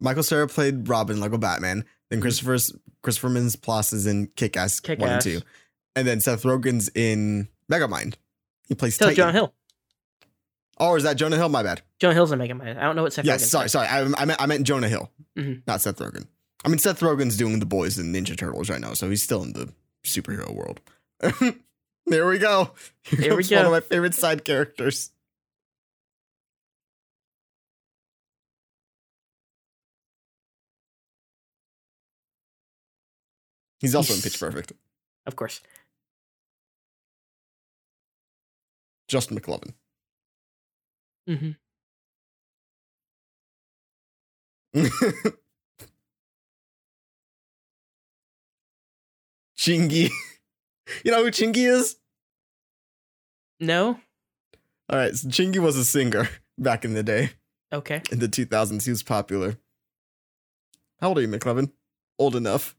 Michael 0.00 0.22
Cera 0.22 0.46
played 0.46 0.88
Robin 0.88 1.20
Lego 1.20 1.38
Batman. 1.38 1.84
Then 2.10 2.20
Christopher's 2.20 2.72
Christopher 3.02 3.28
Mintz 3.28 3.92
is 3.92 4.06
in 4.06 4.28
Kick 4.36 4.56
Ass 4.56 4.80
one 4.86 5.00
and 5.08 5.20
two, 5.22 5.40
and 5.94 6.06
then 6.06 6.20
Seth 6.20 6.42
Rogen's 6.44 6.88
in 6.94 7.48
Megamind. 7.70 8.14
He 8.68 8.74
plays 8.74 8.96
Titan. 8.98 9.14
Jonah 9.16 9.32
Hill. 9.32 9.54
Oh, 10.78 10.94
is 10.96 11.04
that 11.04 11.16
Jonah 11.16 11.36
Hill? 11.36 11.48
My 11.48 11.62
bad. 11.62 11.82
Jonah 11.98 12.14
Hill's 12.14 12.32
in 12.32 12.38
Megamind. 12.38 12.76
I 12.78 12.82
don't 12.82 12.96
know 12.96 13.02
what 13.02 13.12
Seth 13.12 13.24
yes, 13.24 13.40
Rogen's 13.42 13.50
sorry, 13.50 13.68
sorry. 13.68 13.88
I, 13.88 14.00
I 14.22 14.24
meant 14.24 14.42
I 14.42 14.46
meant 14.46 14.66
Jonah 14.66 14.88
Hill, 14.88 15.10
Mhm. 15.36 15.62
not 15.66 15.80
Seth 15.80 15.98
Rogen. 15.98 16.26
I 16.64 16.68
mean 16.68 16.78
Seth 16.78 17.00
Rogen's 17.00 17.36
doing 17.36 17.58
the 17.60 17.66
boys 17.66 17.98
in 17.98 18.12
Ninja 18.12 18.36
Turtles 18.36 18.68
right 18.70 18.80
now, 18.80 18.94
so 18.94 19.08
he's 19.10 19.22
still 19.22 19.42
in 19.42 19.52
the 19.52 19.72
superhero 20.04 20.54
world. 20.54 20.80
there 22.06 22.26
we 22.26 22.38
go. 22.38 22.70
Here 23.04 23.20
There 23.20 23.36
we 23.36 23.42
comes 23.42 23.50
One 23.52 23.66
of 23.66 23.72
my 23.72 23.80
favorite 23.80 24.14
side 24.14 24.44
characters. 24.44 25.10
He's 33.78 33.94
also 33.94 34.14
in 34.14 34.20
Pitch 34.22 34.38
Perfect. 34.40 34.72
Of 35.26 35.36
course. 35.36 35.60
Justin 39.08 39.38
McLovin. 39.38 39.74
hmm 41.26 41.50
Chingy. 49.58 50.10
You 51.04 51.10
know 51.10 51.24
who 51.24 51.30
Chingy 51.30 51.68
is? 51.68 51.96
No? 53.58 53.98
All 54.88 54.98
right, 54.98 55.14
so 55.14 55.28
Chingy 55.28 55.58
was 55.58 55.76
a 55.76 55.84
singer 55.84 56.28
back 56.58 56.84
in 56.84 56.94
the 56.94 57.02
day. 57.02 57.30
Okay. 57.72 58.02
In 58.12 58.18
the 58.20 58.28
2000s, 58.28 58.84
he 58.84 58.90
was 58.90 59.02
popular. 59.02 59.58
How 61.00 61.08
old 61.08 61.18
are 61.18 61.22
you, 61.22 61.28
McLovin? 61.28 61.72
Old 62.18 62.36
enough. 62.36 62.76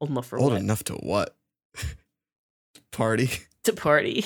Old 0.00 0.10
enough 0.10 0.26
for 0.26 0.38
old 0.38 0.52
what? 0.52 0.60
enough 0.60 0.84
to 0.84 0.94
what? 0.94 1.36
Party. 2.92 3.30
To 3.64 3.72
party. 3.72 4.24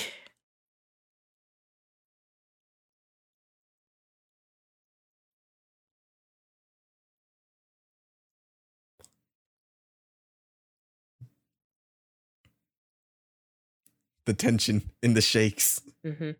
The 14.25 14.33
tension 14.33 14.89
in 15.03 15.13
the 15.13 15.21
shakes. 15.21 15.81
hmm 16.03 16.31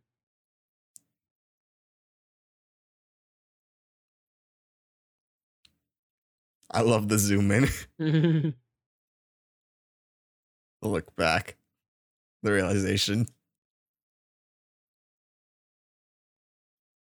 I 6.72 6.82
love 6.82 7.08
the 7.10 7.20
zoom 7.20 7.52
in. 7.52 7.70
the 10.86 10.92
look 10.92 11.16
back. 11.16 11.56
The 12.44 12.52
realization. 12.52 13.28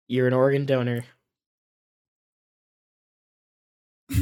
You're 0.08 0.26
an 0.26 0.34
organ 0.34 0.66
donor. 0.66 1.04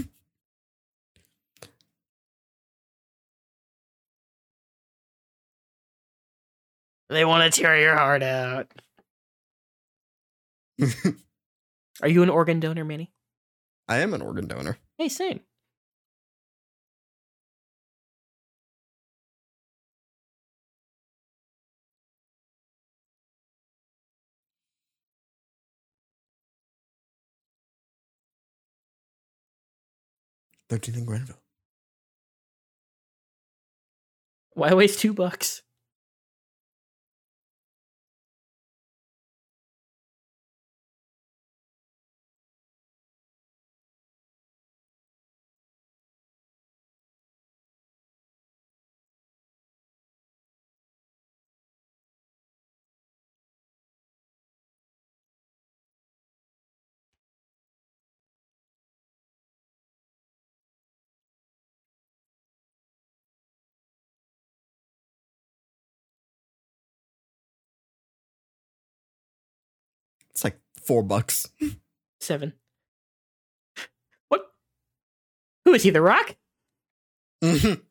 They 7.09 7.25
want 7.25 7.55
to 7.55 7.61
tear 7.61 7.79
your 7.79 7.95
heart 7.95 8.25
out. 8.25 8.67
Are 12.03 12.09
you 12.09 12.25
an 12.25 12.31
organ 12.31 12.59
donor, 12.59 12.85
Manny? 12.85 13.13
I 13.87 13.99
am 13.99 14.13
an 14.13 14.23
organ 14.23 14.49
donor. 14.49 14.77
Hey, 14.99 15.09
same. 15.09 15.39
Don't 30.69 30.87
you 30.87 30.93
Granville? 31.07 31.41
Why 34.55 34.73
waste 34.75 35.01
two 35.01 35.13
bucks? 35.13 35.63
Four 70.87 71.03
bucks. 71.03 71.49
Seven. 72.21 72.53
What? 74.29 74.43
Who 75.65 75.75
is 75.75 75.83
he, 75.83 75.91
The 75.91 76.01
Rock? 76.01 76.37
Mhm. 77.43 77.83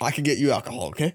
I 0.00 0.10
can 0.10 0.24
get 0.24 0.38
you 0.38 0.50
alcohol, 0.50 0.88
okay? 0.88 1.14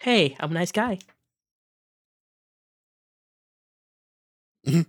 Hey, 0.00 0.34
I'm 0.40 0.50
a 0.50 0.54
nice 0.54 0.72
guy. 0.72 0.98
Mm-hmm. 4.66 4.82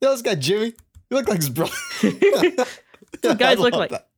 Yo, 0.00 0.10
this 0.10 0.22
guy 0.22 0.34
Jimmy. 0.34 0.74
You 1.10 1.16
look 1.16 1.28
like 1.28 1.38
his 1.38 1.50
brother. 1.50 1.72
What 3.20 3.38
guys 3.38 3.58
look 3.58 3.74
like? 3.74 3.90
that. 3.90 4.08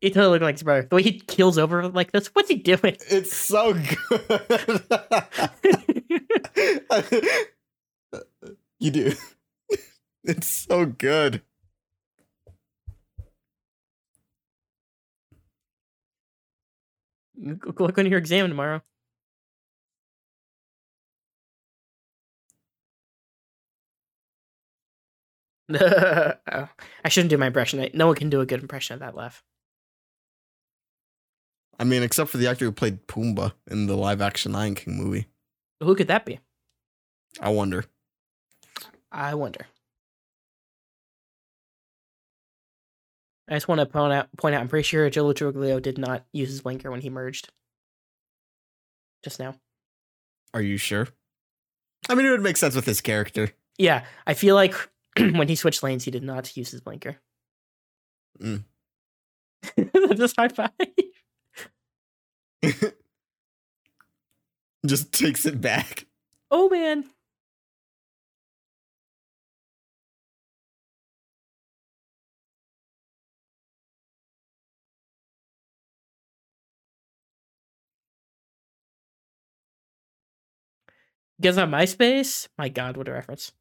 he 0.00 0.10
totally 0.10 0.38
looks 0.38 0.42
like 0.42 0.54
his 0.54 0.62
brother. 0.62 0.86
The 0.88 0.96
way 0.96 1.02
he 1.02 1.20
kills 1.20 1.58
over 1.58 1.86
like 1.88 2.10
this. 2.10 2.28
What's 2.28 2.48
he 2.48 2.56
doing? 2.56 2.96
It's 3.08 3.36
so 3.36 3.74
good. 3.74 4.82
you 8.80 8.90
do. 8.90 9.12
It's 10.24 10.48
so 10.48 10.86
good. 10.86 11.42
Go 17.54 17.84
look 17.84 17.98
on 17.98 18.06
your 18.06 18.18
exam 18.18 18.48
tomorrow. 18.48 18.82
Oh, 26.48 26.68
I 27.04 27.08
shouldn't 27.08 27.30
do 27.30 27.38
my 27.38 27.48
impression. 27.48 27.88
No 27.92 28.06
one 28.06 28.14
can 28.16 28.30
do 28.30 28.40
a 28.40 28.46
good 28.46 28.60
impression 28.60 28.94
of 28.94 29.00
that 29.00 29.16
laugh. 29.16 29.42
I 31.78 31.84
mean, 31.84 32.02
except 32.02 32.30
for 32.30 32.36
the 32.38 32.46
actor 32.46 32.64
who 32.64 32.72
played 32.72 33.06
Pumbaa 33.06 33.52
in 33.68 33.86
the 33.86 33.96
live 33.96 34.20
action 34.22 34.52
Lion 34.52 34.74
King 34.74 34.96
movie. 34.96 35.26
Who 35.80 35.94
could 35.94 36.08
that 36.08 36.24
be? 36.24 36.40
I 37.40 37.50
wonder. 37.50 37.84
I 39.10 39.34
wonder. 39.34 39.66
I 43.48 43.54
just 43.54 43.68
want 43.68 43.80
to 43.80 43.86
point 43.86 44.12
out, 44.12 44.28
point 44.36 44.54
out 44.54 44.60
I'm 44.60 44.68
pretty 44.68 44.82
sure 44.82 45.08
Joe 45.08 45.26
Truglio 45.26 45.80
did 45.80 45.98
not 45.98 46.24
use 46.32 46.50
his 46.50 46.62
blinker 46.62 46.90
when 46.90 47.00
he 47.00 47.10
merged. 47.10 47.50
Just 49.22 49.38
now. 49.38 49.54
Are 50.52 50.62
you 50.62 50.76
sure? 50.76 51.08
I 52.08 52.14
mean, 52.14 52.26
it 52.26 52.30
would 52.30 52.42
make 52.42 52.56
sense 52.56 52.74
with 52.74 52.86
his 52.86 53.00
character. 53.00 53.50
Yeah, 53.78 54.04
I 54.26 54.34
feel 54.34 54.54
like 54.54 54.74
when 55.18 55.48
he 55.48 55.54
switched 55.54 55.82
lanes, 55.82 56.04
he 56.04 56.10
did 56.10 56.22
not 56.22 56.56
use 56.56 56.70
his 56.70 56.80
blinker. 56.80 57.16
Mm. 58.40 58.64
Just 60.16 60.36
high 60.36 60.48
five. 60.48 60.70
Just 64.86 65.12
takes 65.12 65.46
it 65.46 65.60
back. 65.60 66.06
Oh 66.50 66.68
man. 66.68 67.04
Guys 81.40 81.58
on 81.58 81.70
MySpace? 81.70 82.48
My 82.58 82.68
God, 82.68 82.96
what 82.96 83.08
a 83.08 83.12
reference! 83.12 83.52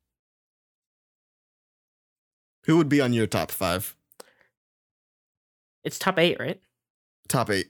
Who 2.66 2.78
would 2.78 2.90
be 2.90 3.02
on 3.02 3.14
your 3.14 3.28
top 3.28 3.52
five? 3.52 3.96
It's 5.84 6.00
top 6.00 6.18
eight, 6.18 6.40
right? 6.40 6.60
Top 7.28 7.50
eight. 7.50 7.68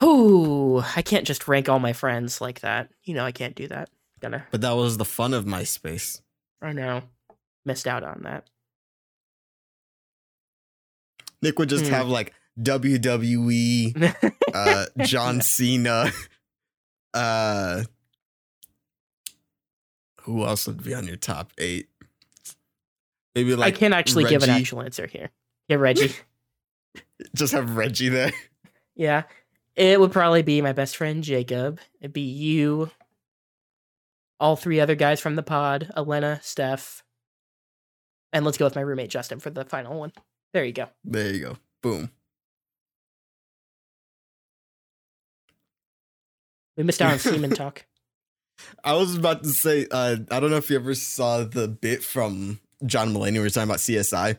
Oh, 0.00 0.84
I 0.96 1.02
can't 1.02 1.24
just 1.26 1.46
rank 1.46 1.68
all 1.68 1.78
my 1.78 1.92
friends 1.92 2.40
like 2.40 2.60
that. 2.60 2.90
You 3.04 3.14
know, 3.14 3.24
I 3.24 3.30
can't 3.30 3.54
do 3.54 3.68
that. 3.68 3.88
Gonna, 4.20 4.46
But 4.50 4.60
that 4.62 4.72
was 4.72 4.96
the 4.98 5.04
fun 5.04 5.32
of 5.34 5.44
MySpace. 5.44 6.20
I 6.60 6.72
know, 6.72 7.02
missed 7.64 7.86
out 7.88 8.02
on 8.04 8.22
that. 8.24 8.48
Nick 11.40 11.58
would 11.58 11.68
just 11.68 11.86
Hmm. 11.86 11.92
have 11.92 12.08
like 12.08 12.32
WWE, 12.60 14.14
uh, 14.54 14.86
John 15.04 15.40
Cena. 15.40 16.10
Uh, 17.14 17.84
who 20.22 20.44
else 20.44 20.66
would 20.66 20.82
be 20.82 20.94
on 20.94 21.06
your 21.06 21.16
top 21.16 21.52
eight? 21.58 21.88
Maybe 23.34 23.54
like 23.54 23.74
I 23.74 23.76
can't 23.76 23.94
actually 23.94 24.24
give 24.24 24.42
an 24.42 24.50
actual 24.50 24.82
answer 24.82 25.06
here. 25.06 25.30
Yeah, 25.68 25.76
Reggie. 25.76 26.14
just 27.34 27.52
have 27.52 27.76
Reggie 27.76 28.08
there. 28.08 28.32
yeah, 28.94 29.22
it 29.74 29.98
would 29.98 30.12
probably 30.12 30.42
be 30.42 30.60
my 30.60 30.72
best 30.72 30.96
friend 30.96 31.24
Jacob. 31.24 31.80
It'd 32.00 32.12
be 32.12 32.20
you, 32.20 32.90
all 34.38 34.56
three 34.56 34.80
other 34.80 34.94
guys 34.94 35.20
from 35.20 35.36
the 35.36 35.42
pod, 35.42 35.90
Elena, 35.96 36.40
Steph, 36.42 37.02
and 38.32 38.44
let's 38.44 38.58
go 38.58 38.66
with 38.66 38.76
my 38.76 38.82
roommate 38.82 39.10
Justin 39.10 39.40
for 39.40 39.50
the 39.50 39.64
final 39.64 39.98
one. 39.98 40.12
There 40.52 40.64
you 40.64 40.72
go. 40.72 40.88
There 41.04 41.32
you 41.32 41.40
go. 41.40 41.56
Boom. 41.82 42.10
We 46.76 46.82
missed 46.82 47.02
out 47.02 47.12
on 47.12 47.18
semen 47.18 47.50
talk. 47.54 47.86
I 48.84 48.94
was 48.94 49.16
about 49.16 49.42
to 49.44 49.50
say, 49.50 49.86
uh, 49.90 50.16
I 50.30 50.40
don't 50.40 50.50
know 50.50 50.56
if 50.56 50.70
you 50.70 50.76
ever 50.76 50.94
saw 50.94 51.44
the 51.44 51.68
bit 51.68 52.02
from 52.02 52.60
John 52.84 53.14
Mulaney 53.14 53.34
where 53.34 53.44
he's 53.44 53.54
talking 53.54 53.70
about 53.70 53.78
CSI. 53.78 54.38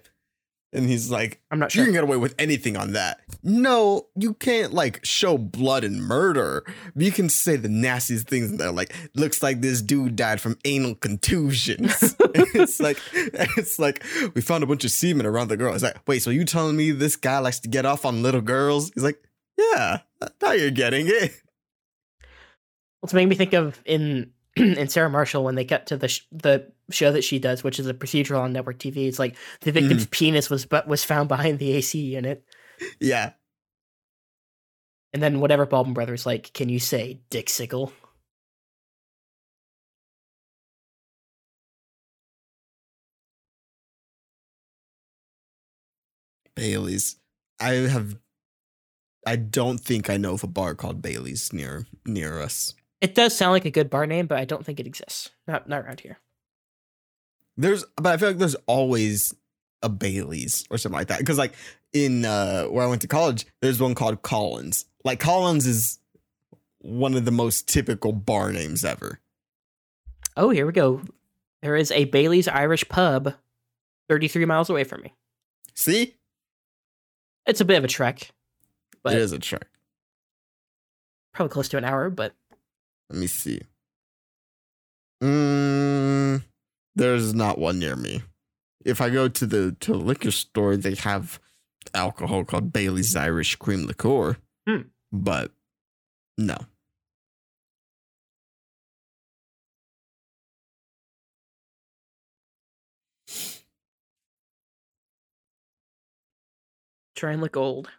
And 0.74 0.90
he's 0.90 1.12
like, 1.12 1.40
I'm 1.52 1.60
not 1.60 1.72
sure. 1.72 1.82
you 1.82 1.86
can 1.86 1.94
get 1.94 2.04
away 2.04 2.18
with 2.18 2.34
anything 2.40 2.76
on 2.78 2.94
that. 2.94 3.20
No, 3.44 4.08
you 4.16 4.34
can't 4.34 4.74
like 4.74 5.06
show 5.06 5.38
blood 5.38 5.84
and 5.84 6.02
murder. 6.02 6.66
You 6.96 7.12
can 7.12 7.30
say 7.30 7.58
the 7.58 7.70
nastiest 7.70 8.28
things 8.28 8.50
in 8.50 8.58
there, 8.58 8.72
like 8.72 8.92
looks 9.14 9.44
like 9.44 9.62
this 9.62 9.84
dude 9.84 10.16
died 10.16 10.42
from 10.42 10.58
anal 10.66 10.96
contusions. 10.96 12.16
it's 12.34 12.80
like 12.80 12.98
it's 13.14 13.78
like 13.78 14.04
we 14.34 14.42
found 14.42 14.64
a 14.64 14.68
bunch 14.68 14.84
of 14.84 14.90
semen 14.90 15.28
around 15.28 15.50
the 15.50 15.58
girl. 15.58 15.76
It's 15.76 15.84
like, 15.84 15.98
wait, 16.08 16.24
so 16.24 16.32
you 16.32 16.44
telling 16.44 16.76
me 16.76 16.90
this 16.90 17.16
guy 17.16 17.38
likes 17.38 17.60
to 17.62 17.70
get 17.70 17.86
off 17.86 18.04
on 18.04 18.24
little 18.24 18.42
girls? 18.42 18.92
He's 18.96 19.04
like, 19.04 19.22
yeah, 19.58 20.00
now 20.42 20.52
you're 20.54 20.72
getting 20.72 21.06
it. 21.08 21.40
It's 23.04 23.14
making 23.14 23.30
me 23.30 23.36
think 23.36 23.54
of 23.54 23.82
in 23.86 24.32
in 24.56 24.88
Sarah 24.88 25.10
Marshall 25.10 25.44
when 25.44 25.56
they 25.56 25.66
cut 25.66 25.88
to 25.88 25.98
the 25.98 26.08
sh- 26.08 26.26
the 26.32 26.72
show 26.90 27.12
that 27.12 27.24
she 27.24 27.40
does, 27.40 27.64
which 27.64 27.80
is 27.80 27.88
a 27.88 27.94
procedural 27.94 28.42
on 28.42 28.54
network 28.54 28.80
TV. 28.80 29.08
It's 29.08 29.20
like 29.20 29.36
the 29.62 29.72
mm-hmm. 29.72 29.80
victim's 29.80 30.06
penis 30.08 30.50
was 30.50 30.66
but 30.66 30.88
was 30.88 31.04
found 31.04 31.28
behind 31.30 31.60
the 31.60 31.74
AC 31.74 32.00
unit, 32.00 32.44
Yeah, 33.00 33.34
and 35.14 35.22
then 35.22 35.40
whatever 35.40 35.66
Baldwin 35.66 35.94
Brothers 35.94 36.26
like, 36.26 36.52
can 36.54 36.70
you 36.70 36.80
say 36.80 37.22
Dick 37.30 37.50
Sickle? 37.50 37.94
Bailey's. 46.56 47.18
I 47.60 47.74
have. 47.74 48.18
I 49.26 49.36
don't 49.38 49.80
think 49.80 50.10
I 50.10 50.18
know 50.18 50.34
of 50.34 50.44
a 50.44 50.48
bar 50.48 50.76
called 50.76 51.02
Bailey's 51.02 51.54
near 51.54 51.88
near 52.06 52.42
us. 52.42 52.74
It 53.04 53.16
does 53.16 53.36
sound 53.36 53.52
like 53.52 53.66
a 53.66 53.70
good 53.70 53.90
bar 53.90 54.08
name, 54.08 54.28
but 54.28 54.38
I 54.38 54.46
don't 54.46 54.66
think 54.66 54.80
it 54.80 54.88
exists. 54.88 55.30
Not 55.46 55.68
not 55.68 55.84
around 55.84 56.00
here. 56.00 56.20
There's, 57.58 57.84
but 57.98 58.08
I 58.08 58.18
feel 58.18 58.30
like 58.30 58.38
there's 58.38 58.56
always 58.66 59.36
a 59.82 59.90
Bailey's 59.90 60.66
or 60.72 60.78
something 60.78 60.98
like 60.98 61.10
that. 61.10 61.20
Because 61.20 61.38
like 61.38 61.54
in 61.92 62.24
uh, 62.24 62.64
where 62.68 62.86
I 62.86 62.88
went 62.88 63.02
to 63.02 63.10
college, 63.10 63.46
there's 63.62 63.82
one 63.82 63.94
called 63.94 64.22
Collins. 64.22 64.86
Like 65.04 65.20
Collins 65.20 65.68
is 65.68 66.00
one 66.80 67.14
of 67.14 67.26
the 67.26 67.32
most 67.32 67.68
typical 67.68 68.14
bar 68.14 68.54
names 68.54 68.86
ever. 68.86 69.20
Oh, 70.38 70.50
here 70.50 70.66
we 70.66 70.72
go. 70.72 71.02
There 71.62 71.76
is 71.76 71.92
a 71.92 72.06
Bailey's 72.06 72.48
Irish 72.48 72.88
pub 72.88 73.34
33 74.08 74.46
miles 74.46 74.70
away 74.70 74.86
from 74.86 75.02
me. 75.02 75.14
See, 75.76 76.16
It's 77.46 77.60
a 77.60 77.66
bit 77.66 77.78
of 77.78 77.84
a 77.84 77.88
trek, 77.90 78.32
but 79.04 79.14
it 79.14 79.22
is 79.22 79.34
a 79.34 79.40
trek. 79.40 79.68
probably 81.34 81.52
close 81.52 81.68
to 81.70 81.78
an 81.78 81.84
hour, 81.84 82.10
but 82.10 82.34
Let 83.14 83.20
me 83.20 83.28
see. 83.28 83.62
Mm, 85.22 86.44
there's 86.96 87.36
not 87.36 87.60
one 87.60 87.78
near 87.78 87.96
me. 87.96 88.24
If 88.84 89.02
I 89.02 89.12
go 89.12 89.28
to 89.28 89.46
the 89.46 89.76
to 89.82 89.92
the 89.92 90.00
liquor 90.00 90.32
store, 90.32 90.76
they 90.78 90.96
have 90.96 91.40
alcohol 91.94 92.44
called 92.44 92.74
Bailey's 92.74 93.16
Irish 93.16 93.56
Cream 93.58 93.86
Liqueur. 93.86 94.38
Hmm. 94.68 94.82
But 95.12 95.52
no. 96.40 96.58
try 107.16 107.32
and 107.32 107.42
look 107.42 107.56
old. 107.56 107.90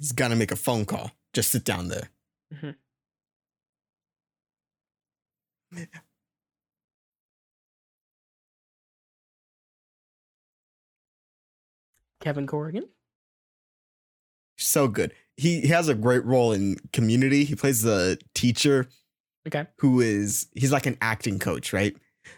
He's 0.00 0.12
gonna 0.12 0.34
make 0.34 0.50
a 0.50 0.56
phone 0.56 0.84
call. 0.86 1.12
Just 1.32 1.52
sit 1.52 1.62
down 1.64 1.86
there. 1.88 2.08
Mhm. 2.52 2.74
Kevin 12.20 12.46
Corrigan. 12.46 12.88
So 14.58 14.88
good. 14.88 15.12
He, 15.36 15.60
he 15.62 15.68
has 15.68 15.88
a 15.88 15.94
great 15.94 16.24
role 16.24 16.52
in 16.52 16.76
Community. 16.92 17.44
He 17.44 17.54
plays 17.54 17.82
the 17.82 18.18
teacher 18.34 18.88
Okay. 19.46 19.66
who 19.78 20.00
is 20.00 20.48
he's 20.54 20.70
like 20.72 20.84
an 20.86 20.98
acting 21.00 21.38
coach, 21.38 21.72
right? 21.72 21.96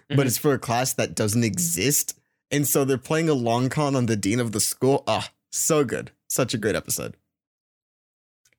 But 0.09 0.19
Mhm. 0.19 0.27
it's 0.27 0.39
for 0.39 0.53
a 0.55 0.59
class 0.59 0.95
that 0.95 1.17
doesn't 1.17 1.43
exist. 1.43 2.19
And 2.53 2.67
so 2.67 2.85
they're 2.85 2.99
playing 2.99 3.29
a 3.29 3.35
long 3.35 3.69
con 3.69 3.97
on 3.97 4.07
the 4.07 4.15
dean 4.17 4.39
of 4.39 4.53
the 4.53 4.61
school. 4.61 5.03
Ah, 5.09 5.33
so 5.51 5.85
good. 5.85 6.13
Such 6.29 6.55
a 6.55 6.59
great 6.59 6.77
episode. 6.77 7.17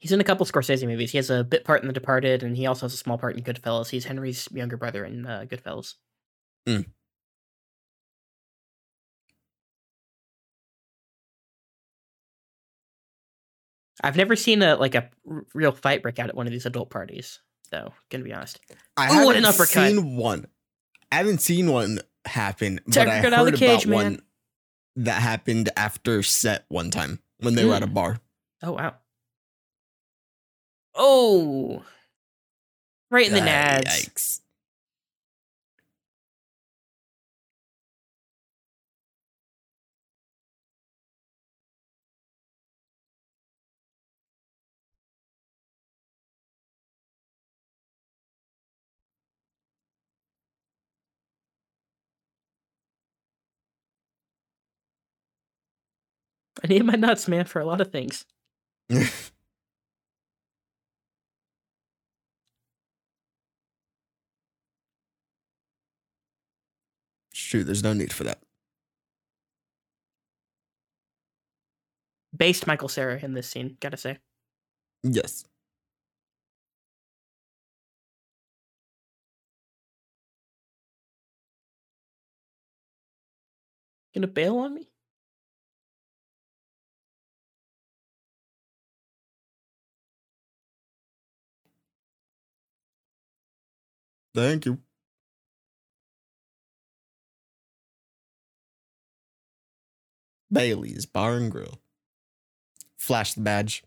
He's 0.04 0.12
in 0.12 0.20
a 0.20 0.24
couple 0.26 0.46
Scorsese 0.46 0.86
movies. 0.86 1.12
He 1.14 1.18
has 1.18 1.30
a 1.30 1.46
bit 1.46 1.64
part 1.64 1.80
in 1.82 1.88
The 1.88 1.94
Departed, 1.94 2.44
and 2.44 2.58
he 2.58 2.66
also 2.66 2.88
has 2.88 2.94
a 2.94 2.98
small 2.98 3.18
part 3.18 3.38
in 3.38 3.42
Goodfellas. 3.44 3.88
He's 3.88 4.04
Henry's 4.04 4.50
younger 4.52 4.76
brother 4.76 5.06
in 5.06 5.26
uh, 5.26 5.46
Goodfellas. 5.48 5.94
Mm. 6.68 6.88
I've 14.04 14.18
never 14.18 14.36
seen 14.36 14.62
a 14.62 14.76
like 14.76 14.96
a 14.96 15.10
r- 15.30 15.46
real 15.54 15.72
fight 15.72 16.02
break 16.02 16.20
out 16.20 16.30
at 16.30 16.36
one 16.36 16.48
of 16.48 16.52
these 16.52 16.66
adult 16.66 16.90
parties, 16.90 17.40
though. 17.72 17.94
Gonna 18.10 18.24
be 18.24 18.34
honest. 18.34 18.60
I 18.98 19.08
Oh, 19.10 19.26
what 19.26 19.36
haven't 19.36 19.38
an 19.38 19.46
uppercut. 19.46 19.68
seen 19.70 20.16
one. 20.18 20.48
I 21.12 21.18
haven't 21.18 21.42
seen 21.42 21.72
one 21.72 22.00
happen, 22.26 22.80
but 22.86 22.98
I 23.08 23.20
heard 23.20 23.34
out 23.34 23.46
of 23.48 23.52
the 23.54 23.58
cage, 23.58 23.86
about 23.86 23.90
man. 23.96 24.04
one 24.14 24.22
that 24.98 25.22
happened 25.22 25.70
after 25.78 26.24
set 26.24 26.66
one 26.70 26.90
time 26.92 27.20
when 27.40 27.56
they 27.56 27.66
were 27.66 27.76
at 27.76 27.84
a 27.84 27.88
bar. 27.88 28.20
Oh 28.62 28.74
wow. 28.74 28.96
Oh, 30.96 31.84
right 33.10 33.28
in 33.28 33.34
the 33.34 33.42
Ah, 33.42 33.46
nads. 33.46 33.86
Yikes. 33.86 34.42
I 56.64 56.68
need 56.68 56.86
my 56.86 56.94
nuts, 56.96 57.28
man, 57.28 57.46
for 57.46 57.60
a 57.60 57.66
lot 57.66 57.82
of 57.82 57.92
things. 57.92 58.26
Shoot, 67.54 67.66
there's 67.66 67.84
no 67.84 67.94
need 67.94 68.12
for 68.12 68.24
that. 68.24 68.40
Based 72.36 72.66
Michael 72.66 72.88
Cera 72.88 73.20
in 73.20 73.36
this 73.36 73.48
scene, 73.48 73.78
gotta 73.80 73.96
say. 73.96 74.18
Yes. 75.04 75.46
Gonna 84.16 84.26
bail 84.26 84.58
on 84.58 84.74
me? 84.74 84.88
Thank 94.34 94.66
you. 94.66 94.80
Bailey's 100.54 101.06
Bar 101.06 101.34
and 101.36 101.52
Grill. 101.52 101.80
Flash 102.98 103.34
the 103.34 103.42
badge. 103.42 103.84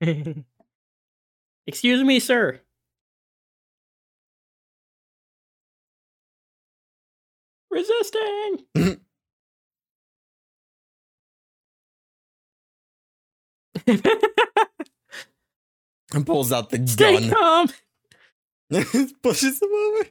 Excuse 1.66 2.04
me, 2.04 2.20
sir. 2.20 2.60
Resisting. 7.70 8.64
And 16.14 16.24
pulls 16.24 16.52
out 16.52 16.70
the 16.70 16.86
Stay 16.86 17.28
gun. 17.28 17.30
calm. 17.30 17.68
Pushes 19.22 19.60
him 19.60 19.68
over. 19.70 20.04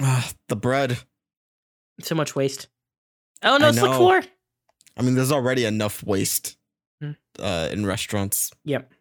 Ah, 0.00 0.30
the 0.48 0.56
bread. 0.56 0.98
So 2.00 2.14
much 2.14 2.34
waste. 2.34 2.68
Oh 3.42 3.56
no, 3.58 3.68
I 3.68 3.70
slick 3.72 3.90
know. 3.90 3.96
floor. 3.98 4.22
I 4.96 5.02
mean, 5.02 5.14
there's 5.14 5.32
already 5.32 5.64
enough 5.64 6.02
waste 6.04 6.56
Hmm. 7.00 7.12
uh, 7.38 7.68
in 7.72 7.84
restaurants. 7.86 8.50
Yep. 8.64 8.92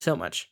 So 0.00 0.16
much. 0.16 0.50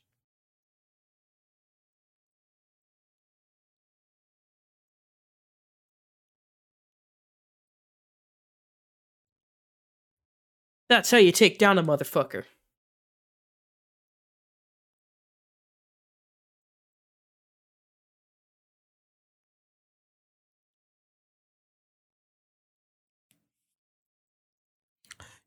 That's 10.89 11.11
how 11.11 11.19
you 11.19 11.33
take 11.33 11.59
down 11.59 11.79
a 11.79 11.83
motherfucker. 11.83 12.45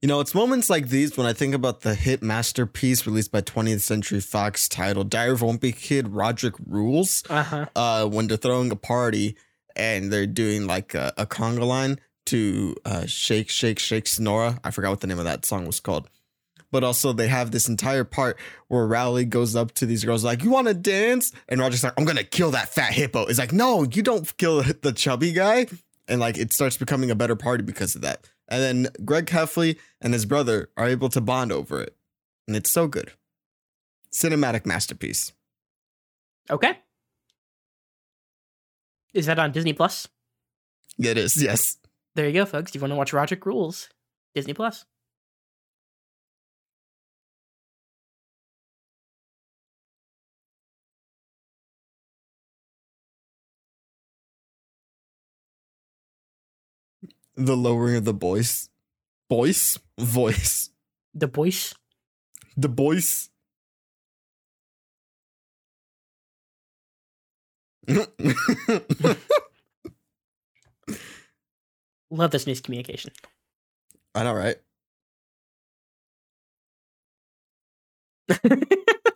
You 0.04 0.08
know, 0.08 0.20
it's 0.20 0.36
moments 0.36 0.70
like 0.70 0.90
these 0.90 1.16
when 1.16 1.26
I 1.26 1.32
think 1.32 1.56
about 1.56 1.80
the 1.80 1.96
hit 1.96 2.22
masterpiece 2.22 3.08
released 3.08 3.32
by 3.32 3.40
20th 3.40 3.80
Century 3.80 4.20
Fox 4.20 4.68
titled 4.68 5.10
Diary 5.10 5.32
of 5.32 5.42
a 5.42 5.46
Wimpy 5.46 5.74
Kid 5.74 6.10
Roderick 6.10 6.56
Rules. 6.68 7.24
Uh 7.30 7.42
huh. 7.42 7.66
Uh, 7.74 8.06
when 8.08 8.28
they're 8.28 8.36
throwing 8.36 8.70
a 8.70 8.76
party 8.76 9.38
and 9.78 10.12
they're 10.12 10.28
doing 10.28 10.68
like 10.68 10.94
a, 10.94 11.14
a 11.18 11.26
conga 11.26 11.66
line 11.66 12.02
to 12.26 12.76
uh, 12.84 13.06
Shake, 13.06 13.50
Shake, 13.50 13.80
Shake 13.80 14.04
Señora. 14.04 14.60
I 14.62 14.72
forgot 14.72 14.90
what 14.90 15.00
the 15.00 15.08
name 15.08 15.20
of 15.20 15.24
that 15.24 15.46
song 15.46 15.66
was 15.66 15.80
called. 15.80 16.10
But 16.70 16.84
also, 16.84 17.14
they 17.14 17.30
have 17.30 17.52
this 17.52 17.70
entire 17.70 18.04
part 18.04 18.38
where 18.68 18.86
Rowley 18.86 19.24
goes 19.24 19.56
up 19.56 19.72
to 19.76 19.86
these 19.86 20.04
girls 20.04 20.26
like, 20.26 20.44
"You 20.44 20.50
want 20.50 20.68
to 20.68 20.74
dance?" 20.74 21.32
And 21.48 21.62
Roger's 21.62 21.82
like, 21.82 21.94
"I'm 21.98 22.04
gonna 22.04 22.26
kill 22.26 22.52
that 22.52 22.68
fat 22.68 22.92
hippo." 22.92 23.28
It's 23.28 23.40
like, 23.40 23.54
"No, 23.54 23.84
you 23.84 24.04
don't 24.04 24.36
kill 24.36 24.64
the 24.64 24.92
chubby 24.92 25.32
guy." 25.32 25.68
And 26.10 26.20
like, 26.20 26.38
it 26.38 26.52
starts 26.52 26.76
becoming 26.76 27.10
a 27.10 27.16
better 27.16 27.38
party 27.38 27.64
because 27.64 27.96
of 27.96 28.02
that. 28.02 28.28
And 28.54 28.62
then 28.62 28.88
Greg 29.04 29.26
Heffley 29.26 29.80
and 30.00 30.14
his 30.14 30.28
brother 30.28 30.70
are 30.78 30.88
able 30.88 31.10
to 31.10 31.20
bond 31.20 31.52
over 31.52 31.82
it, 31.82 31.96
and 32.48 32.56
it's 32.56 32.70
so 32.70 32.88
good. 32.88 33.12
Cinematic 34.14 34.64
masterpiece. 34.64 35.32
Okay. 36.52 36.78
Is 39.12 39.26
that 39.26 39.40
on 39.40 39.54
Disney 39.54 39.74
Plus? 39.74 40.08
It 41.00 41.18
is, 41.18 41.42
yes. 41.42 41.78
There 42.14 42.28
you 42.28 42.34
go, 42.34 42.46
folks. 42.46 42.70
Do 42.70 42.78
you 42.78 42.82
want 42.82 42.92
to 42.92 42.96
watch 42.96 43.12
Roderick 43.12 43.44
Rules? 43.44 43.90
Disney 44.36 44.54
Plus. 44.54 44.86
The 57.36 57.56
lowering 57.58 57.96
of 57.96 58.06
the 58.06 58.14
voice, 58.14 58.70
voice, 59.30 59.80
voice, 60.00 60.70
The 61.14 61.28
voice, 61.28 61.74
the 62.58 62.68
voice. 62.68 63.30
Love 72.10 72.32
this 72.32 72.48
news 72.48 72.62
communication. 72.62 73.12
I 74.16 74.24
know, 74.24 74.34
right? 74.34 74.58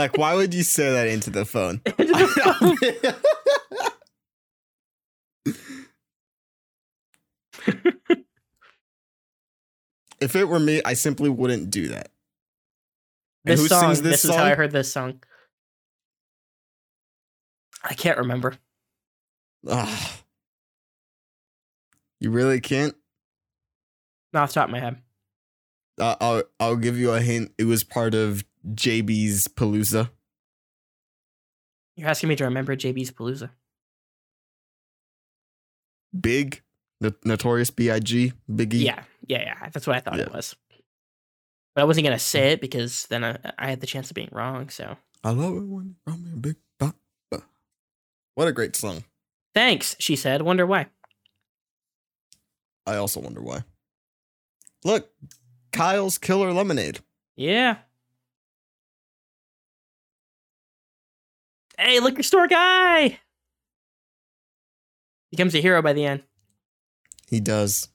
Like, 0.00 0.16
why 0.16 0.34
would 0.34 0.54
you 0.54 0.62
say 0.62 0.90
that 0.90 1.08
into 1.08 1.28
the 1.28 1.44
phone? 1.44 1.82
if 10.22 10.34
it 10.34 10.48
were 10.48 10.58
me, 10.58 10.80
I 10.86 10.94
simply 10.94 11.28
wouldn't 11.28 11.70
do 11.70 11.88
that. 11.88 12.08
And 13.44 13.52
this 13.52 13.60
who 13.60 13.68
song. 13.68 13.82
sings 13.82 14.00
This, 14.00 14.22
this 14.22 14.30
is 14.30 14.34
how 14.34 14.44
I 14.44 14.54
heard 14.54 14.70
this 14.70 14.90
song. 14.90 15.22
I 17.84 17.92
can't 17.92 18.16
remember. 18.16 18.54
Ugh. 19.68 20.10
You 22.20 22.30
really 22.30 22.62
can't. 22.62 22.94
Not 24.32 24.44
off 24.44 24.48
the 24.48 24.60
top 24.60 24.68
of 24.68 24.72
my 24.72 24.80
head. 24.80 24.96
Uh, 25.98 26.16
I'll 26.22 26.42
I'll 26.58 26.76
give 26.76 26.96
you 26.96 27.10
a 27.10 27.20
hint. 27.20 27.52
It 27.58 27.64
was 27.64 27.84
part 27.84 28.14
of 28.14 28.44
JB's 28.66 29.48
Palooza. 29.48 30.10
You're 31.96 32.08
asking 32.08 32.28
me 32.28 32.36
to 32.36 32.44
remember 32.44 32.76
JB's 32.76 33.10
Palooza. 33.10 33.50
Big, 36.18 36.62
Notorious 37.24 37.70
B.I.G. 37.70 38.32
Biggie. 38.50 38.82
Yeah, 38.82 39.02
yeah, 39.26 39.42
yeah. 39.42 39.68
That's 39.72 39.86
what 39.86 39.96
I 39.96 40.00
thought 40.00 40.18
it 40.18 40.32
was. 40.32 40.56
But 41.74 41.82
I 41.82 41.84
wasn't 41.84 42.04
gonna 42.06 42.18
say 42.18 42.52
it 42.52 42.60
because 42.60 43.06
then 43.06 43.22
I, 43.24 43.38
I 43.58 43.70
had 43.70 43.80
the 43.80 43.86
chance 43.86 44.10
of 44.10 44.14
being 44.14 44.28
wrong. 44.32 44.70
So 44.70 44.96
I 45.22 45.30
love 45.30 45.56
it 45.56 45.66
when 45.66 45.86
you 45.86 45.94
call 46.06 46.18
me 46.18 46.30
a 46.32 46.36
big 46.36 46.56
pop. 46.78 46.96
What 48.34 48.48
a 48.48 48.52
great 48.52 48.74
song. 48.74 49.04
thanks, 49.54 49.94
she 49.98 50.16
said. 50.16 50.42
Wonder 50.42 50.66
why. 50.66 50.86
I 52.86 52.96
also 52.96 53.20
wonder 53.20 53.42
why. 53.42 53.64
Look, 54.84 55.10
Kyle's 55.72 56.16
Killer 56.18 56.52
Lemonade. 56.52 57.00
Yeah. 57.36 57.76
Hey, 61.82 61.98
liquor 61.98 62.22
store 62.22 62.46
guy 62.46 63.20
becomes 65.30 65.54
a 65.54 65.62
hero 65.62 65.80
by 65.80 65.94
the 65.94 66.04
end. 66.04 66.22
He 67.26 67.40
does. 67.40 67.88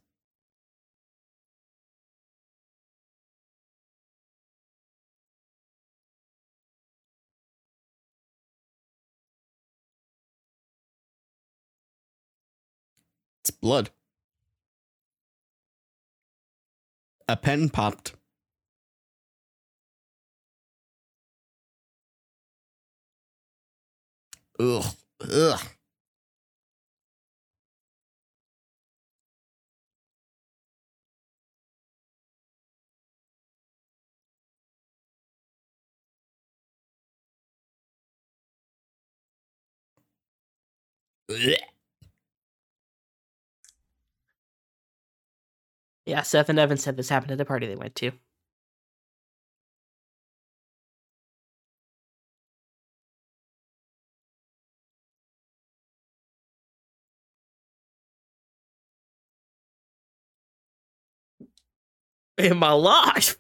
It's 13.42 13.52
blood. 13.52 13.92
A 17.30 17.38
pen 17.38 17.70
popped. 17.70 18.15
Ugh. 24.60 24.86
Ugh. 25.22 25.62
Yeah, 46.06 46.22
Seth 46.24 46.50
and 46.50 46.60
Evan 46.60 46.78
said 46.78 46.98
this 46.98 47.10
happened 47.10 47.32
at 47.32 47.38
the 47.40 47.46
party 47.46 47.68
they 47.68 47.76
went 47.76 47.96
to. 47.98 48.12
In 62.38 62.58
my 62.58 62.72
life. 62.72 63.38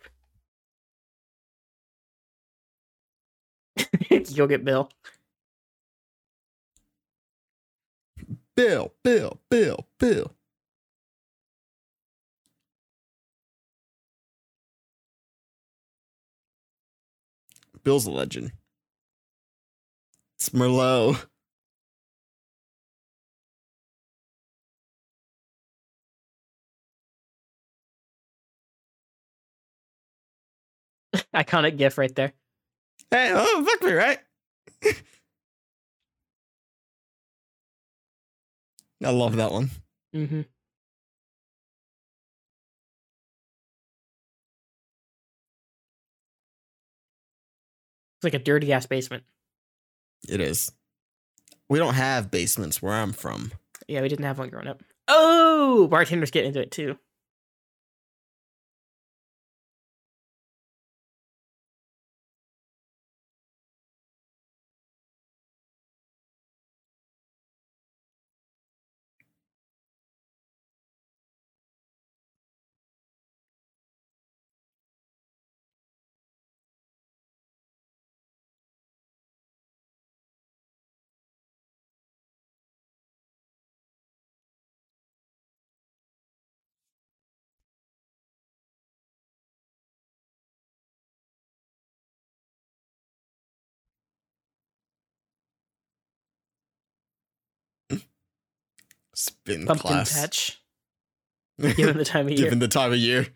You'll 4.09 4.47
get 4.47 4.63
Bill. 4.63 4.89
Bill, 8.55 8.93
Bill, 9.03 9.39
Bill, 9.49 9.85
Bill. 9.99 10.31
Bill's 17.83 18.05
a 18.05 18.11
legend. 18.11 18.51
It's 20.35 20.49
Merlot. 20.49 21.27
Iconic 31.33 31.77
gif 31.77 31.97
right 31.97 32.13
there. 32.15 32.33
Hey, 33.11 33.31
oh, 33.33 33.65
fuck 33.65 33.83
me, 33.83 33.93
right? 33.93 34.19
I 39.03 39.09
love 39.09 39.35
that 39.35 39.51
one. 39.51 39.69
Mm-hmm. 40.15 40.39
It's 40.39 40.47
like 48.23 48.33
a 48.33 48.39
dirty 48.39 48.71
ass 48.73 48.85
basement. 48.85 49.23
It 50.27 50.39
is. 50.39 50.71
We 51.69 51.77
don't 51.77 51.95
have 51.95 52.31
basements 52.31 52.81
where 52.81 52.93
I'm 52.93 53.13
from. 53.13 53.51
Yeah, 53.87 54.01
we 54.01 54.09
didn't 54.09 54.25
have 54.25 54.39
one 54.39 54.49
growing 54.49 54.67
up. 54.67 54.81
Oh, 55.07 55.87
bartenders 55.87 56.31
get 56.31 56.45
into 56.45 56.61
it 56.61 56.71
too. 56.71 56.97
Spin 99.15 99.65
Pumpkin 99.65 99.87
class. 99.87 100.13
patch. 100.13 100.61
Given 101.75 101.97
the 101.97 102.05
time 102.05 102.25
of 102.27 102.33
year. 102.33 102.43
Given 102.43 102.59
the 102.59 102.67
time 102.67 102.91
of 102.91 102.99
year. 102.99 103.27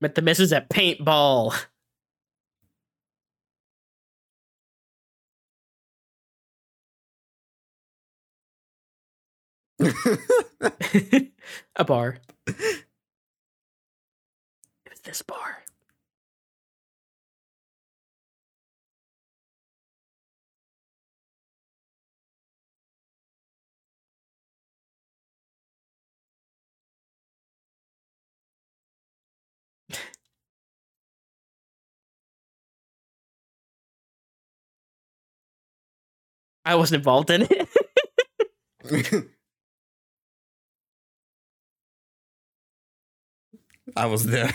Met 0.00 0.14
the 0.14 0.22
misses 0.22 0.52
at 0.52 0.68
paintball. 0.68 1.58
a 11.76 11.84
bar. 11.84 12.18
It 12.46 12.84
was 14.90 15.00
this 15.04 15.22
bar. 15.22 15.57
I 36.68 36.74
wasn't 36.74 36.98
involved 36.98 37.30
in 37.30 37.48
it. 37.50 37.68
I 43.96 44.06
was 44.06 44.24
there. 44.26 44.52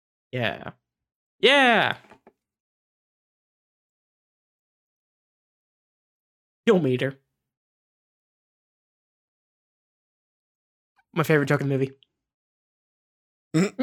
yeah. 0.32 0.70
Yeah. 1.40 1.96
Kill 6.66 6.78
meter. 6.80 7.18
My 11.12 11.24
favorite 11.24 11.46
joke 11.46 11.60
in 11.60 11.68
the 11.68 11.74
movie. 11.74 11.92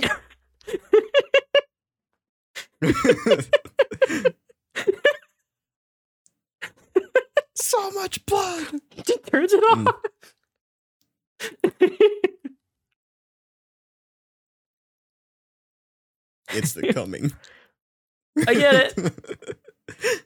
so 7.56 7.92
much 7.92 8.26
blood. 8.26 8.68
He 9.06 9.18
turns 9.18 9.54
it 9.54 9.64
Mm. 9.64 9.88
off. 9.88 9.96
It's 16.52 16.74
the 16.74 16.92
coming. 16.94 17.32
I 18.48 18.54
get 18.54 18.94
it. 18.98 19.56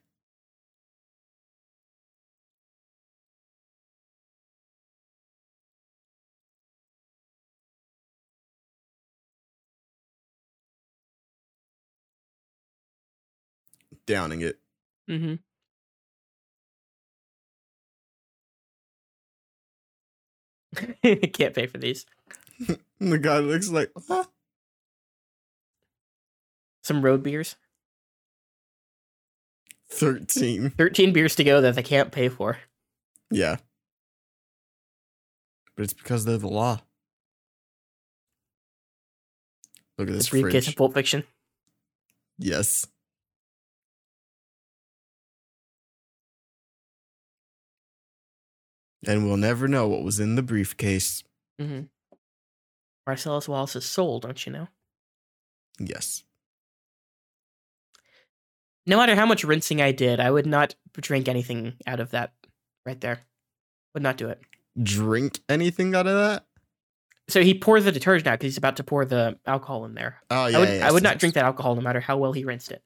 Downing 14.11 14.41
it. 14.41 14.59
mm-hmm. 15.09 15.35
Can't 21.33 21.53
pay 21.53 21.67
for 21.67 21.77
these. 21.77 22.05
The 22.99 23.17
guy 23.17 23.39
looks 23.39 23.67
like, 23.71 23.89
huh? 24.07 24.25
Some 26.83 27.01
road 27.03 27.23
beers. 27.23 27.55
13. 29.89 30.69
13 30.77 31.11
beers 31.11 31.35
to 31.37 31.43
go 31.43 31.61
that 31.61 31.73
they 31.73 31.81
can't 31.81 32.11
pay 32.11 32.29
for. 32.29 32.59
Yeah. 33.31 33.55
But 35.75 35.85
it's 35.85 35.93
because 35.93 36.25
they're 36.25 36.37
the 36.37 36.47
law. 36.47 36.81
Look 39.97 40.07
at 40.07 40.13
This 40.13 40.25
this 40.25 40.29
briefcase 40.29 40.65
fridge. 40.65 40.67
of 40.67 40.77
Pulp 40.77 40.93
Fiction. 40.93 41.23
Yes. 42.37 42.85
And 49.07 49.27
we'll 49.27 49.37
never 49.37 49.67
know 49.67 49.87
what 49.87 50.03
was 50.03 50.19
in 50.19 50.35
the 50.35 50.43
briefcase. 50.43 51.23
Mm-hmm. 51.59 51.81
Marcellus 53.07 53.47
Wallace's 53.47 53.85
soul, 53.85 54.19
don't 54.19 54.45
you 54.45 54.51
know? 54.51 54.67
Yes. 55.79 56.23
No 58.85 58.97
matter 58.97 59.15
how 59.15 59.25
much 59.25 59.43
rinsing 59.43 59.81
I 59.81 59.91
did, 59.91 60.19
I 60.19 60.29
would 60.29 60.45
not 60.45 60.75
drink 60.99 61.27
anything 61.27 61.73
out 61.87 61.99
of 61.99 62.11
that 62.11 62.33
right 62.85 62.99
there. 63.01 63.21
Would 63.93 64.03
not 64.03 64.17
do 64.17 64.29
it. 64.29 64.41
Drink 64.81 65.39
anything 65.49 65.95
out 65.95 66.07
of 66.07 66.15
that? 66.15 66.45
So 67.27 67.41
he 67.41 67.53
pours 67.53 67.85
the 67.85 67.91
detergent 67.91 68.27
out 68.27 68.39
because 68.39 68.53
he's 68.53 68.57
about 68.57 68.77
to 68.77 68.83
pour 68.83 69.05
the 69.05 69.37
alcohol 69.45 69.85
in 69.85 69.93
there. 69.93 70.17
Oh 70.29 70.47
yeah. 70.47 70.57
I 70.57 70.59
would, 70.59 70.69
yes, 70.69 70.81
I 70.83 70.91
would 70.91 71.03
not 71.03 71.17
drink 71.17 71.35
that 71.35 71.45
alcohol 71.45 71.75
no 71.75 71.81
matter 71.81 71.99
how 71.99 72.17
well 72.17 72.33
he 72.33 72.43
rinsed 72.43 72.71
it. 72.71 72.83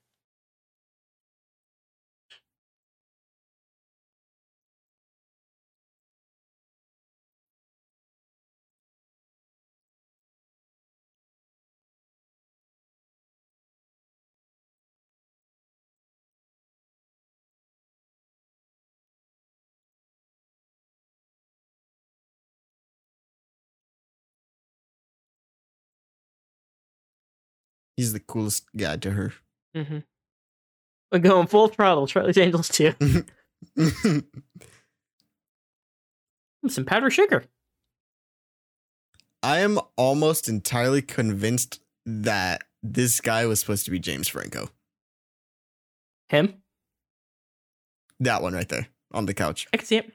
He's 27.97 28.13
the 28.13 28.19
coolest 28.19 28.65
guy 28.75 28.97
to 28.97 29.11
her. 29.11 29.33
Mm-hmm. 29.75 29.99
We're 31.11 31.19
going 31.19 31.47
full 31.47 31.67
throttle. 31.69 32.07
Charlie's 32.07 32.37
Angels 32.37 32.67
too. 32.69 32.93
Some 36.67 36.85
powdered 36.85 37.11
sugar. 37.11 37.45
I 39.43 39.59
am 39.59 39.79
almost 39.97 40.49
entirely 40.49 41.01
convinced 41.03 41.79
that 42.05 42.63
this 42.81 43.21
guy 43.21 43.45
was 43.45 43.59
supposed 43.59 43.85
to 43.85 43.91
be 43.91 43.99
James 43.99 44.27
Franco. 44.27 44.69
Him. 46.29 46.55
That 48.19 48.41
one 48.41 48.53
right 48.53 48.67
there 48.67 48.87
on 49.13 49.27
the 49.27 49.33
couch. 49.35 49.67
I 49.73 49.77
can 49.77 49.85
see 49.85 49.97
it. 49.97 50.11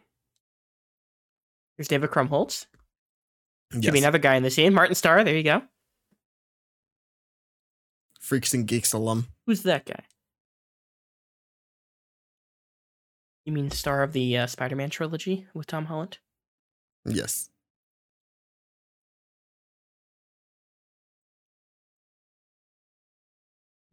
There's 1.77 1.87
David 1.89 2.11
Krumholtz. 2.11 2.67
Should 3.73 3.85
Yes. 3.85 3.93
be 3.93 3.99
another 4.01 4.19
guy 4.19 4.35
in 4.35 4.43
the 4.43 4.51
scene. 4.51 4.75
Martin 4.75 4.97
Starr. 4.97 5.23
There 5.23 5.37
you 5.37 5.45
go. 5.45 5.63
Freaks 8.31 8.55
and 8.55 8.65
Geeks 8.65 8.93
alum. 8.93 9.27
Who's 9.45 9.65
that 9.65 9.85
guy? 9.85 10.05
You 13.45 13.53
mean 13.53 13.73
star 13.73 14.05
of 14.05 14.13
the 14.13 14.39
uh, 14.39 14.47
Spider-Man 14.47 14.89
trilogy 14.91 15.49
with 15.53 15.67
Tom 15.67 15.87
Holland? 15.87 16.19
Yes. 17.05 17.51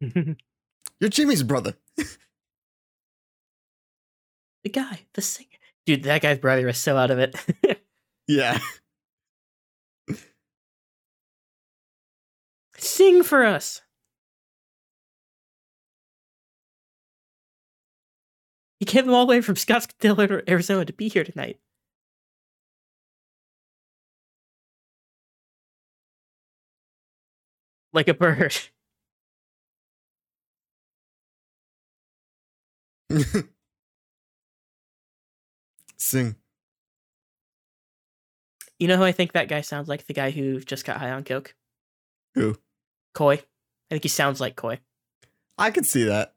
You're 0.00 1.10
Jimmy's 1.10 1.42
brother. 1.42 1.74
The 4.64 4.70
guy, 4.70 5.00
the 5.14 5.22
singer. 5.22 5.48
Dude, 5.86 6.02
that 6.02 6.20
guy's 6.20 6.38
brother 6.38 6.68
is 6.68 6.78
so 6.78 6.96
out 6.96 7.10
of 7.10 7.18
it. 7.18 7.34
Yeah. 8.28 8.58
Sing 12.76 13.22
for 13.22 13.44
us. 13.44 13.80
He 18.78 18.86
came 18.86 19.10
all 19.10 19.26
the 19.26 19.30
way 19.30 19.40
from 19.40 19.56
Scottsdale, 19.56 20.48
Arizona 20.48 20.84
to 20.84 20.92
be 20.92 21.08
here 21.08 21.24
tonight. 21.24 21.58
Like 27.92 28.08
a 28.08 28.14
bird. 28.14 28.56
Sing. 35.96 36.36
You 38.78 38.86
know 38.86 38.96
who 38.96 39.02
I 39.02 39.12
think 39.12 39.32
that 39.32 39.48
guy 39.48 39.62
sounds 39.62 39.88
like? 39.88 40.06
The 40.06 40.14
guy 40.14 40.30
who 40.30 40.60
just 40.60 40.84
got 40.84 40.98
high 40.98 41.10
on 41.10 41.24
coke? 41.24 41.54
Who? 42.34 42.56
Coy. 43.14 43.34
I 43.34 43.40
think 43.90 44.04
he 44.04 44.08
sounds 44.08 44.40
like 44.40 44.54
Coy. 44.54 44.78
I 45.56 45.70
could 45.72 45.86
see 45.86 46.04
that. 46.04 46.34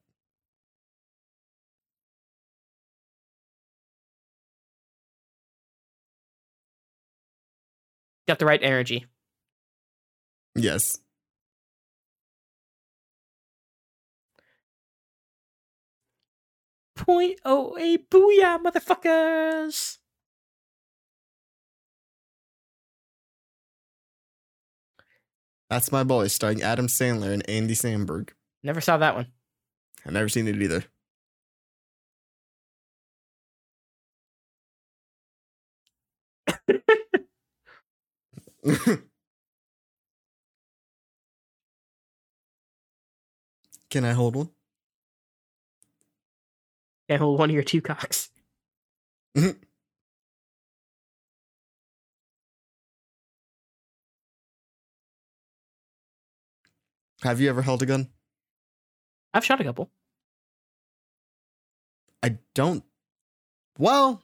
Got 8.32 8.39
the 8.39 8.45
right 8.45 8.63
energy. 8.63 9.05
Yes. 10.55 10.99
Point 16.95 17.41
oh 17.43 17.75
eight 17.77 18.09
booyah, 18.09 18.63
motherfuckers! 18.63 19.97
That's 25.69 25.91
my 25.91 26.05
boy, 26.05 26.27
starring 26.27 26.61
Adam 26.61 26.88
Sandler 26.88 27.34
and 27.34 27.49
Andy 27.49 27.73
Samberg. 27.73 28.29
Never 28.63 28.79
saw 28.79 28.95
that 28.95 29.15
one. 29.15 29.27
I've 30.05 30.13
never 30.13 30.29
seen 30.29 30.47
it 30.47 30.61
either. 30.61 30.86
Can 43.89 44.05
I 44.05 44.12
hold 44.14 44.36
one? 44.36 44.49
Can 47.09 47.16
I 47.16 47.18
hold 47.18 47.39
one 47.39 47.49
of 47.49 47.53
your 47.53 47.64
two 47.64 47.82
cocks. 47.82 48.30
Have 57.24 57.39
you 57.39 57.49
ever 57.49 57.62
held 57.62 57.84
a 57.84 57.86
gun? 57.86 58.09
I've 59.34 59.45
shot 59.45 59.62
a 59.62 59.64
couple. 59.64 59.89
I 62.24 62.38
don't. 62.53 62.84
Well, 63.78 64.24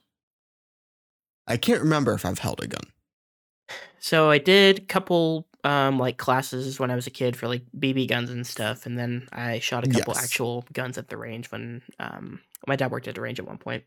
I 1.48 1.58
can't 1.58 1.82
remember 1.82 2.14
if 2.14 2.26
I've 2.26 2.40
held 2.40 2.62
a 2.62 2.68
gun. 2.68 2.92
So 4.08 4.30
I 4.30 4.38
did 4.38 4.80
a 4.80 4.86
couple 4.86 5.50
um 5.66 6.00
like 6.00 6.16
classes 6.18 6.80
when 6.80 6.90
I 6.90 6.96
was 6.96 7.08
a 7.08 7.10
kid 7.10 7.36
for 7.36 7.50
like 7.50 7.64
BB 7.78 8.08
guns 8.08 8.30
and 8.30 8.48
stuff, 8.48 8.86
and 8.86 8.98
then 8.98 9.28
I 9.34 9.60
shot 9.60 9.84
a 9.86 9.90
couple 9.92 10.14
Yes. 10.16 10.24
actual 10.24 10.64
guns 10.72 10.98
at 10.98 11.10
the 11.10 11.18
range 11.18 11.52
when 11.52 11.82
um 12.00 12.40
my 12.66 12.78
dad 12.78 12.90
worked 12.90 13.10
at 13.10 13.16
the 13.16 13.22
range 13.22 13.38
at 13.38 13.46
one 13.46 13.58
point. 13.58 13.84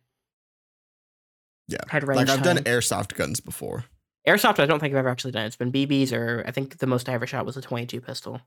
Yeah. 1.69 1.79
Had 1.89 2.07
range 2.07 2.29
Like 2.29 2.29
I've 2.29 2.45
done 2.45 2.59
airsoft 2.65 3.15
guns 3.15 3.41
before. 3.41 3.87
airsoft. 4.29 4.59
I 4.59 4.67
don't 4.67 4.79
think 4.79 4.93
I've 4.93 4.99
ever 4.99 5.09
actually 5.09 5.33
done. 5.33 5.45
It. 5.45 5.47
It's 5.47 5.57
been 5.57 5.73
BBs, 5.73 6.13
or 6.13 6.45
I 6.47 6.51
think 6.51 6.77
the 6.79 6.87
most 6.87 7.09
I 7.09 7.15
ever 7.15 7.27
shot 7.27 7.47
was 7.47 7.57
a 7.57 7.63
22 7.63 8.03
pistol. 8.03 8.43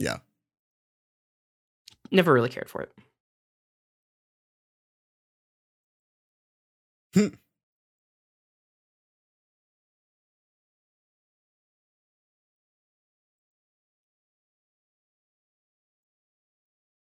Yeah. 0.00 0.16
Never 2.10 2.32
really 2.32 2.48
cared 2.48 2.68
for 2.68 2.82
it. 2.82 2.92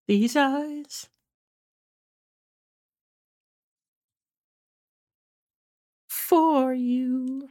These 0.07 0.37
eyes. 0.37 1.09
For 6.09 6.73
you. 6.75 7.49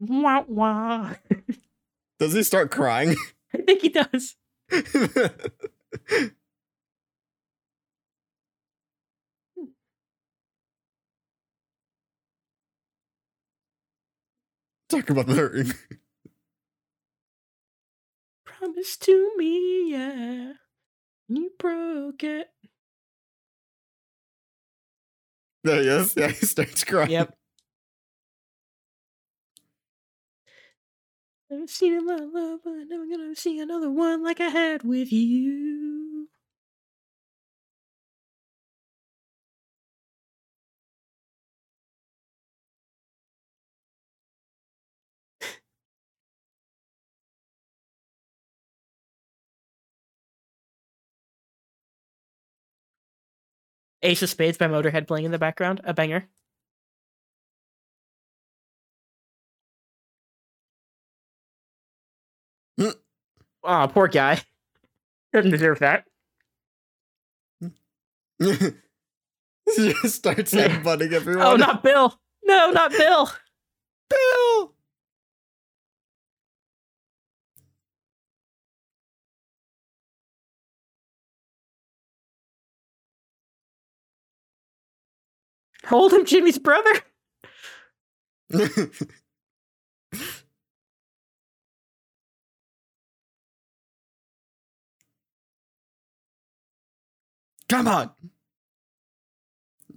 Wah 0.00 0.44
wah. 0.48 1.14
Does 2.18 2.32
he 2.34 2.42
start 2.42 2.70
crying? 2.70 3.16
I 3.54 3.58
think 3.58 3.82
he 3.82 3.88
does. 3.88 4.36
Talk 14.88 15.10
about 15.10 15.26
the 15.26 15.48
ring. 15.48 15.72
Promise 18.62 18.96
to 18.98 19.32
me, 19.38 19.90
yeah. 19.90 20.52
And 21.28 21.38
You 21.38 21.50
broke 21.58 22.24
it. 22.24 22.48
There 25.64 25.82
he 25.82 25.88
is. 25.88 26.14
Yeah, 26.16 26.28
he 26.30 26.46
starts 26.46 26.84
crying. 26.84 27.10
Yep. 27.10 27.34
I've 31.52 31.70
seen 31.70 31.94
a 31.96 32.00
lot 32.02 32.22
of 32.22 32.30
love, 32.32 32.60
but 32.64 32.70
I'm 32.72 32.88
never 32.88 33.06
gonna 33.06 33.36
see 33.36 33.60
another 33.60 33.90
one 33.90 34.22
like 34.24 34.40
I 34.40 34.48
had 34.50 34.84
with 34.84 35.12
you. 35.12 36.01
Ace 54.02 54.22
of 54.22 54.30
Spades 54.30 54.58
by 54.58 54.66
Motorhead 54.66 55.06
playing 55.06 55.26
in 55.26 55.32
the 55.32 55.38
background. 55.38 55.80
A 55.84 55.94
banger. 55.94 56.28
Mm. 62.80 62.94
Oh, 63.64 63.90
poor 63.92 64.08
guy. 64.08 64.40
Doesn't 65.32 65.50
deserve 65.50 65.78
that. 65.78 66.04
he 67.60 67.70
just 69.76 70.16
starts 70.16 70.52
headbutting 70.52 71.12
everyone. 71.12 71.46
Oh, 71.46 71.56
not 71.56 71.82
Bill. 71.82 72.18
No, 72.44 72.70
not 72.70 72.90
Bill. 72.90 73.30
Bill. 74.10 74.71
Hold 85.86 86.12
him, 86.12 86.24
Jimmy's 86.24 86.58
brother. 86.58 86.92
Come 97.72 97.88
on. 97.88 98.10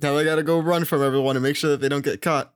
Now 0.01 0.17
I 0.17 0.23
gotta 0.23 0.43
go 0.43 0.59
run 0.59 0.85
from 0.85 1.03
everyone 1.03 1.35
and 1.35 1.43
make 1.43 1.57
sure 1.57 1.71
that 1.71 1.81
they 1.81 1.89
don't 1.89 2.05
get 2.05 2.21
caught. 2.21 2.53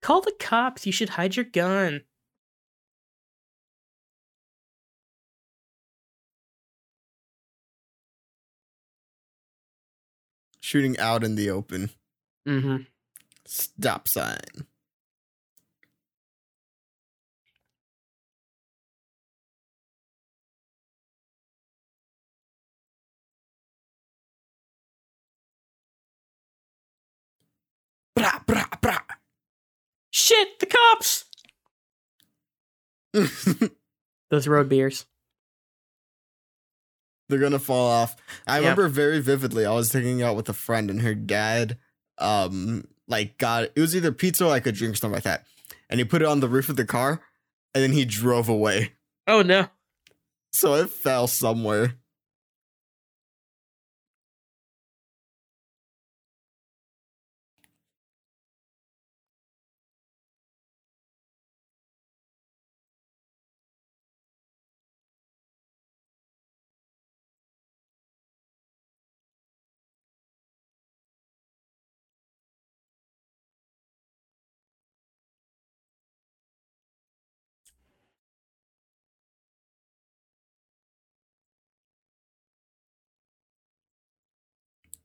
Call 0.00 0.22
the 0.22 0.32
cops. 0.40 0.86
You 0.86 0.92
should 0.92 1.10
hide 1.10 1.36
your 1.36 1.44
gun. 1.44 2.04
Shooting 10.72 10.98
out 10.98 11.22
in 11.22 11.34
the 11.34 11.50
open. 11.50 11.90
Mm-hmm. 12.48 12.84
Stop 13.44 14.08
sign. 14.08 14.38
Bra, 28.16 28.40
bra, 28.46 28.64
bra. 28.80 28.98
Shit, 30.10 30.58
the 30.58 30.64
cops. 30.64 31.26
Those 34.30 34.48
road 34.48 34.70
beers. 34.70 35.04
They're 37.32 37.40
gonna 37.40 37.58
fall 37.58 37.88
off. 37.90 38.14
I 38.46 38.56
Yep. 38.56 38.60
remember 38.62 38.88
very 38.88 39.20
vividly. 39.20 39.64
I 39.64 39.72
was 39.72 39.90
hanging 39.92 40.22
out 40.22 40.36
with 40.36 40.48
a 40.50 40.52
friend, 40.52 40.90
and 40.90 41.00
her 41.00 41.14
dad, 41.14 41.78
um, 42.18 42.86
like 43.08 43.38
got 43.38 43.64
it 43.64 43.80
was 43.80 43.96
either 43.96 44.12
pizza 44.12 44.44
or 44.44 44.48
like 44.48 44.66
a 44.66 44.72
drink 44.72 44.92
or 44.92 44.96
something 44.96 45.14
like 45.14 45.24
that, 45.24 45.46
and 45.88 45.98
he 45.98 46.04
put 46.04 46.20
it 46.22 46.28
on 46.28 46.40
the 46.40 46.48
roof 46.48 46.68
of 46.68 46.76
the 46.76 46.84
car, 46.84 47.22
and 47.74 47.82
then 47.82 47.92
he 47.92 48.04
drove 48.04 48.48
away. 48.48 48.92
Oh 49.26 49.40
no. 49.42 49.68
So 50.52 50.74
it 50.74 50.90
fell 50.90 51.26
somewhere. 51.26 51.94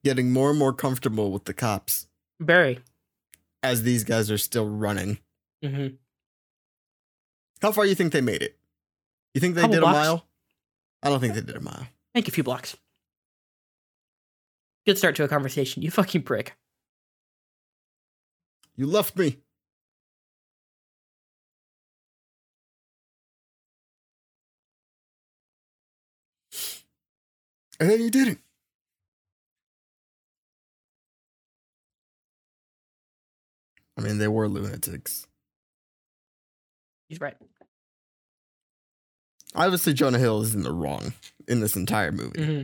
Getting 0.07 0.31
more 0.31 0.51
and 0.51 0.57
more 0.57 0.71
comfortable 0.71 1.31
with 1.33 1.43
the 1.43 1.53
cops. 1.53 2.07
Very. 2.39 2.79
as 3.61 3.83
these 3.83 4.05
guys 4.05 4.31
are 4.31 4.37
still 4.37 4.65
running. 4.65 5.17
hmm 5.61 5.87
How 7.61 7.73
far 7.73 7.85
you 7.85 7.93
think 7.93 8.13
they 8.13 8.21
made 8.21 8.41
it? 8.41 8.57
You 9.33 9.41
think 9.41 9.55
they 9.55 9.61
Couple 9.63 9.73
did 9.73 9.81
blocks. 9.81 9.97
a 9.97 9.99
mile? 9.99 10.27
I 11.03 11.09
don't 11.09 11.19
think 11.19 11.33
they 11.33 11.41
did 11.41 11.57
a 11.57 11.59
mile. 11.61 11.81
I 11.81 11.89
think 12.13 12.29
a 12.29 12.31
few 12.31 12.43
blocks. 12.45 12.77
Good 14.85 14.97
start 14.97 15.17
to 15.17 15.25
a 15.25 15.27
conversation. 15.27 15.83
You 15.83 15.91
fucking 15.91 16.23
prick. 16.23 16.55
You 18.77 18.87
left 18.87 19.17
me. 19.17 19.39
And 27.79 27.89
then 27.89 28.01
you 28.01 28.09
didn't. 28.09 28.39
I 33.97 34.01
mean, 34.01 34.17
they 34.17 34.27
were 34.27 34.47
lunatics. 34.47 35.25
He's 37.09 37.19
right. 37.21 37.35
Obviously, 39.55 39.93
Jonah 39.93 40.19
Hill 40.19 40.41
is 40.41 40.53
in 40.53 40.61
the 40.61 40.71
wrong 40.71 41.13
in 41.47 41.61
this 41.61 41.75
entire 41.75 42.11
movie. 42.11 42.43
hmm 42.43 42.61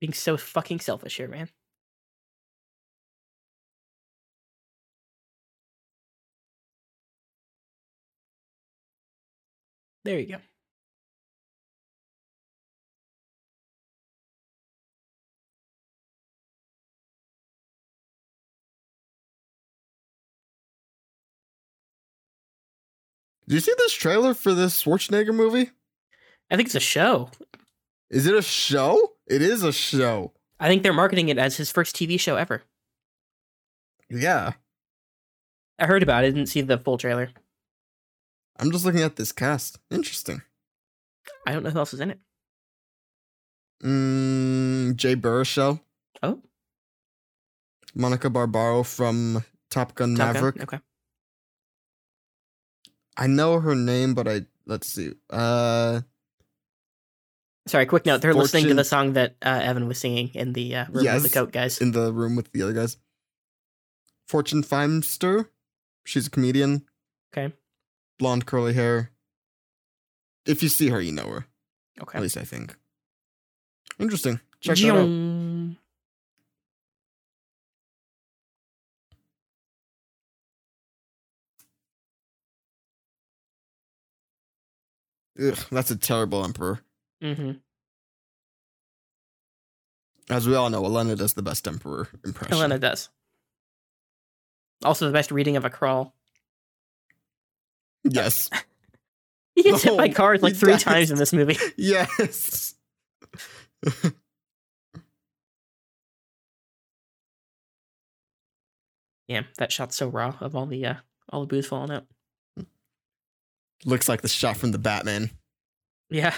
Being 0.00 0.12
so 0.12 0.36
fucking 0.36 0.80
selfish 0.80 1.16
here, 1.16 1.28
man. 1.28 1.48
There 10.04 10.18
you 10.18 10.26
go. 10.26 10.36
Did 23.46 23.54
you 23.54 23.60
see 23.60 23.74
this 23.76 23.92
trailer 23.92 24.32
for 24.34 24.54
this 24.54 24.82
Schwarzenegger 24.82 25.34
movie? 25.34 25.70
I 26.50 26.56
think 26.56 26.66
it's 26.66 26.74
a 26.74 26.80
show. 26.80 27.30
Is 28.10 28.26
it 28.26 28.34
a 28.34 28.42
show? 28.42 29.12
It 29.26 29.42
is 29.42 29.62
a 29.62 29.72
show. 29.72 30.32
I 30.60 30.68
think 30.68 30.82
they're 30.82 30.92
marketing 30.92 31.28
it 31.28 31.38
as 31.38 31.56
his 31.56 31.70
first 31.70 31.94
TV 31.96 32.18
show 32.18 32.36
ever. 32.36 32.62
Yeah. 34.08 34.52
I 35.78 35.86
heard 35.86 36.02
about 36.02 36.24
it, 36.24 36.32
didn't 36.32 36.48
see 36.48 36.60
the 36.60 36.78
full 36.78 36.96
trailer. 36.96 37.30
I'm 38.58 38.70
just 38.70 38.84
looking 38.84 39.02
at 39.02 39.16
this 39.16 39.32
cast. 39.32 39.78
Interesting. 39.90 40.42
I 41.46 41.52
don't 41.52 41.62
know 41.62 41.70
who 41.70 41.78
else 41.78 41.92
is 41.94 42.00
in 42.00 42.10
it. 42.10 42.20
Mm, 43.82 44.96
Jay 44.96 45.14
Baruchel, 45.16 45.80
Oh, 46.22 46.40
Monica 47.94 48.30
Barbaro 48.30 48.82
from 48.82 49.44
Top 49.70 49.94
Gun 49.94 50.14
Top 50.14 50.26
Gun? 50.26 50.34
Maverick. 50.34 50.62
Okay. 50.62 50.78
I 53.16 53.26
know 53.26 53.60
her 53.60 53.74
name, 53.74 54.14
but 54.14 54.26
I 54.26 54.42
let's 54.66 54.88
see. 54.88 55.12
Uh, 55.28 56.00
Sorry, 57.66 57.86
quick 57.86 58.04
note. 58.06 58.20
They're 58.20 58.34
listening 58.34 58.68
to 58.68 58.74
the 58.74 58.84
song 58.84 59.14
that 59.14 59.36
uh, 59.42 59.60
Evan 59.62 59.86
was 59.88 59.98
singing 59.98 60.30
in 60.34 60.52
the 60.52 60.76
uh, 60.76 60.84
room 60.90 61.04
with 61.14 61.22
the 61.24 61.30
coat 61.30 61.52
guys. 61.52 61.78
in 61.78 61.92
the 61.92 62.12
room 62.12 62.36
with 62.36 62.52
the 62.52 62.62
other 62.62 62.72
guys. 62.74 62.96
Fortune 64.28 64.62
Feimster. 64.62 65.48
She's 66.04 66.26
a 66.26 66.30
comedian. 66.30 66.84
Okay. 67.32 67.54
Blonde 68.18 68.46
curly 68.46 68.74
hair. 68.74 69.10
If 70.46 70.62
you 70.62 70.68
see 70.68 70.88
her, 70.90 71.00
you 71.00 71.12
know 71.12 71.26
her. 71.28 71.46
Okay. 72.00 72.18
At 72.18 72.22
least 72.22 72.36
I 72.36 72.42
think. 72.44 72.76
Interesting. 73.98 74.40
Check 74.60 74.76
that 74.78 74.90
out. 74.96 75.76
Ugh, 85.40 85.58
that's 85.70 85.90
a 85.90 85.96
terrible 85.96 86.44
emperor. 86.44 86.80
Mhm. 87.20 87.60
As 90.30 90.46
we 90.48 90.54
all 90.54 90.70
know, 90.70 90.84
Elena 90.84 91.16
does 91.16 91.34
the 91.34 91.42
best 91.42 91.66
emperor 91.66 92.08
impression. 92.24 92.54
Helena 92.56 92.78
does. 92.78 93.08
Also, 94.82 95.06
the 95.06 95.12
best 95.12 95.30
reading 95.30 95.56
of 95.56 95.64
a 95.64 95.70
crawl. 95.70 96.14
Yes. 98.04 98.50
He 99.56 99.62
gets 99.62 99.84
hit 99.84 99.96
by 99.96 100.08
cars 100.08 100.42
like 100.42 100.56
three 100.56 100.72
does. 100.72 100.82
times 100.82 101.10
in 101.12 101.16
this 101.16 101.32
movie. 101.32 101.56
yes. 101.76 102.74
Yeah, 109.28 109.42
that 109.58 109.72
shot's 109.72 109.96
so 109.96 110.08
raw 110.08 110.36
of 110.40 110.54
all 110.54 110.66
the 110.66 110.84
uh, 110.84 110.94
all 111.30 111.40
the 111.40 111.46
booze 111.46 111.66
falling 111.66 111.90
out. 111.90 112.06
Looks 113.84 114.08
like 114.08 114.22
the 114.22 114.28
shot 114.28 114.56
from 114.56 114.72
the 114.72 114.78
Batman. 114.78 115.30
Yeah. 116.10 116.34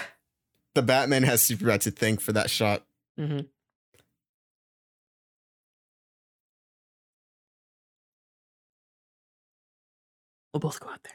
The 0.75 0.81
Batman 0.81 1.23
has 1.23 1.41
Superbad 1.41 1.81
to 1.81 1.91
thank 1.91 2.21
for 2.21 2.31
that 2.33 2.49
shot. 2.49 2.83
hmm 3.17 3.39
We'll 10.53 10.59
both 10.61 10.79
go 10.79 10.89
out 10.89 11.03
there. 11.03 11.13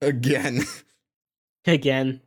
Again. 0.00 0.64
Again. 1.66 2.20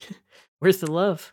Where's 0.58 0.80
the 0.80 0.90
love? 0.90 1.32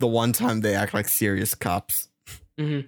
the 0.00 0.06
one 0.06 0.32
time 0.32 0.60
they 0.60 0.74
act 0.74 0.94
like 0.94 1.08
serious 1.08 1.54
cops. 1.54 2.08
hmm 2.58 2.80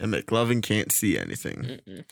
And 0.00 0.14
McLovin 0.14 0.62
can't 0.62 0.90
see 0.90 1.18
anything. 1.18 1.56
Mm-mm. 1.86 2.04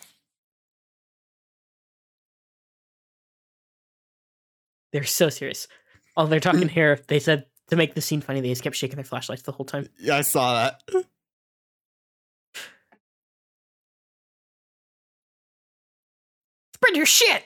They're 4.93 5.05
so 5.05 5.31
serious. 5.31 5.67
While 6.15 6.27
they're 6.27 6.39
talking 6.39 6.69
here, 6.69 7.01
they 7.09 7.19
said 7.19 7.47
to 7.69 7.77
make 7.77 7.95
the 7.95 8.03
scene 8.03 8.21
funny, 8.21 8.43
they 8.43 8.51
just 8.51 8.63
kept 8.63 8.77
shaking 8.77 8.97
their 8.97 9.05
flashlights 9.05 9.43
the 9.43 9.53
whole 9.53 9.67
time. 9.67 9.89
Yeah, 9.99 10.17
I 10.17 10.21
saw 10.21 10.55
that. 10.55 10.83
Spread 16.75 16.97
your 16.97 17.07
shit! 17.07 17.45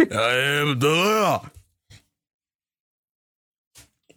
I 0.00 0.34
am 0.36 0.78
the 0.78 0.88
law. 0.88 1.50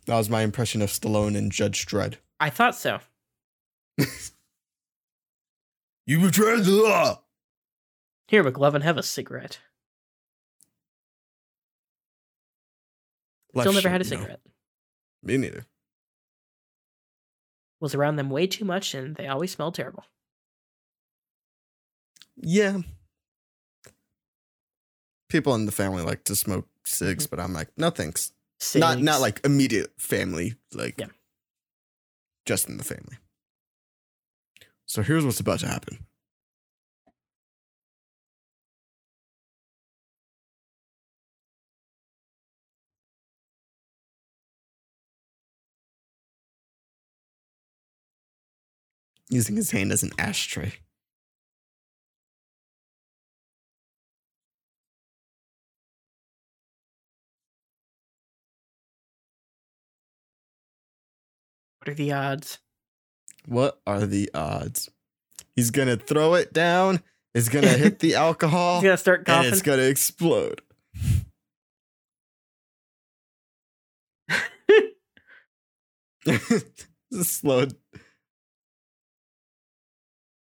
That 0.06 0.18
was 0.18 0.30
my 0.30 0.42
impression 0.42 0.82
of 0.82 0.90
Stallone 0.90 1.38
and 1.38 1.52
Judge 1.52 1.86
Dredd. 1.86 2.16
I 2.40 2.50
thought 2.50 2.76
so. 2.76 3.00
You 6.06 6.20
betrayed 6.20 6.66
the 6.66 6.72
law. 6.72 7.22
Here, 8.28 8.44
McLovin, 8.44 8.82
have 8.82 8.98
a 8.98 9.04
cigarette. 9.04 9.60
Still 13.58 13.74
never 13.74 13.90
had 13.90 14.02
a 14.02 14.06
cigarette. 14.06 14.42
Me 15.22 15.38
neither. 15.38 15.66
Was 17.80 17.94
around 17.96 18.16
them 18.16 18.30
way 18.30 18.48
too 18.48 18.66
much, 18.66 18.94
and 18.94 19.16
they 19.16 19.28
always 19.28 19.52
smelled 19.52 19.76
terrible. 19.76 20.06
Yeah. 22.36 22.80
People 25.32 25.56
in 25.56 25.66
the 25.66 25.72
family 25.72 26.04
like 26.04 26.26
to 26.26 26.36
smoke 26.36 26.68
cigs, 26.86 27.26
mm-hmm. 27.26 27.34
but 27.36 27.42
I'm 27.42 27.54
like, 27.54 27.70
no 27.78 27.90
thanks. 27.90 28.34
Not 28.76 29.00
not 29.00 29.22
like 29.22 29.40
immediate 29.46 29.94
family. 29.98 30.56
Like 30.74 31.00
Yeah. 31.00 31.08
just 32.46 32.68
in 32.68 32.76
the 32.78 32.84
family. 32.84 33.18
So 34.86 35.02
here's 35.02 35.24
what's 35.26 35.40
about 35.40 35.62
to 35.62 35.68
happen. 35.68 36.06
Using 49.30 49.56
his 49.56 49.72
hand 49.72 49.94
as 49.94 50.04
an 50.04 50.12
ashtray. 50.20 50.74
What 61.82 61.90
are 61.90 61.96
the 61.96 62.12
odds? 62.12 62.60
What 63.48 63.82
are 63.88 64.06
the 64.06 64.30
odds? 64.36 64.92
He's 65.56 65.72
gonna 65.72 65.98
throw 65.98 66.36
it 66.36 66.54
down. 66.54 67.02
It's 67.34 67.50
gonna 67.50 67.70
hit 67.70 67.98
the 67.98 68.14
alcohol, 68.28 68.76
He's 68.82 68.84
gonna 68.84 68.98
start 68.98 69.20
and 69.22 69.26
coughing. 69.26 69.52
it's 69.52 69.62
gonna 69.64 69.82
explode. 69.84 70.62
Slow. 77.24 77.66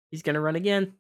He's 0.09 0.21
gonna 0.21 0.39
run 0.41 0.55
again. 0.55 0.93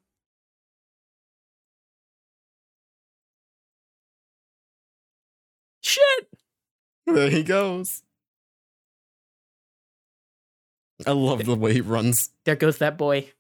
Shit! 5.81 6.27
There 7.05 7.29
he 7.29 7.43
goes. 7.43 8.03
I 11.07 11.11
love 11.11 11.45
the 11.45 11.55
way 11.55 11.71
he 11.73 11.79
runs. 11.79 12.31
There 12.43 12.57
goes 12.57 12.79
that 12.79 12.97
boy. 12.97 13.31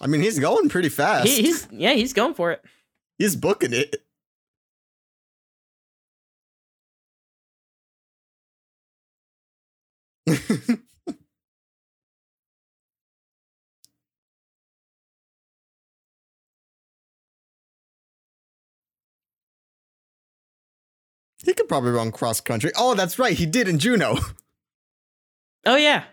I 0.00 0.06
mean, 0.06 0.20
he's 0.20 0.38
going 0.38 0.68
pretty 0.68 0.88
fast. 0.88 1.26
He, 1.26 1.42
he's 1.42 1.66
yeah, 1.72 1.94
he's 1.94 2.12
going 2.12 2.34
for 2.34 2.52
it. 2.52 2.64
he's 3.18 3.34
booking 3.34 3.72
it. 3.72 4.04
he 21.44 21.54
could 21.54 21.68
probably 21.68 21.90
run 21.92 22.10
cross 22.10 22.40
country. 22.40 22.70
Oh, 22.76 22.94
that's 22.94 23.18
right. 23.18 23.36
He 23.36 23.46
did 23.46 23.68
in 23.68 23.78
Juno. 23.78 24.16
Oh 25.66 25.76
yeah. 25.76 26.04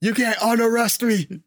You 0.00 0.14
can't 0.14 0.38
unarrest 0.40 1.02
me. 1.02 1.42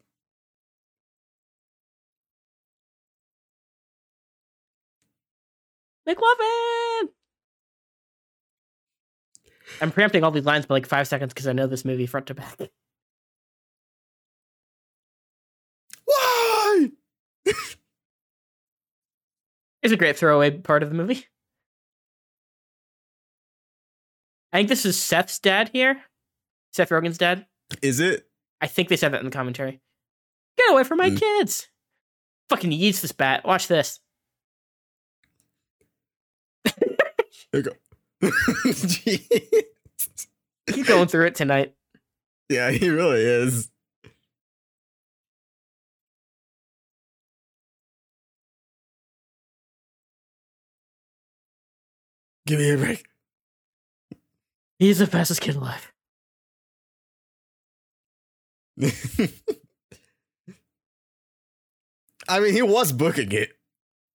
McLovin! 6.08 7.08
I'm 9.80 9.90
preempting 9.90 10.22
all 10.22 10.30
these 10.30 10.44
lines 10.44 10.66
by 10.66 10.76
like 10.76 10.86
five 10.86 11.08
seconds 11.08 11.32
because 11.32 11.48
I 11.48 11.52
know 11.52 11.66
this 11.66 11.84
movie 11.84 12.06
front 12.06 12.26
to 12.26 12.34
back. 12.34 12.60
Why? 16.04 16.90
It's 19.84 19.92
a 19.92 19.96
great 19.96 20.16
throwaway 20.16 20.50
part 20.50 20.82
of 20.82 20.88
the 20.88 20.94
movie. 20.96 21.26
I 24.52 24.56
think 24.58 24.68
this 24.70 24.86
is 24.86 25.00
Seth's 25.00 25.38
dad 25.38 25.70
here. 25.72 26.00
Seth 26.72 26.88
Rogen's 26.88 27.18
dad. 27.18 27.46
Is 27.82 28.00
it? 28.00 28.26
I 28.60 28.66
think 28.66 28.88
they 28.88 28.96
said 28.96 29.12
that 29.12 29.20
in 29.20 29.26
the 29.26 29.30
commentary. 29.30 29.80
Get 30.56 30.70
away 30.72 30.84
from 30.84 30.98
my 30.98 31.10
Mm. 31.10 31.18
kids! 31.20 31.68
Fucking 32.48 32.70
yeets 32.70 33.00
this 33.02 33.12
bat. 33.12 33.44
Watch 33.44 33.68
this. 33.68 34.00
There 36.64 36.74
you 37.52 37.62
go. 37.62 37.72
Jeez. 38.22 39.62
He's 40.74 40.86
going 40.88 41.08
through 41.08 41.26
it 41.26 41.34
tonight. 41.34 41.74
yeah, 42.48 42.70
he 42.70 42.88
really 42.90 43.20
is. 43.22 43.70
Give 52.46 52.58
me 52.58 52.70
a 52.70 52.76
break. 52.76 53.06
He's 54.78 54.98
the 54.98 55.06
fastest 55.06 55.40
kid 55.40 55.56
alive. 55.56 55.92
I 62.28 62.40
mean, 62.40 62.52
he 62.52 62.62
was 62.62 62.92
booking 62.92 63.32
it. 63.32 63.56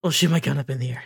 I'll 0.04 0.10
shoot 0.10 0.30
my 0.30 0.40
gun 0.40 0.58
up 0.58 0.70
in 0.70 0.78
the 0.78 0.90
air. 0.90 1.02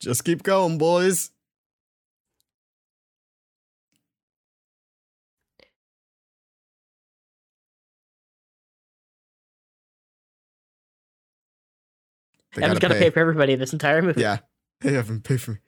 Just 0.00 0.24
keep 0.24 0.42
going, 0.42 0.78
boys. 0.78 1.30
They 12.56 12.62
Evan's 12.62 12.78
gotta 12.80 12.94
gotta 12.94 13.00
pay 13.00 13.10
for 13.10 13.20
everybody 13.20 13.54
this 13.54 13.72
entire 13.72 14.02
movie. 14.02 14.22
Yeah. 14.22 14.38
Hey, 14.80 14.96
Evan, 14.96 15.20
pay 15.20 15.36
for 15.36 15.52
me. 15.52 15.58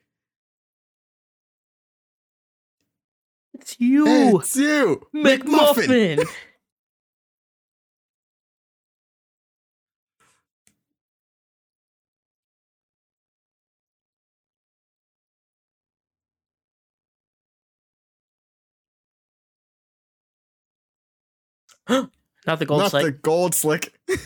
It's 3.54 3.78
you, 3.78 4.06
Hey, 4.06 4.32
it's 4.34 4.56
you, 4.56 5.06
McMuffin. 5.14 6.16
McMuffin. 6.18 6.28
Not 22.46 22.58
the 22.58 22.66
gold 22.66 22.80
Not 22.82 22.90
slick. 22.90 23.04
the 23.04 23.12
gold 23.12 23.54
slick. 23.54 23.92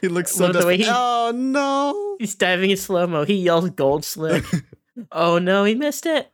he 0.00 0.08
looks 0.08 0.32
so 0.32 0.52
the 0.52 0.66
way 0.66 0.76
he- 0.78 0.84
Oh 0.88 1.32
no! 1.34 2.16
He's 2.18 2.34
diving 2.34 2.70
in 2.70 2.76
slow 2.76 3.06
mo. 3.06 3.24
He 3.24 3.34
yells 3.34 3.70
gold 3.70 4.04
slick. 4.04 4.44
oh 5.12 5.38
no, 5.38 5.64
he 5.64 5.74
missed 5.74 6.06
it. 6.06 6.30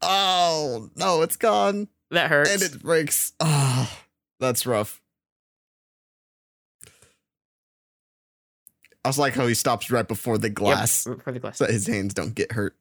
Oh 0.00 0.88
no, 0.96 1.22
it's 1.22 1.36
gone 1.36 1.88
That 2.10 2.30
hurts. 2.30 2.50
and 2.52 2.62
it 2.62 2.80
breaks. 2.82 3.32
Oh, 3.40 3.90
that's 4.40 4.66
rough. 4.66 5.00
I 9.04 9.08
was 9.08 9.18
like 9.18 9.34
how 9.34 9.46
he 9.46 9.54
stops 9.54 9.90
right 9.90 10.08
before 10.08 10.38
the 10.38 10.48
Yep, 10.48 10.54
glass 10.54 11.04
the 11.04 11.14
glass. 11.38 11.58
so 11.58 11.66
that 11.66 11.72
his 11.72 11.86
hands 11.86 12.14
don't 12.14 12.34
get 12.34 12.52
hurt. 12.52 12.74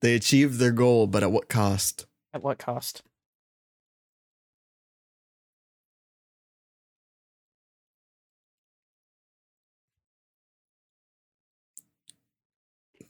They 0.00 0.14
achieved 0.14 0.58
their 0.58 0.72
goal, 0.72 1.06
but 1.06 1.22
at 1.22 1.30
what 1.30 1.48
cost? 1.48 2.06
At 2.32 2.42
what 2.42 2.58
cost? 2.58 3.02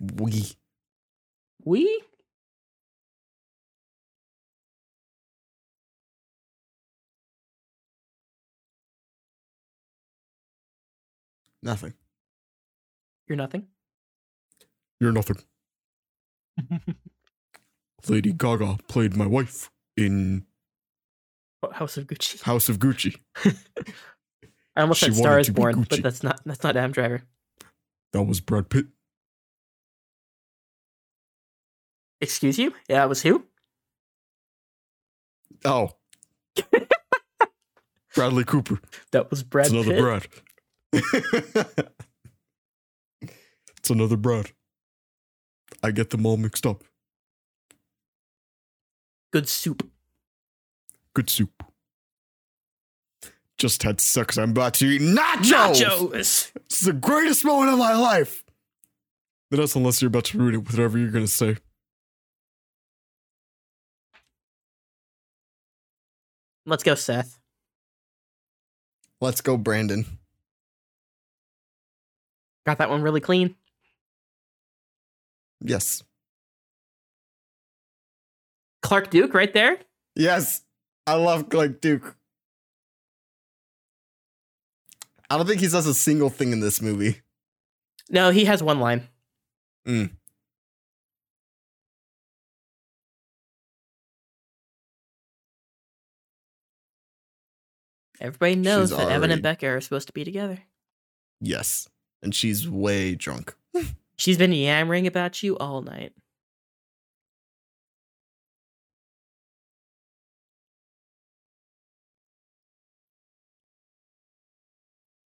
We. 0.00 0.56
We? 1.64 2.02
Nothing. 11.62 11.92
You're 13.28 13.36
nothing. 13.36 13.66
You're 14.98 15.12
nothing. 15.12 15.36
Lady 18.08 18.32
Gaga 18.32 18.78
played 18.88 19.16
my 19.16 19.26
wife 19.26 19.70
in 19.96 20.46
What, 21.60 21.74
House 21.74 21.96
of 21.96 22.06
Gucci. 22.06 22.40
House 22.42 22.68
of 22.68 22.78
Gucci. 22.78 23.16
I 24.76 24.82
almost 24.82 25.00
said 25.00 25.14
Star 25.14 25.38
is 25.38 25.50
Born, 25.50 25.86
but 25.88 26.02
that's 26.02 26.22
not 26.22 26.40
that's 26.46 26.62
not 26.62 26.76
Adam 26.76 26.92
Driver. 26.92 27.22
That 28.12 28.22
was 28.22 28.40
Brad 28.40 28.70
Pitt. 28.70 28.86
Excuse 32.20 32.58
you? 32.58 32.74
Yeah, 32.88 33.04
it 33.04 33.08
was 33.08 33.22
who? 33.22 33.44
Oh. 35.64 35.90
Bradley 38.14 38.44
Cooper. 38.44 38.80
That 39.12 39.30
was 39.30 39.42
Brad 39.42 39.66
it's 39.66 39.74
another 39.74 39.90
Pitt. 39.92 40.30
Brad. 40.92 41.86
it's 43.78 43.90
another 43.90 44.16
Brad. 44.16 44.50
I 45.82 45.90
get 45.90 46.10
them 46.10 46.26
all 46.26 46.36
mixed 46.36 46.66
up. 46.66 46.84
Good 49.32 49.48
soup. 49.48 49.88
Good 51.14 51.30
soup. 51.30 51.62
Just 53.58 53.82
had 53.82 54.00
sex. 54.00 54.38
I'm 54.38 54.50
about 54.50 54.74
to 54.74 54.86
eat 54.86 55.02
nachos. 55.02 55.82
Nachos. 55.82 56.50
It's 56.56 56.80
the 56.80 56.92
greatest 56.92 57.44
moment 57.44 57.72
of 57.72 57.78
my 57.78 57.94
life. 57.94 58.44
That's 59.50 59.74
unless 59.74 60.00
you're 60.00 60.08
about 60.08 60.24
to 60.26 60.38
ruin 60.38 60.54
it 60.54 60.58
with 60.58 60.72
whatever 60.72 60.98
you're 60.98 61.10
gonna 61.10 61.26
say. 61.26 61.56
Let's 66.66 66.82
go, 66.82 66.94
Seth. 66.94 67.38
Let's 69.20 69.40
go, 69.40 69.56
Brandon. 69.56 70.06
Got 72.64 72.78
that 72.78 72.90
one 72.90 73.02
really 73.02 73.20
clean. 73.20 73.56
Yes. 75.60 76.02
Clark 78.82 79.10
Duke 79.10 79.34
right 79.34 79.52
there. 79.52 79.78
Yes. 80.16 80.62
I 81.06 81.14
love 81.14 81.52
like 81.52 81.80
Duke. 81.80 82.16
I 85.28 85.36
don't 85.36 85.46
think 85.46 85.60
he 85.60 85.68
does 85.68 85.86
a 85.86 85.94
single 85.94 86.30
thing 86.30 86.52
in 86.52 86.60
this 86.60 86.82
movie. 86.82 87.20
No, 88.08 88.30
he 88.30 88.46
has 88.46 88.62
one 88.62 88.80
line. 88.80 89.08
Mm. 89.86 90.10
Everybody 98.20 98.56
knows 98.56 98.90
She's 98.90 98.98
that 98.98 99.10
Evan 99.10 99.30
and 99.30 99.42
Becca 99.42 99.66
are 99.66 99.80
supposed 99.80 100.08
to 100.08 100.12
be 100.12 100.24
together. 100.24 100.58
Yes. 101.40 101.88
And 102.22 102.34
she's 102.34 102.68
way 102.68 103.14
drunk. 103.14 103.54
She's 104.20 104.36
been 104.36 104.52
yammering 104.52 105.06
about 105.06 105.42
you 105.42 105.56
all 105.56 105.80
night. 105.80 106.12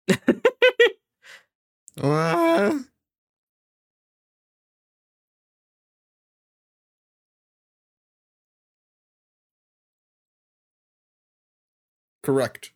Correct. 12.24 12.74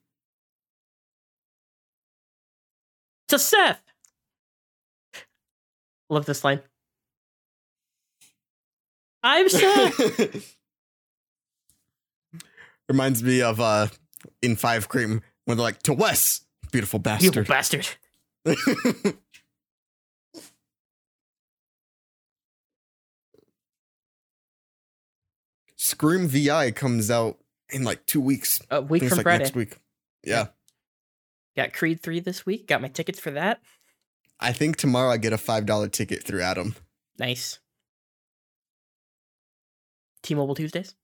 to 3.27 3.37
Seth. 3.39 3.86
Love 6.09 6.25
this 6.25 6.43
line. 6.43 6.61
I'm 9.23 9.49
Seth. 9.49 10.55
Reminds 12.89 13.21
me 13.21 13.41
of 13.41 13.59
uh 13.59 13.87
in 14.41 14.55
Five 14.55 14.87
Cream 14.87 15.21
when 15.45 15.57
they're 15.57 15.63
like 15.63 15.83
to 15.83 15.93
Wes, 15.93 16.41
beautiful 16.71 16.99
you 16.99 17.03
bastard. 17.03 17.47
bastard. 17.47 17.87
Scream 25.75 26.27
VI 26.27 26.71
comes 26.71 27.11
out 27.11 27.37
in 27.69 27.83
like 27.83 28.05
two 28.05 28.21
weeks. 28.21 28.61
A 28.69 28.81
week 28.81 29.03
from 29.03 29.17
like 29.17 29.23
Friday. 29.23 29.43
next 29.43 29.55
week. 29.55 29.77
Yeah. 30.23 30.47
Got 31.55 31.73
Creed 31.73 32.01
3 32.01 32.19
this 32.19 32.45
week. 32.45 32.67
Got 32.67 32.81
my 32.81 32.87
tickets 32.87 33.19
for 33.19 33.31
that. 33.31 33.61
I 34.39 34.51
think 34.53 34.77
tomorrow 34.77 35.11
I 35.11 35.17
get 35.17 35.33
a 35.33 35.37
five 35.37 35.65
dollar 35.65 35.87
ticket 35.87 36.23
through 36.23 36.41
Adam. 36.41 36.75
Nice. 37.19 37.59
T 40.23 40.35
Mobile 40.35 40.55
Tuesdays. 40.55 40.95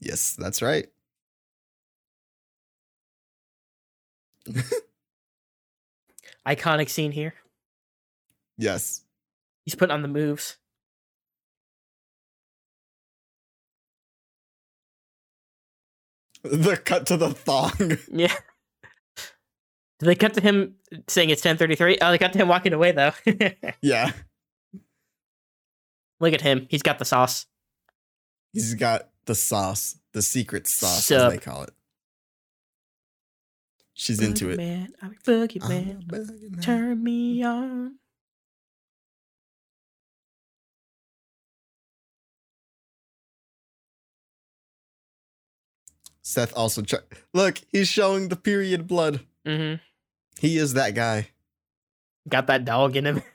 Yes, 0.00 0.36
that's 0.38 0.60
right. 0.60 0.86
Iconic 6.46 6.88
scene 6.88 7.12
here. 7.12 7.34
Yes. 8.58 9.02
He's 9.64 9.74
putting 9.74 9.92
on 9.92 10.02
the 10.02 10.08
moves. 10.08 10.56
The 16.42 16.76
cut 16.76 17.06
to 17.06 17.16
the 17.16 17.30
thong. 17.30 17.98
Yeah. 18.12 18.34
Did 19.98 20.06
they 20.06 20.14
cut 20.14 20.34
to 20.34 20.40
him 20.40 20.74
saying 21.08 21.30
it's 21.30 21.40
1033? 21.40 21.98
Oh, 22.02 22.10
they 22.10 22.18
cut 22.18 22.32
to 22.34 22.38
him 22.38 22.48
walking 22.48 22.72
away, 22.72 22.92
though. 22.92 23.12
yeah. 23.80 24.12
Look 26.20 26.34
at 26.34 26.42
him. 26.42 26.66
He's 26.70 26.82
got 26.82 26.98
the 26.98 27.04
sauce. 27.04 27.46
He's 28.52 28.74
got 28.74 29.08
the 29.26 29.34
sauce, 29.34 29.98
the 30.12 30.22
secret 30.22 30.66
sauce, 30.66 31.06
Sup. 31.06 31.26
as 31.26 31.32
they 31.32 31.38
call 31.38 31.62
it. 31.62 31.70
She's 33.94 34.20
into 34.20 34.50
it. 34.50 34.58
Man, 34.58 34.88
I'm 35.00 35.12
a 35.12 35.30
boogie 35.30 35.62
I'm 35.62 35.68
man. 35.70 36.04
a 36.10 36.12
boogie 36.14 36.50
man. 36.50 36.60
Turn 36.60 37.02
me 37.02 37.42
on. 37.42 37.94
Seth 46.22 46.52
also 46.56 46.82
try- 46.82 46.98
look. 47.32 47.60
He's 47.68 47.88
showing 47.88 48.28
the 48.28 48.36
period 48.36 48.86
blood. 48.86 49.20
Hmm 49.46 49.74
He 50.40 50.58
is 50.58 50.74
that 50.74 50.94
guy. 50.94 51.28
Got 52.28 52.48
that 52.48 52.64
dog 52.64 52.96
in 52.96 53.06
him. 53.06 53.22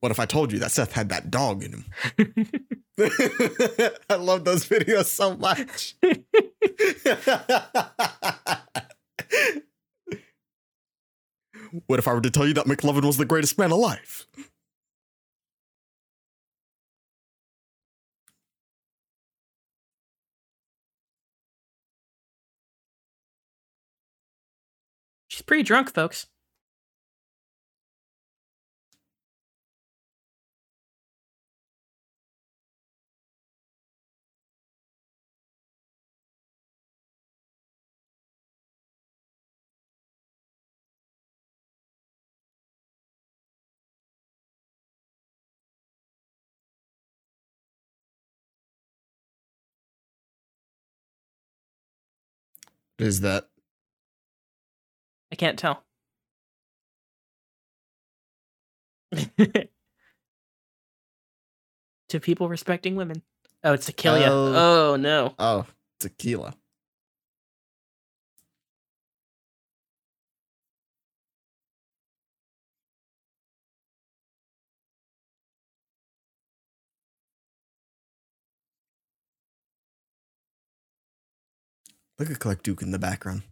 What 0.00 0.10
if 0.10 0.18
I 0.18 0.24
told 0.24 0.50
you 0.50 0.58
that 0.60 0.70
Seth 0.70 0.92
had 0.92 1.10
that 1.10 1.30
dog 1.30 1.62
in 1.62 1.72
him? 1.72 1.84
I 4.08 4.14
love 4.14 4.46
those 4.46 4.66
videos 4.66 5.04
so 5.04 5.36
much. 5.36 5.94
what 11.86 11.98
if 11.98 12.08
I 12.08 12.14
were 12.14 12.22
to 12.22 12.30
tell 12.30 12.46
you 12.46 12.54
that 12.54 12.64
McLovin 12.64 13.04
was 13.04 13.18
the 13.18 13.26
greatest 13.26 13.58
man 13.58 13.70
alive? 13.70 14.26
Pretty 25.50 25.64
drunk, 25.64 25.92
folks. 25.92 26.28
What 52.98 53.08
is 53.08 53.20
that? 53.22 53.48
Can't 55.40 55.58
tell. 55.58 55.82
to 62.10 62.20
people 62.20 62.50
respecting 62.50 62.94
women. 62.94 63.22
Oh, 63.64 63.72
it's 63.72 63.86
tequila. 63.86 64.26
Oh. 64.26 64.92
oh 64.92 64.96
no. 64.96 65.34
Oh, 65.38 65.64
tequila. 65.98 66.54
Look 82.18 82.30
at 82.30 82.38
Clark 82.38 82.62
Duke 82.62 82.82
in 82.82 82.90
the 82.90 82.98
background. 82.98 83.44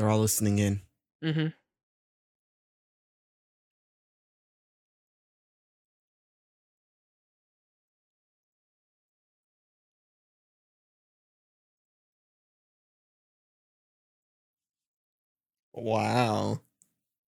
They're 0.00 0.08
all 0.08 0.20
listening 0.20 0.58
in. 0.58 0.80
Mm-hmm. 1.22 1.48
Wow. 15.74 16.62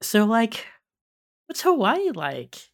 So 0.01 0.25
like, 0.25 0.65
what's 1.47 1.61
Hawaii 1.61 2.11
like? 2.13 2.72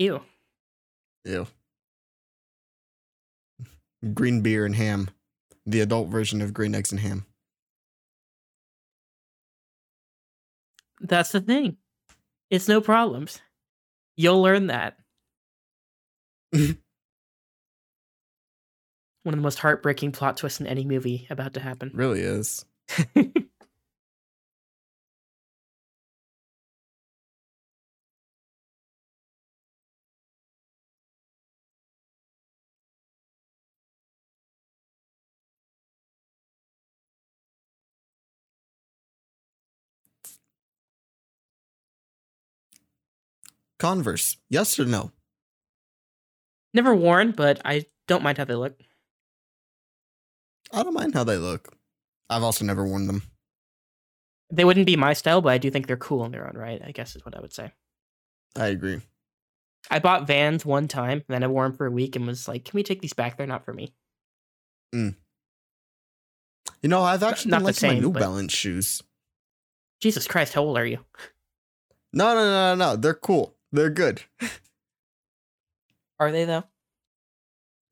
Ew. 0.00 0.22
Ew. 1.26 1.46
Green 4.14 4.40
beer 4.40 4.64
and 4.64 4.74
ham. 4.74 5.10
The 5.66 5.80
adult 5.80 6.08
version 6.08 6.40
of 6.40 6.54
green 6.54 6.74
eggs 6.74 6.90
and 6.90 7.02
ham. 7.02 7.26
That's 11.02 11.32
the 11.32 11.42
thing. 11.42 11.76
It's 12.48 12.66
no 12.66 12.80
problems. 12.80 13.42
You'll 14.16 14.40
learn 14.40 14.68
that. 14.68 14.96
One 16.52 16.78
of 19.26 19.32
the 19.32 19.36
most 19.36 19.58
heartbreaking 19.58 20.12
plot 20.12 20.38
twists 20.38 20.60
in 20.60 20.66
any 20.66 20.86
movie 20.86 21.26
about 21.28 21.52
to 21.54 21.60
happen. 21.60 21.90
Really 21.92 22.20
is. 22.20 22.64
Converse. 43.80 44.36
Yes 44.50 44.78
or 44.78 44.84
no? 44.84 45.10
Never 46.74 46.94
worn, 46.94 47.32
but 47.32 47.60
I 47.64 47.86
don't 48.06 48.22
mind 48.22 48.38
how 48.38 48.44
they 48.44 48.54
look. 48.54 48.78
I 50.72 50.82
don't 50.84 50.94
mind 50.94 51.14
how 51.14 51.24
they 51.24 51.38
look. 51.38 51.74
I've 52.28 52.44
also 52.44 52.64
never 52.64 52.84
worn 52.86 53.08
them. 53.08 53.22
They 54.52 54.64
wouldn't 54.64 54.86
be 54.86 54.96
my 54.96 55.14
style, 55.14 55.40
but 55.40 55.52
I 55.52 55.58
do 55.58 55.70
think 55.70 55.86
they're 55.86 55.96
cool 55.96 56.24
in 56.24 56.30
their 56.30 56.46
own 56.46 56.56
right, 56.56 56.80
I 56.84 56.92
guess 56.92 57.16
is 57.16 57.24
what 57.24 57.36
I 57.36 57.40
would 57.40 57.52
say. 57.52 57.72
I 58.54 58.66
agree. 58.66 59.00
I 59.90 59.98
bought 59.98 60.26
Vans 60.26 60.66
one 60.66 60.86
time, 60.86 61.18
and 61.18 61.24
then 61.28 61.42
I 61.42 61.46
wore 61.46 61.64
them 61.64 61.76
for 61.76 61.86
a 61.86 61.90
week 61.90 62.14
and 62.14 62.26
was 62.26 62.46
like, 62.46 62.66
can 62.66 62.76
we 62.76 62.82
take 62.82 63.00
these 63.00 63.14
back? 63.14 63.36
They're 63.36 63.46
not 63.46 63.64
for 63.64 63.72
me. 63.72 63.94
Mm. 64.94 65.16
You 66.82 66.88
know, 66.88 67.02
I've 67.02 67.22
actually 67.22 67.52
not 67.52 67.58
been 67.58 67.64
the 67.64 67.68
liking 67.72 67.88
my 67.88 67.94
same, 67.94 68.02
New 68.02 68.12
but- 68.12 68.20
Balance 68.20 68.52
shoes. 68.52 69.02
Jesus 70.02 70.26
Christ, 70.26 70.52
how 70.54 70.62
old 70.62 70.78
are 70.78 70.86
you? 70.86 70.98
No, 72.12 72.34
no, 72.34 72.44
no, 72.44 72.74
no, 72.74 72.74
no. 72.74 72.96
They're 72.96 73.14
cool. 73.14 73.54
They're 73.72 73.90
good. 73.90 74.22
Are 76.18 76.32
they 76.32 76.44
though? 76.44 76.64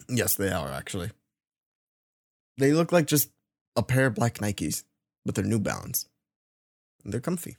Yes, 0.09 0.35
they 0.35 0.51
are 0.51 0.71
actually. 0.71 1.11
They 2.59 2.73
look 2.73 2.93
like 2.93 3.07
just 3.07 3.31
a 3.77 3.83
pair 3.83 4.07
of 4.07 4.15
black 4.15 4.35
Nikes, 4.39 4.85
but 5.25 5.35
they're 5.35 5.45
New 5.45 5.61
Balance. 5.61 6.09
And 7.05 7.13
they're 7.13 7.21
comfy. 7.21 7.57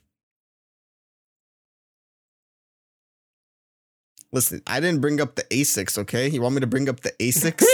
Listen, 4.32 4.62
I 4.66 4.78
didn't 4.78 5.00
bring 5.00 5.20
up 5.20 5.34
the 5.34 5.42
Asics, 5.44 5.98
okay? 5.98 6.28
You 6.28 6.42
want 6.42 6.54
me 6.54 6.60
to 6.60 6.66
bring 6.66 6.88
up 6.88 7.00
the 7.00 7.12
Asics? 7.12 7.64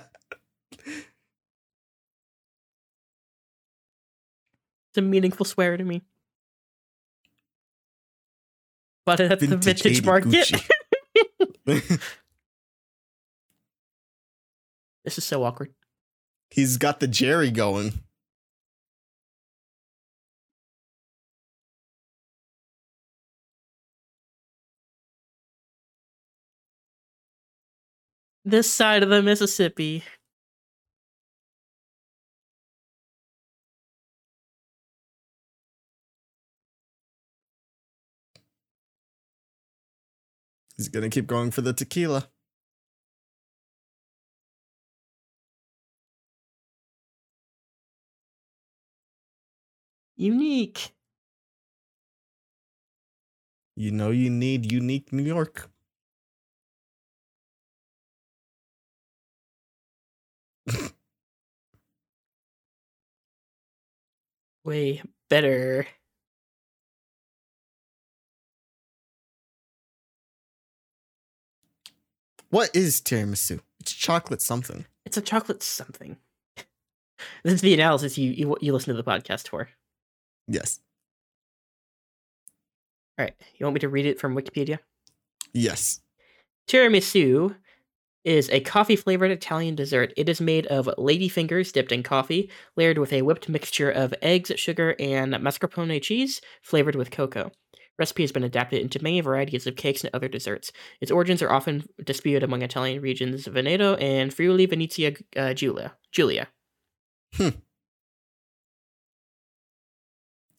It's 4.90 4.98
a 4.98 5.02
meaningful 5.02 5.44
swear 5.44 5.76
to 5.76 5.84
me. 5.84 6.02
But 9.08 9.20
at 9.20 9.40
the 9.40 9.56
vintage 9.56 10.04
market. 10.04 10.52
This 15.04 15.16
is 15.16 15.24
so 15.24 15.42
awkward. 15.42 15.72
He's 16.50 16.76
got 16.76 17.00
the 17.00 17.08
Jerry 17.08 17.50
going. 17.50 18.00
This 28.44 28.70
side 28.70 29.02
of 29.02 29.08
the 29.08 29.22
Mississippi. 29.22 30.04
He's 40.78 40.88
gonna 40.88 41.10
keep 41.10 41.26
going 41.26 41.50
for 41.50 41.60
the 41.60 41.74
tequila. 41.74 42.30
Unique. 50.18 50.92
You 53.76 53.92
know 53.92 54.10
you 54.10 54.28
need 54.28 54.70
unique 54.70 55.10
New 55.10 55.22
York. 55.22 55.70
Way 64.64 65.02
better. 65.28 65.86
What 72.50 72.74
is 72.74 73.00
tiramisu? 73.00 73.60
It's 73.80 73.92
chocolate 73.92 74.40
something. 74.40 74.86
It's 75.04 75.16
a 75.16 75.22
chocolate 75.22 75.62
something. 75.62 76.16
This 77.42 77.54
is 77.54 77.60
the 77.62 77.74
analysis 77.74 78.16
you, 78.16 78.30
you 78.30 78.56
you 78.60 78.72
listen 78.72 78.94
to 78.94 79.02
the 79.02 79.10
podcast 79.10 79.48
for. 79.48 79.68
Yes. 80.46 80.78
All 83.18 83.24
right, 83.24 83.34
you 83.56 83.66
want 83.66 83.74
me 83.74 83.80
to 83.80 83.88
read 83.88 84.06
it 84.06 84.20
from 84.20 84.36
Wikipedia? 84.36 84.78
Yes. 85.52 86.00
Tiramisu 86.68 87.56
is 88.24 88.48
a 88.50 88.60
coffee 88.60 88.94
flavored 88.94 89.32
Italian 89.32 89.74
dessert. 89.74 90.12
It 90.16 90.28
is 90.28 90.40
made 90.40 90.66
of 90.68 90.88
lady 90.96 91.28
fingers 91.28 91.72
dipped 91.72 91.90
in 91.90 92.04
coffee, 92.04 92.50
layered 92.76 92.98
with 92.98 93.12
a 93.12 93.22
whipped 93.22 93.48
mixture 93.48 93.90
of 93.90 94.14
eggs, 94.22 94.52
sugar, 94.54 94.94
and 95.00 95.34
mascarpone 95.34 96.00
cheese, 96.00 96.40
flavored 96.62 96.94
with 96.94 97.10
cocoa. 97.10 97.50
Recipe 97.98 98.22
has 98.22 98.32
been 98.32 98.44
adapted 98.44 98.80
into 98.80 99.02
many 99.02 99.20
varieties 99.20 99.66
of 99.66 99.74
cakes 99.76 100.04
and 100.04 100.10
other 100.14 100.28
desserts. 100.28 100.70
Its 101.00 101.10
origins 101.10 101.42
are 101.42 101.50
often 101.50 101.84
disputed 102.04 102.42
among 102.44 102.62
Italian 102.62 103.02
regions 103.02 103.46
Veneto 103.46 103.96
and 103.96 104.32
Friuli 104.32 104.66
Venezia 104.66 105.14
uh, 105.36 105.52
Giulia. 105.54 105.94
Giulia. 106.12 106.48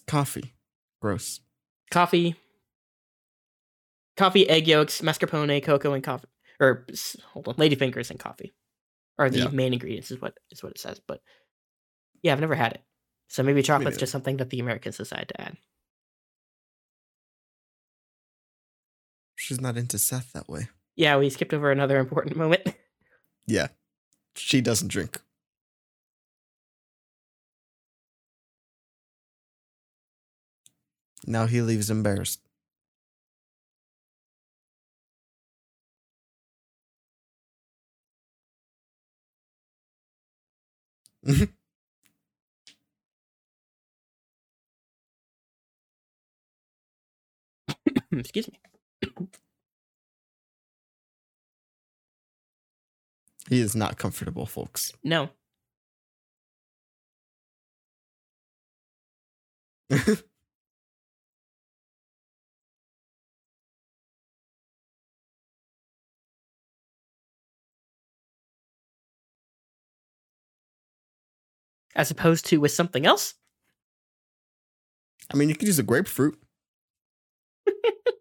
Coffee. 0.07 0.53
Gross. 1.01 1.39
Coffee, 1.91 2.35
coffee, 4.17 4.47
egg 4.47 4.67
yolks, 4.67 5.01
mascarpone, 5.01 5.63
cocoa, 5.63 5.93
and 5.93 6.03
coffee. 6.03 6.27
Or 6.59 6.85
hold 7.33 7.47
on, 7.47 7.55
ladyfingers 7.55 8.11
and 8.11 8.19
coffee 8.19 8.53
are 9.17 9.29
the 9.29 9.39
Yeah. 9.39 9.47
main 9.47 9.73
ingredients. 9.73 10.11
Is 10.11 10.21
what 10.21 10.37
is 10.51 10.61
what 10.61 10.71
it 10.73 10.77
says. 10.79 10.99
But 11.07 11.21
yeah, 12.21 12.33
I've 12.33 12.41
never 12.41 12.53
had 12.55 12.73
it. 12.73 12.81
So 13.29 13.43
maybe 13.43 13.63
chocolate's 13.63 13.97
just 13.97 14.11
something 14.11 14.37
that 14.37 14.49
the 14.49 14.59
Americans 14.59 14.97
decided 14.97 15.29
to 15.29 15.41
add. 15.41 15.57
She's 19.49 19.59
not 19.59 19.77
into 19.77 19.97
Seth 19.97 20.31
that 20.34 20.47
way. 20.47 20.69
Yeah, 20.95 21.17
we 21.17 21.27
skipped 21.31 21.55
over 21.55 21.71
another 21.71 21.97
important 21.97 22.35
moment. 22.35 22.61
Yeah. 23.47 23.69
She 24.35 24.61
doesn't 24.61 24.89
drink. 24.89 25.19
Now 31.26 31.47
he 31.47 31.63
leaves 31.63 31.89
embarrassed. 31.89 32.41
Excuse 48.11 48.47
me. 48.51 48.59
He 53.49 53.59
is 53.59 53.76
not 53.76 53.97
comfortable, 53.97 54.45
folks. 54.45 54.93
No. 55.03 55.30
As 71.95 72.11
opposed 72.11 72.45
to 72.47 72.57
with 72.61 72.71
something 72.71 73.05
else? 73.05 73.34
I 75.31 75.35
mean, 75.35 75.49
you 75.49 75.55
could 75.55 75.67
use 75.67 75.80
a 75.80 75.84
grapefruit. 75.84 76.39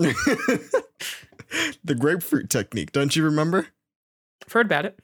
the 1.84 1.94
grapefruit 1.94 2.48
technique, 2.48 2.90
don't 2.90 3.14
you 3.14 3.22
remember? 3.22 3.66
I've 4.46 4.52
heard 4.52 4.64
about 4.66 4.86
it. 4.86 4.98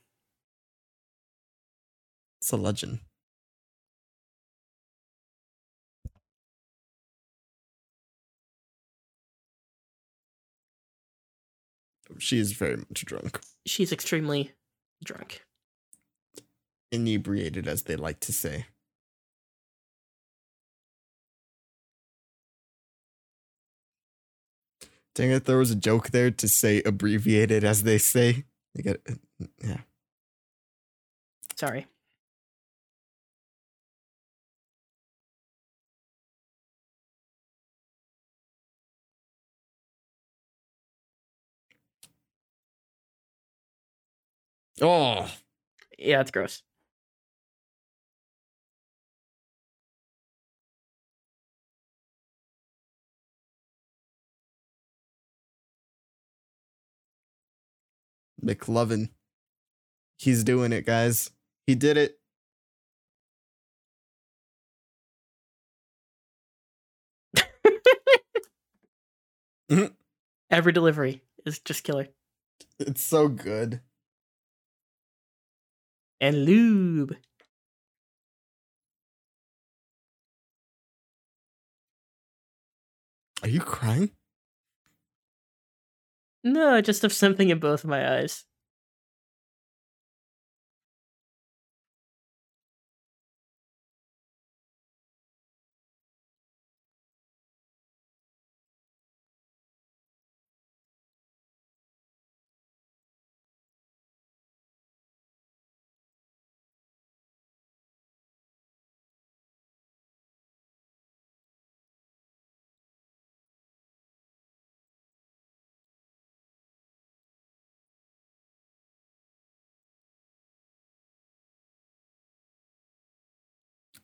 It's 2.40 2.50
a 2.50 2.56
legend. 2.56 3.00
She 12.18 12.38
is 12.38 12.52
very 12.52 12.76
much 12.76 13.04
drunk. 13.04 13.40
She's 13.66 13.92
extremely 13.92 14.52
drunk. 15.04 15.44
Inebriated, 16.90 17.68
as 17.68 17.82
they 17.82 17.96
like 17.96 18.20
to 18.20 18.32
say. 18.32 18.66
Dang 25.16 25.30
it, 25.30 25.46
there 25.46 25.56
was 25.56 25.70
a 25.70 25.76
joke 25.76 26.10
there 26.10 26.30
to 26.30 26.46
say 26.46 26.82
abbreviated, 26.84 27.64
as 27.64 27.84
they 27.84 27.96
say. 27.96 28.44
You 28.74 28.82
get 28.82 29.00
it. 29.06 29.18
Yeah. 29.64 29.78
Sorry. 31.56 31.86
Oh, 44.80 45.30
Yeah, 45.98 46.20
it's 46.20 46.30
gross. 46.30 46.62
McLovin. 58.44 59.10
He's 60.18 60.44
doing 60.44 60.72
it, 60.72 60.86
guys. 60.86 61.30
He 61.66 61.74
did 61.74 61.96
it. 61.96 62.18
Every 70.50 70.72
delivery 70.72 71.22
is 71.44 71.58
just 71.58 71.84
killer. 71.84 72.08
It's 72.78 73.02
so 73.02 73.28
good. 73.28 73.80
And 76.20 76.44
lube. 76.44 77.16
Are 83.42 83.48
you 83.48 83.60
crying? 83.60 84.10
No, 86.46 86.80
just 86.80 87.02
have 87.02 87.12
something 87.12 87.50
in 87.50 87.58
both 87.58 87.84
of 87.84 87.90
my 87.90 88.16
eyes. 88.20 88.46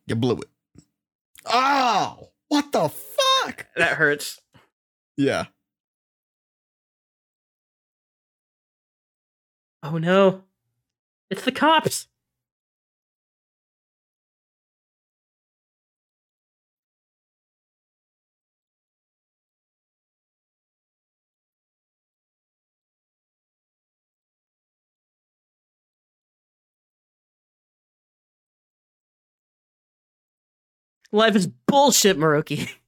You 0.06 0.16
blew 0.16 0.38
it. 0.38 0.48
Oh, 1.46 2.30
what 2.48 2.72
the 2.72 2.88
fuck? 2.88 3.66
That 3.76 3.96
hurts. 3.96 4.40
Yeah. 5.16 5.46
Oh 9.82 9.98
no. 9.98 10.44
It's 11.30 11.44
the 11.44 11.52
cops. 11.52 12.08
Life 31.12 31.36
is 31.36 31.46
bullshit, 31.46 32.18
Maroki. 32.18 32.70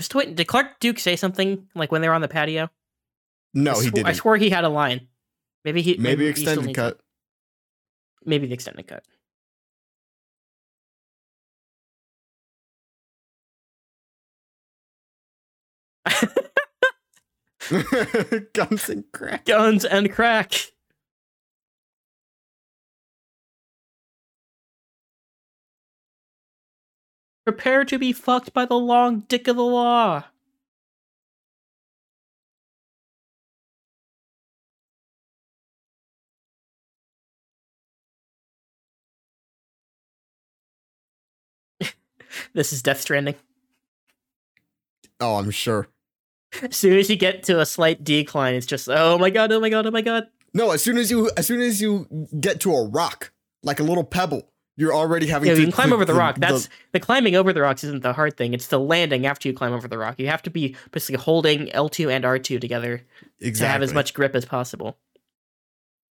I'm 0.00 0.02
just 0.02 0.14
waiting. 0.14 0.34
Did 0.34 0.46
Clark 0.46 0.80
Duke 0.80 0.98
say 0.98 1.14
something 1.14 1.68
like 1.74 1.92
when 1.92 2.00
they 2.00 2.08
were 2.08 2.14
on 2.14 2.22
the 2.22 2.28
patio? 2.28 2.70
No, 3.52 3.72
I 3.72 3.82
he 3.82 3.90
didn't. 3.90 4.06
I 4.06 4.12
swore 4.14 4.38
he 4.38 4.48
had 4.48 4.64
a 4.64 4.70
line. 4.70 5.08
Maybe 5.62 5.82
he 5.82 5.98
Maybe 5.98 6.26
he 6.26 6.32
still 6.32 6.54
extended 6.54 6.70
it. 6.70 6.74
cut. 6.74 7.00
Maybe 8.24 8.46
the 8.46 8.54
extended 8.54 8.86
cut. 8.86 9.04
Guns 18.54 18.88
and 18.88 19.04
crack. 19.12 19.44
Guns 19.44 19.84
and 19.84 20.10
crack. 20.10 20.54
Prepare 27.50 27.84
to 27.86 27.98
be 27.98 28.12
fucked 28.12 28.52
by 28.52 28.64
the 28.64 28.76
long 28.76 29.24
dick 29.26 29.48
of 29.48 29.56
the 29.56 29.64
law. 29.64 30.22
this 42.54 42.72
is 42.72 42.82
Death 42.82 43.00
Stranding. 43.00 43.34
Oh, 45.18 45.34
I'm 45.34 45.50
sure. 45.50 45.88
As 46.62 46.76
soon 46.76 46.96
as 46.98 47.10
you 47.10 47.16
get 47.16 47.42
to 47.42 47.58
a 47.58 47.66
slight 47.66 48.04
decline, 48.04 48.54
it's 48.54 48.64
just, 48.64 48.88
oh 48.88 49.18
my 49.18 49.30
god, 49.30 49.50
oh 49.50 49.58
my 49.58 49.70
god, 49.70 49.88
oh 49.88 49.90
my 49.90 50.02
god. 50.02 50.28
No, 50.54 50.70
as 50.70 50.84
soon 50.84 50.96
as 50.98 51.10
you 51.10 51.28
as 51.36 51.48
soon 51.48 51.60
as 51.60 51.82
you 51.82 52.28
get 52.38 52.60
to 52.60 52.72
a 52.72 52.86
rock, 52.86 53.32
like 53.64 53.80
a 53.80 53.84
little 53.84 54.04
pebble, 54.04 54.52
You're 54.80 54.94
already 54.94 55.26
having 55.26 55.46
Yeah, 55.46 55.56
to 55.56 55.60
you 55.60 55.66
can 55.66 55.72
climb 55.72 55.92
over 55.92 56.06
the, 56.06 56.14
rock. 56.14 56.38
That's 56.38 56.70
the, 56.92 57.00
climbing 57.00 57.36
over 57.36 57.52
the 57.52 57.60
rocks 57.60 57.84
isn't 57.84 58.02
the 58.02 58.14
hard 58.14 58.38
thing. 58.38 58.54
It's 58.54 58.68
the 58.68 58.80
landing 58.80 59.26
after 59.26 59.46
you 59.46 59.52
climb 59.52 59.74
over 59.74 59.86
the 59.86 59.98
rock. 59.98 60.18
You 60.18 60.28
have 60.28 60.40
to 60.44 60.50
be 60.50 60.74
basically 60.90 61.22
holding 61.22 61.66
L2 61.66 62.10
and 62.10 62.24
R2 62.24 62.58
together 62.62 63.02
exactly. 63.40 63.52
to 63.52 63.66
have 63.72 63.82
as 63.82 63.92
much 63.92 64.14
grip 64.14 64.34
as 64.34 64.46
possible. 64.46 64.96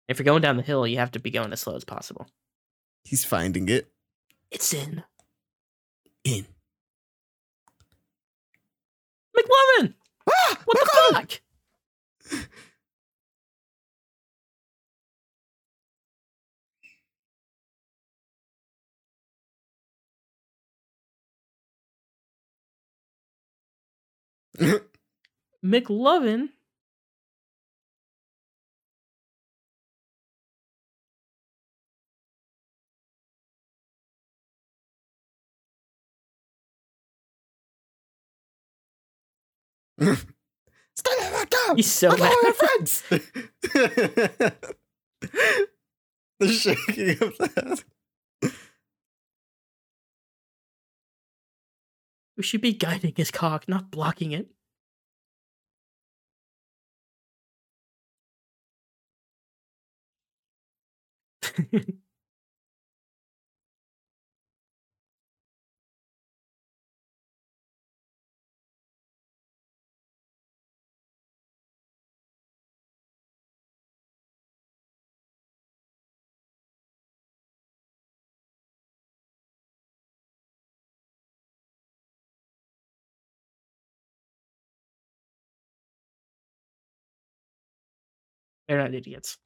If 0.08 0.18
you're 0.18 0.24
going 0.24 0.42
down 0.42 0.56
the 0.56 0.64
hill, 0.64 0.88
you 0.88 0.98
have 1.00 1.12
to 1.12 1.20
be 1.20 1.30
going 1.30 1.52
as 1.52 1.60
slow 1.60 1.76
as 1.76 1.84
possible. 1.84 2.26
He's 3.04 3.26
finding 3.26 3.68
it. 3.68 3.92
It's 4.50 4.74
in. 4.74 5.04
In. 6.24 6.46
McLovin! 9.38 9.94
Ah! 10.30 10.58
What 10.64 10.80
the 10.80 11.14
fuck? 12.32 12.42
McLovin? 25.66 26.50
Stay 40.96 41.18
back 41.20 41.50
down. 41.50 41.76
He's 41.76 41.92
so 41.92 42.10
mad. 42.16 42.56
friends. 42.56 43.04
the 46.40 46.48
shaking 46.48 47.12
of 47.22 47.38
that. 47.38 47.84
We 52.38 52.44
should 52.44 52.62
be 52.62 52.74
guiding 52.74 53.14
his 53.16 53.32
cock, 53.32 53.68
not 53.68 53.90
blocking 53.90 54.34
it. 54.34 54.52
They're 88.68 88.78
not 88.78 88.94
idiots. 88.94 89.38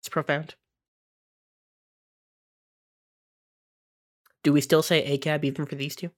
It's 0.00 0.08
profound. 0.08 0.54
Do 4.44 4.52
we 4.52 4.60
still 4.60 4.84
say 4.84 5.02
ACAB 5.02 5.42
even 5.48 5.66
for 5.66 5.74
these 5.74 5.96
two? 5.96 6.12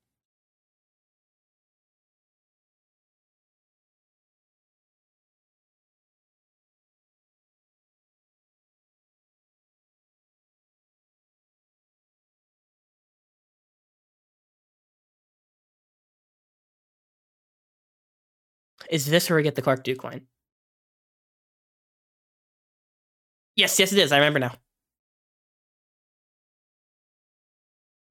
Is 18.91 19.07
this 19.07 19.31
where 19.31 19.37
we 19.37 19.43
get 19.45 19.55
the 19.55 19.63
Clark 19.63 19.85
Duke 19.85 20.03
line? 20.03 20.27
Yes, 23.57 23.79
yes, 23.79 23.93
it 23.93 23.99
is. 23.99 24.13
I 24.13 24.19
remember 24.19 24.39
now. 24.39 24.55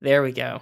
There 0.06 0.22
we 0.22 0.32
go. 0.34 0.62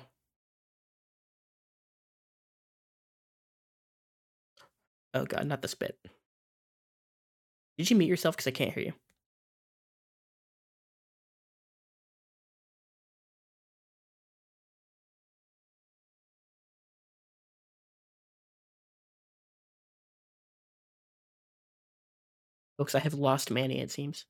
Oh 5.13 5.25
god, 5.25 5.47
not 5.47 5.61
the 5.61 5.67
spit. 5.67 5.97
Did 7.77 7.89
you 7.91 7.95
mute 7.97 8.07
yourself? 8.07 8.35
Because 8.35 8.47
I 8.47 8.51
can't 8.51 8.73
hear 8.73 8.83
you. 8.83 8.93
Oh, 22.79 22.83
Folks, 22.83 22.95
I 22.95 22.99
have 22.99 23.13
lost 23.15 23.49
Manny, 23.51 23.79
it 23.79 23.89
seems. 23.91 24.25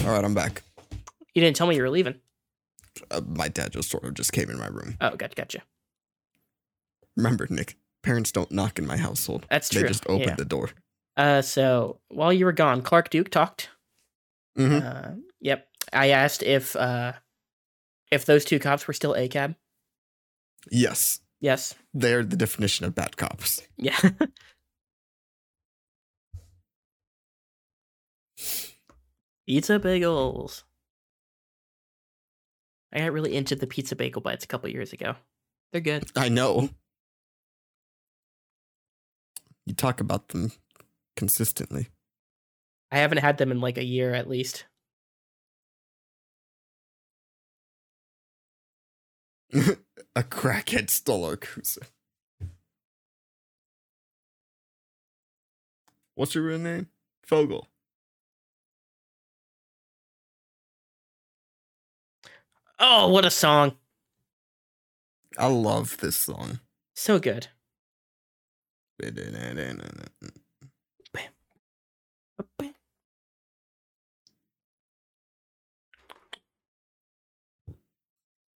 All 0.00 0.10
right, 0.12 0.24
I'm 0.24 0.34
back. 0.34 0.62
You 1.34 1.42
didn't 1.42 1.56
tell 1.56 1.66
me 1.66 1.76
you 1.76 1.82
were 1.82 1.90
leaving. 1.90 2.16
Uh, 3.10 3.20
my 3.26 3.48
dad 3.48 3.72
just 3.72 3.90
sort 3.90 4.04
of 4.04 4.14
just 4.14 4.32
came 4.32 4.50
in 4.50 4.58
my 4.58 4.66
room. 4.66 4.96
Oh, 5.00 5.16
gotcha, 5.16 5.34
gotcha. 5.34 5.62
Remember, 7.16 7.46
Nick, 7.50 7.76
parents 8.02 8.32
don't 8.32 8.50
knock 8.50 8.78
in 8.78 8.86
my 8.86 8.96
household. 8.96 9.46
That's 9.50 9.68
true. 9.68 9.82
They 9.82 9.88
just 9.88 10.04
open 10.08 10.28
yeah. 10.28 10.34
the 10.34 10.44
door. 10.44 10.70
Uh, 11.16 11.42
so 11.42 12.00
while 12.08 12.32
you 12.32 12.44
were 12.44 12.52
gone, 12.52 12.82
Clark 12.82 13.10
Duke 13.10 13.30
talked. 13.30 13.68
hmm 14.56 14.78
Uh, 14.82 15.10
yep. 15.40 15.68
I 15.92 16.08
asked 16.10 16.42
if 16.42 16.74
uh, 16.76 17.12
if 18.10 18.24
those 18.24 18.44
two 18.44 18.58
cops 18.58 18.86
were 18.86 18.94
still 18.94 19.14
ACAB. 19.14 19.56
Yes, 20.70 21.20
Yes. 21.40 21.74
they're 21.92 22.22
the 22.24 22.36
definition 22.36 22.86
of 22.86 22.94
bad 22.94 23.16
cops. 23.16 23.62
Yeah. 23.76 23.98
pizza 29.52 29.78
bagels. 29.78 30.62
I 32.90 33.00
got 33.00 33.12
really 33.12 33.36
into 33.36 33.54
the 33.54 33.66
pizza 33.66 33.94
bagel 33.94 34.22
bites 34.22 34.44
a 34.44 34.46
couple 34.46 34.70
years 34.70 34.94
ago. 34.94 35.14
They're 35.72 35.82
good. 35.82 36.04
I 36.16 36.30
know. 36.30 36.70
You 39.66 39.74
talk 39.74 40.00
about 40.00 40.28
them 40.28 40.52
consistently. 41.16 41.88
I 42.90 42.96
haven't 42.96 43.18
had 43.18 43.36
them 43.36 43.50
in 43.50 43.60
like 43.60 43.76
a 43.76 43.84
year 43.84 44.14
at 44.14 44.26
least. 44.26 44.64
a 49.52 50.22
crackhead 50.22 50.88
stole 50.88 51.26
our 51.26 51.36
cruiser. 51.36 51.82
What's 56.14 56.34
your 56.34 56.44
real 56.44 56.58
name? 56.58 56.88
Fogell. 57.28 57.66
Oh, 62.84 63.06
what 63.06 63.24
a 63.24 63.30
song! 63.30 63.76
I 65.38 65.46
love 65.46 65.98
this 65.98 66.16
song. 66.16 66.58
So 66.96 67.20
good. 67.20 67.46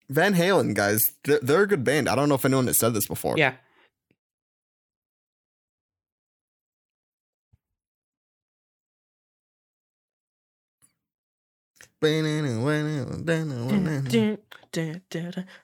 Van 0.09 0.35
Halen, 0.35 0.74
guys, 0.74 1.12
they're, 1.24 1.40
they're 1.40 1.62
a 1.62 1.66
good 1.66 1.82
band. 1.82 2.09
I 2.09 2.15
don't 2.15 2.28
know 2.28 2.35
if 2.36 2.44
anyone 2.44 2.66
has 2.66 2.78
said 2.78 2.94
this 2.94 3.09
before. 3.09 3.36
Yeah. 3.39 3.55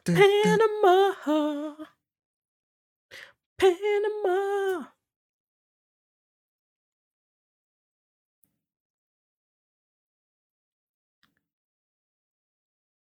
Panama. 0.04 1.74
Panama. 3.58 4.84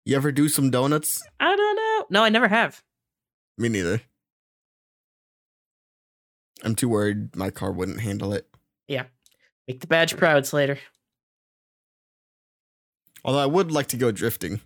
You 0.05 0.15
ever 0.15 0.31
do 0.31 0.49
some 0.49 0.71
donuts? 0.71 1.21
I 1.41 1.57
don't 1.57 1.77
know. 1.77 2.07
No, 2.11 2.23
I 2.23 2.29
never 2.29 2.47
have. 2.47 2.85
Me 3.59 3.69
neither. 3.69 4.01
I'm 6.63 6.77
too 6.77 6.89
worried 6.89 7.35
my 7.35 7.51
car 7.51 7.73
wouldn't 7.73 8.01
handle 8.01 8.33
it. 8.33 8.47
Yeah. 8.87 9.07
Make 9.67 9.81
the 9.81 9.89
badge 9.89 10.17
proud, 10.17 10.47
Slater. 10.47 10.79
Although 13.29 13.41
I 13.41 13.45
would 13.45 13.71
like 13.71 13.89
to 13.89 13.99
go 13.99 14.11
drifting. 14.11 14.63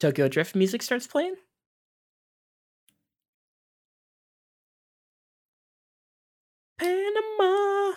Tokyo 0.00 0.26
Drift 0.26 0.56
music 0.56 0.82
starts 0.82 1.06
playing. 1.06 1.36
Panama. 6.76 7.94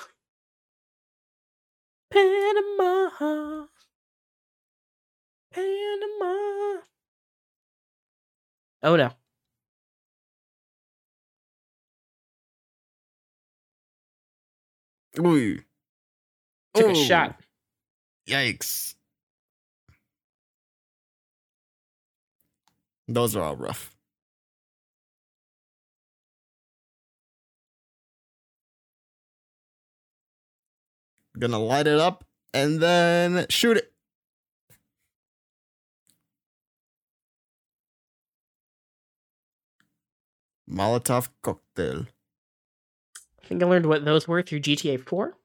Panama. 2.11 3.65
Panama. 5.51 6.81
Oh 8.83 8.95
no. 8.95 9.09
Ooh. 15.17 15.63
Took 16.73 16.87
a 16.87 16.89
oh. 16.89 16.93
shot. 16.93 17.35
Yikes. 18.27 18.95
Those 23.07 23.35
are 23.35 23.43
all 23.43 23.55
rough. 23.55 23.95
Gonna 31.37 31.59
light 31.59 31.87
it 31.87 31.99
up 31.99 32.23
and 32.53 32.81
then 32.81 33.45
shoot 33.49 33.77
it. 33.77 33.91
Molotov 40.69 41.29
cocktail. 41.41 42.05
I 43.43 43.47
think 43.47 43.61
I 43.61 43.65
learned 43.65 43.87
what 43.87 44.05
those 44.05 44.27
were 44.27 44.41
through 44.41 44.61
GTA 44.61 45.03
4. 45.03 45.35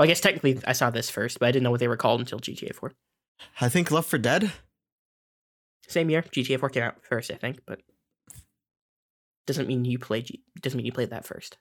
Well, 0.00 0.06
I 0.06 0.08
guess 0.08 0.20
technically 0.22 0.58
I 0.66 0.72
saw 0.72 0.88
this 0.88 1.10
first, 1.10 1.38
but 1.38 1.46
I 1.46 1.52
didn't 1.52 1.64
know 1.64 1.70
what 1.70 1.78
they 1.78 1.86
were 1.86 1.94
called 1.98 2.20
until 2.20 2.38
GTA 2.38 2.72
4. 2.72 2.92
I 3.60 3.68
think 3.68 3.90
Left 3.90 4.08
4 4.08 4.18
Dead. 4.18 4.50
Same 5.88 6.08
year, 6.08 6.22
GTA 6.22 6.58
4 6.58 6.70
came 6.70 6.84
out 6.84 7.04
first, 7.04 7.30
I 7.30 7.34
think, 7.34 7.60
but 7.66 7.82
doesn't 9.46 9.68
mean 9.68 9.84
you 9.84 9.98
played 9.98 10.24
G- 10.24 10.42
doesn't 10.58 10.78
mean 10.78 10.86
you 10.86 10.92
played 10.92 11.10
that 11.10 11.26
first. 11.26 11.58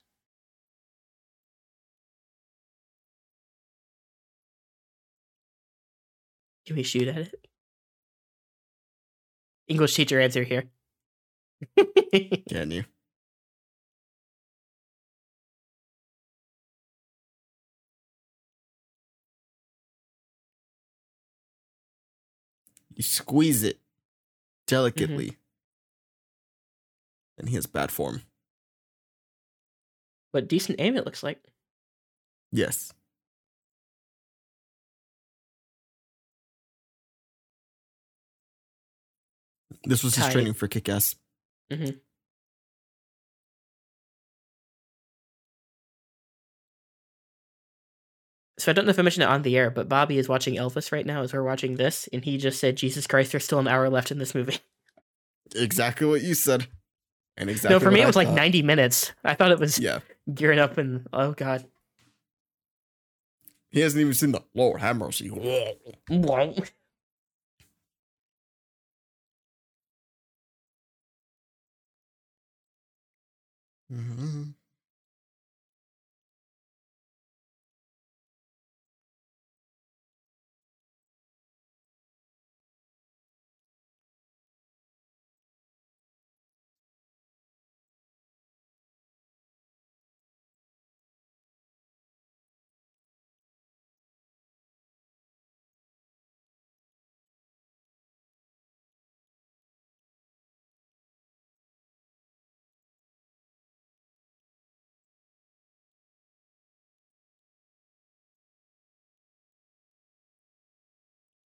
Can 6.65 6.77
we 6.77 6.83
shoot 6.83 7.09
at 7.09 7.17
it? 7.17 7.47
English 9.67 9.95
teacher 9.95 10.21
answer 10.21 10.43
here. 10.43 10.63
Can 12.49 12.71
you? 12.71 12.85
You 22.99 23.03
squeeze 23.03 23.63
it 23.63 23.79
delicately. 24.67 25.37
And 27.37 27.47
he 27.47 27.55
has 27.55 27.65
bad 27.65 27.91
form. 27.91 28.23
but 30.33 30.49
decent 30.49 30.79
aim 30.81 30.97
it 30.97 31.05
looks 31.05 31.23
like. 31.23 31.41
Yes. 32.51 32.91
This 39.83 40.03
was 40.03 40.15
his 40.15 40.25
Tight. 40.25 40.31
training 40.33 40.53
for 40.53 40.67
Kick-Ass. 40.67 41.15
Mhm. 41.71 41.99
So 48.59 48.71
I 48.71 48.73
don't 48.73 48.85
know 48.85 48.91
if 48.91 48.99
I 48.99 49.03
mentioned 49.03 49.23
it 49.23 49.29
on 49.29 49.41
the 49.41 49.57
air, 49.57 49.71
but 49.71 49.87
Bobby 49.87 50.17
is 50.17 50.27
watching 50.27 50.55
Elvis 50.55 50.91
right 50.91 51.05
now 51.05 51.21
as 51.23 51.33
we're 51.33 51.43
watching 51.43 51.75
this, 51.75 52.09
and 52.11 52.23
he 52.25 52.37
just 52.37 52.59
said, 52.59 52.75
"Jesus 52.75 53.07
Christ, 53.07 53.31
there's 53.31 53.45
still 53.45 53.59
an 53.59 53.67
hour 53.67 53.89
left 53.89 54.11
in 54.11 54.19
this 54.19 54.35
movie." 54.35 54.57
Exactly 55.55 56.05
what 56.05 56.21
you 56.21 56.35
said. 56.35 56.67
And 57.35 57.49
exactly 57.49 57.73
no, 57.73 57.79
for 57.79 57.89
me 57.89 58.01
it 58.01 58.05
was 58.05 58.15
like 58.15 58.29
90 58.29 58.61
minutes. 58.61 59.13
I 59.23 59.33
thought 59.33 59.49
it 59.49 59.57
was 59.57 59.79
Yeah. 59.79 60.01
gearing 60.31 60.59
up, 60.59 60.77
and 60.77 61.07
oh 61.11 61.31
god, 61.31 61.65
He 63.71 63.79
hasn't 63.79 63.99
even 64.01 64.13
seen 64.13 64.31
the 64.31 64.43
Lord 64.53 64.79
have 64.81 64.97
mercy. 64.97 65.31
Wow. 65.31 66.53
Mm-hmm. 73.91 74.43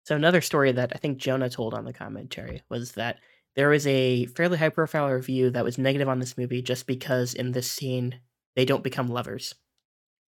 So 0.10 0.16
another 0.16 0.42
story 0.42 0.72
that 0.72 0.92
I 0.96 0.98
think 0.98 1.20
Jonah 1.20 1.52
told 1.52 1.76
on 1.76 1.86
the 1.86 1.94
commentary 1.94 2.64
was 2.68 2.94
that 2.94 3.20
there 3.56 3.70
was 3.70 3.86
a 3.86 4.26
fairly 4.26 4.58
high 4.58 4.70
profile 4.70 5.08
review 5.08 5.52
that 5.52 5.64
was 5.64 5.78
negative 5.78 6.10
on 6.10 6.18
this 6.18 6.36
movie 6.36 6.64
just 6.64 6.88
because 6.88 7.36
in 7.36 7.52
this 7.52 7.72
scene 7.72 8.20
they 8.56 8.66
don't 8.66 8.84
become 8.84 9.08
lovers. 9.08 9.54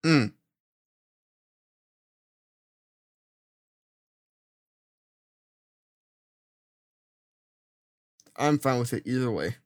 Mm. 0.06 0.32
I'm 8.38 8.60
fine 8.60 8.80
with 8.80 8.94
it 8.94 9.04
either 9.06 9.30
way. 9.30 9.58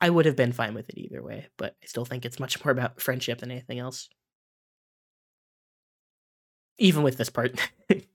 I 0.00 0.10
would 0.10 0.26
have 0.26 0.34
been 0.34 0.50
fine 0.50 0.74
with 0.74 0.88
it 0.88 0.98
either 0.98 1.22
way, 1.22 1.46
but 1.56 1.76
I 1.80 1.86
still 1.86 2.04
think 2.04 2.24
it's 2.24 2.40
much 2.40 2.64
more 2.64 2.72
about 2.72 3.00
friendship 3.00 3.38
than 3.38 3.52
anything 3.52 3.78
else. 3.78 4.08
Even 6.78 7.02
with 7.02 7.16
this 7.16 7.30
part. 7.30 7.58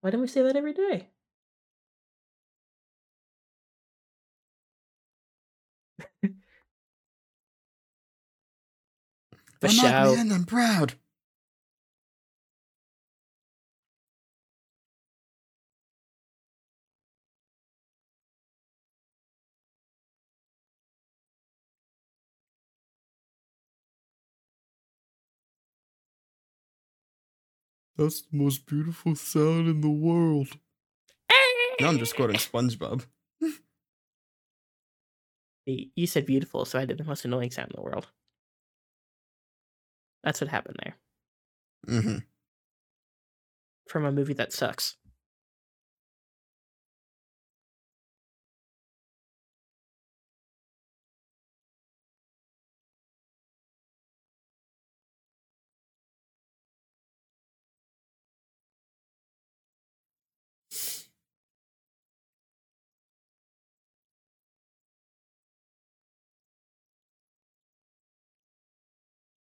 Why 0.00 0.10
don't 0.10 0.20
we 0.20 0.26
say 0.26 0.42
that 0.42 0.56
every 0.56 0.72
day? 0.72 1.08
For 9.60 9.68
I'm 9.68 9.76
not 9.76 9.90
show. 9.90 10.16
man, 10.16 10.32
I'm 10.32 10.44
proud. 10.44 10.94
That's 28.02 28.22
the 28.22 28.36
most 28.36 28.66
beautiful 28.66 29.14
sound 29.14 29.68
in 29.68 29.80
the 29.80 29.90
world. 29.90 30.48
Now 31.80 31.88
I'm 31.88 31.98
just 31.98 32.16
quoting 32.16 32.36
SpongeBob. 32.48 33.06
You 35.66 36.06
said 36.06 36.26
beautiful, 36.26 36.64
so 36.64 36.78
I 36.78 36.84
did 36.84 36.98
the 36.98 37.04
most 37.04 37.24
annoying 37.24 37.50
sound 37.52 37.70
in 37.70 37.76
the 37.76 37.82
world. 37.82 38.08
That's 40.24 40.40
what 40.40 40.50
happened 40.50 40.76
there. 40.82 40.96
hmm 41.86 42.18
From 43.86 44.04
a 44.04 44.10
movie 44.12 44.34
that 44.34 44.52
sucks. 44.52 44.96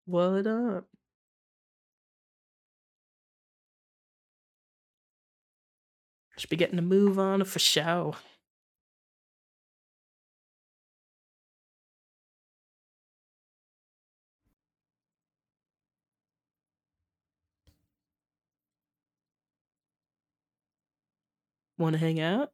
What 0.09 0.47
up? 0.47 0.87
Should 6.35 6.49
be 6.49 6.55
getting 6.55 6.79
a 6.79 6.81
move 6.81 7.19
on 7.19 7.43
for 7.43 7.59
show. 7.59 8.15
Want 21.77 21.93
to 21.93 21.99
hang 21.99 22.19
out? 22.19 22.51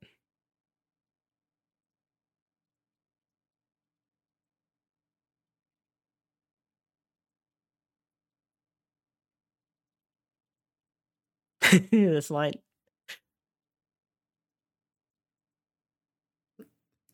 this 11.91 12.29
line. 12.29 12.53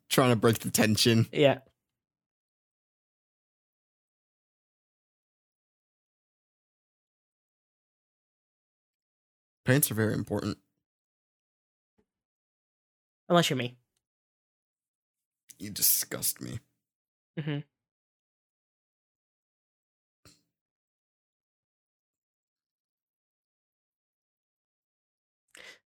Trying 0.09 0.31
to 0.31 0.35
break 0.35 0.59
the 0.59 0.69
tension. 0.69 1.27
Yeah. 1.31 1.59
Parents 9.65 9.91
are 9.91 9.95
very 9.95 10.13
important. 10.13 10.57
Unless 13.29 13.49
you're 13.49 13.57
me. 13.57 13.77
You 15.59 15.69
disgust 15.69 16.41
me. 16.41 16.59
hmm 17.39 17.59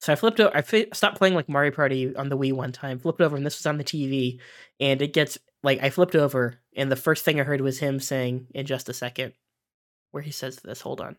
So 0.00 0.12
I 0.12 0.16
flipped 0.16 0.40
over. 0.40 0.56
I 0.56 0.62
fi- 0.62 0.88
stopped 0.94 1.18
playing 1.18 1.34
like 1.34 1.48
Mario 1.48 1.70
Party 1.72 2.14
on 2.16 2.28
the 2.30 2.38
Wii 2.38 2.52
one 2.54 2.72
time. 2.72 2.98
Flipped 2.98 3.20
over, 3.20 3.36
and 3.36 3.44
this 3.44 3.58
was 3.58 3.66
on 3.66 3.76
the 3.78 3.84
TV. 3.84 4.40
And 4.80 5.02
it 5.02 5.12
gets 5.12 5.38
like 5.62 5.82
I 5.82 5.90
flipped 5.90 6.14
over, 6.16 6.58
and 6.74 6.90
the 6.90 6.96
first 6.96 7.24
thing 7.24 7.38
I 7.38 7.44
heard 7.44 7.60
was 7.60 7.78
him 7.78 8.00
saying, 8.00 8.46
"In 8.54 8.64
just 8.66 8.88
a 8.88 8.94
second, 8.94 9.34
where 10.10 10.22
he 10.22 10.30
says 10.30 10.56
this. 10.56 10.80
Hold 10.80 11.00
on. 11.02 11.16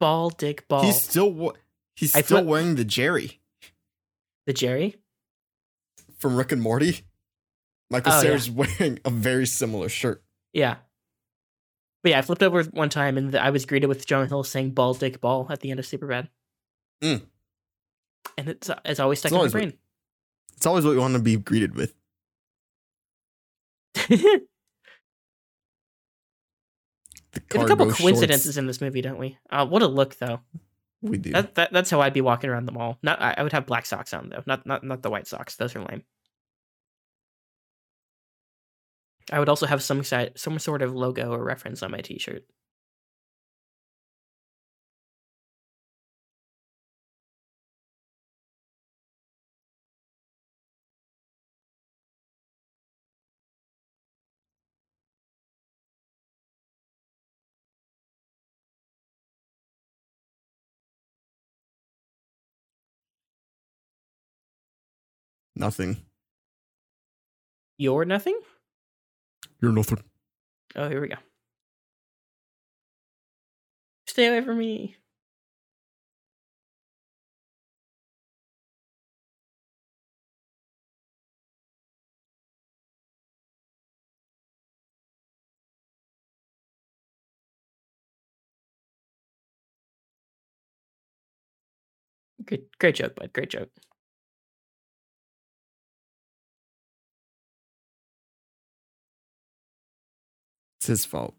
Ball, 0.00 0.30
dick, 0.30 0.66
ball. 0.68 0.82
He's 0.82 1.00
still 1.00 1.54
he's 1.94 2.10
still 2.10 2.22
flip- 2.22 2.46
wearing 2.46 2.74
the 2.74 2.84
Jerry 2.84 3.40
the 4.46 4.52
Jerry. 4.52 4.96
from 6.18 6.36
Rick 6.36 6.52
and 6.52 6.60
Morty. 6.62 7.02
Michael 7.90 8.12
Oh, 8.12 8.22
yeah. 8.22 8.38
Wearing 8.52 8.98
a 9.04 9.10
very 9.10 9.46
similar 9.46 9.88
shirt. 9.88 10.22
Yeah. 10.52 10.76
But 12.02 12.10
yeah, 12.10 12.18
I 12.18 12.22
flipped 12.22 12.42
over 12.42 12.62
one 12.64 12.88
time 12.88 13.16
and 13.16 13.34
I 13.36 13.50
was 13.50 13.64
greeted 13.64 13.86
with 13.86 14.06
Jonah 14.06 14.26
Hill 14.26 14.42
saying 14.44 14.70
ball, 14.70 14.94
dick, 14.94 15.20
ball 15.20 15.46
at 15.50 15.60
the 15.60 15.70
end 15.70 15.78
of 15.78 15.86
Superbad. 15.86 16.28
Mm. 17.02 17.22
And 18.36 18.48
it's, 18.48 18.70
it's 18.84 19.00
always 19.00 19.20
stuck 19.20 19.28
It's 19.28 19.32
in 19.32 19.36
my 19.36 19.40
always 19.40 19.52
brain. 19.52 19.72
It's 20.56 20.66
always 20.66 20.84
what 20.84 20.92
you 20.92 21.00
want 21.00 21.14
to 21.14 21.20
be 21.20 21.36
greeted 21.36 21.74
with. 21.74 21.94
we 24.10 24.16
have 27.52 27.62
a 27.62 27.66
couple 27.66 27.90
coincidences 27.90 28.44
shorts. 28.44 28.56
in 28.56 28.66
this 28.66 28.80
movie, 28.80 29.00
don't 29.00 29.18
we? 29.18 29.38
Uh, 29.50 29.66
what 29.66 29.82
a 29.82 29.86
look, 29.86 30.16
though. 30.16 30.40
We 31.02 31.18
do. 31.18 31.32
That, 31.32 31.56
that 31.56 31.72
that's 31.72 31.90
how 31.90 32.00
I'd 32.00 32.12
be 32.12 32.20
walking 32.20 32.48
around 32.48 32.66
the 32.66 32.72
mall. 32.72 32.98
Not 33.02 33.20
I, 33.20 33.34
I 33.36 33.42
would 33.42 33.52
have 33.52 33.66
black 33.66 33.86
socks 33.86 34.14
on 34.14 34.28
though, 34.28 34.42
not 34.46 34.64
not 34.66 34.84
not 34.84 35.02
the 35.02 35.10
white 35.10 35.26
socks. 35.26 35.56
Those 35.56 35.74
are 35.74 35.80
lame. 35.80 36.04
I 39.30 39.38
would 39.38 39.48
also 39.48 39.66
have 39.66 39.82
some 39.82 40.02
side, 40.04 40.32
some 40.36 40.58
sort 40.58 40.82
of 40.82 40.94
logo 40.94 41.30
or 41.32 41.44
reference 41.44 41.82
on 41.82 41.90
my 41.90 42.00
T-shirt. 42.00 42.44
Nothing. 65.56 66.04
You're 67.76 68.06
nothing. 68.06 68.40
You're 69.62 69.72
nothing. 69.72 70.02
Oh, 70.76 70.88
here 70.88 71.00
we 71.00 71.08
go. 71.08 71.16
Stay 74.06 74.26
away 74.28 74.42
from 74.44 74.58
me. 74.58 74.96
Good, 92.44 92.66
great 92.78 92.96
joke, 92.96 93.14
bud. 93.16 93.32
Great 93.32 93.50
joke. 93.50 93.70
It's 100.82 100.88
his 100.88 101.04
fault. 101.04 101.36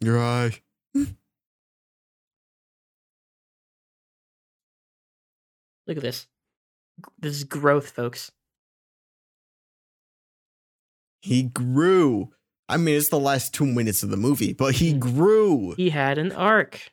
Your 0.00 0.18
eye. 0.18 0.52
Look 0.94 1.06
at 5.88 6.00
this. 6.00 6.26
This 7.18 7.36
is 7.36 7.44
growth, 7.44 7.90
folks. 7.90 8.32
He 11.20 11.42
grew. 11.42 12.32
I 12.66 12.78
mean, 12.78 12.96
it's 12.96 13.10
the 13.10 13.20
last 13.20 13.52
two 13.52 13.66
minutes 13.66 14.02
of 14.02 14.08
the 14.08 14.16
movie, 14.16 14.54
but 14.54 14.76
he 14.76 14.92
Hmm. 14.92 15.00
grew. 15.00 15.74
He 15.76 15.90
had 15.90 16.16
an 16.16 16.32
arc. 16.32 16.90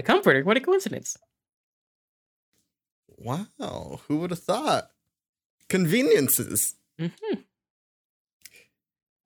A 0.00 0.02
comforter. 0.02 0.42
What 0.44 0.56
a 0.56 0.60
coincidence. 0.60 1.14
Wow. 3.18 4.00
Who 4.08 4.16
would 4.20 4.30
have 4.30 4.42
thought? 4.42 4.88
Conveniences. 5.68 6.74
hmm 6.98 7.08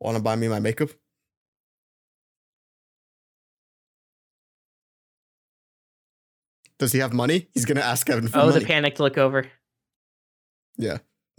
Want 0.01 0.16
to 0.16 0.22
buy 0.22 0.34
me 0.34 0.48
my 0.48 0.59
makeup? 0.59 0.90
Does 6.78 6.92
he 6.92 6.98
have 6.98 7.12
money? 7.12 7.48
He's 7.55 7.64
gonna 7.64 7.80
ask 7.80 8.06
Kevin 8.06 8.28
for 8.28 8.38
Oh, 8.40 8.46
money. 8.48 8.59
the 8.60 8.66
panicked 8.66 8.98
look 9.01 9.16
over. 9.16 9.46
yeah. 10.76 10.98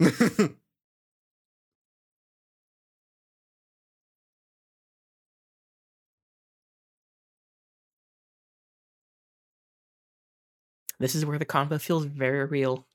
This 10.98 11.14
is 11.14 11.26
where 11.26 11.38
the 11.38 11.44
combo 11.44 11.78
feels 11.78 12.04
very 12.04 12.44
real. 12.44 12.86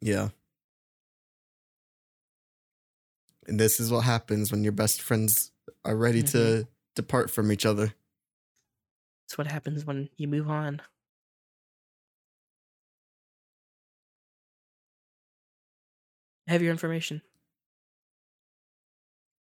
yeah. 0.00 0.28
And 3.46 3.58
this 3.58 3.80
is 3.80 3.90
what 3.90 4.04
happens 4.04 4.52
when 4.52 4.62
your 4.62 4.72
best 4.72 5.02
friends 5.02 5.50
are 5.84 5.96
ready 5.96 6.22
mm-hmm. 6.22 6.38
to 6.38 6.68
depart 6.94 7.30
from 7.30 7.50
each 7.50 7.66
other. 7.66 7.92
It's 9.26 9.36
what 9.36 9.46
happens 9.46 9.84
when 9.84 10.10
you 10.16 10.28
move 10.28 10.48
on. 10.48 10.80
I 16.48 16.52
have 16.52 16.62
your 16.62 16.70
information. 16.70 17.22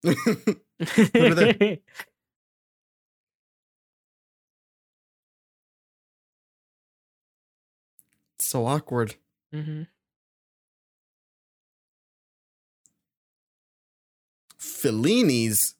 so 8.47 8.65
awkward. 8.65 9.15
Mm-hmm. 9.53 9.83
Fellini's. 14.57 15.75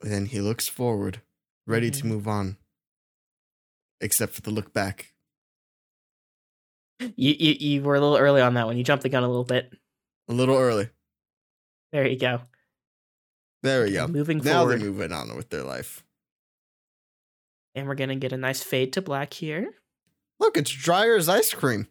Then 0.00 0.26
he 0.26 0.40
looks 0.40 0.68
forward, 0.68 1.20
ready 1.66 1.90
mm-hmm. 1.90 2.00
to 2.00 2.06
move 2.06 2.28
on, 2.28 2.58
except 4.00 4.34
for 4.34 4.40
the 4.40 4.50
look 4.50 4.72
back. 4.72 5.12
You, 7.00 7.34
you 7.38 7.56
you 7.58 7.82
were 7.82 7.96
a 7.96 8.00
little 8.00 8.16
early 8.16 8.40
on 8.40 8.54
that 8.54 8.66
one. 8.66 8.76
You 8.76 8.84
jumped 8.84 9.02
the 9.02 9.08
gun 9.08 9.22
a 9.22 9.28
little 9.28 9.44
bit. 9.44 9.72
A 10.28 10.32
little 10.32 10.56
early. 10.56 10.90
There 11.92 12.06
you 12.06 12.18
go. 12.18 12.42
There 13.62 13.84
we 13.84 13.92
go. 13.92 14.06
Moving 14.06 14.40
forward. 14.40 14.52
Now 14.52 14.60
forward, 14.60 14.80
they're 14.80 14.86
moving 14.90 15.12
on 15.12 15.36
with 15.36 15.50
their 15.50 15.62
life. 15.64 16.04
and 17.74 17.86
we're 17.86 17.94
gonna 17.94 18.16
get 18.16 18.32
a 18.32 18.36
nice 18.36 18.62
fade 18.62 18.92
to 18.94 19.02
black 19.02 19.34
here. 19.34 19.74
Look, 20.38 20.56
it's 20.56 20.70
Dreyer's 20.70 21.28
ice 21.28 21.52
cream. 21.52 21.88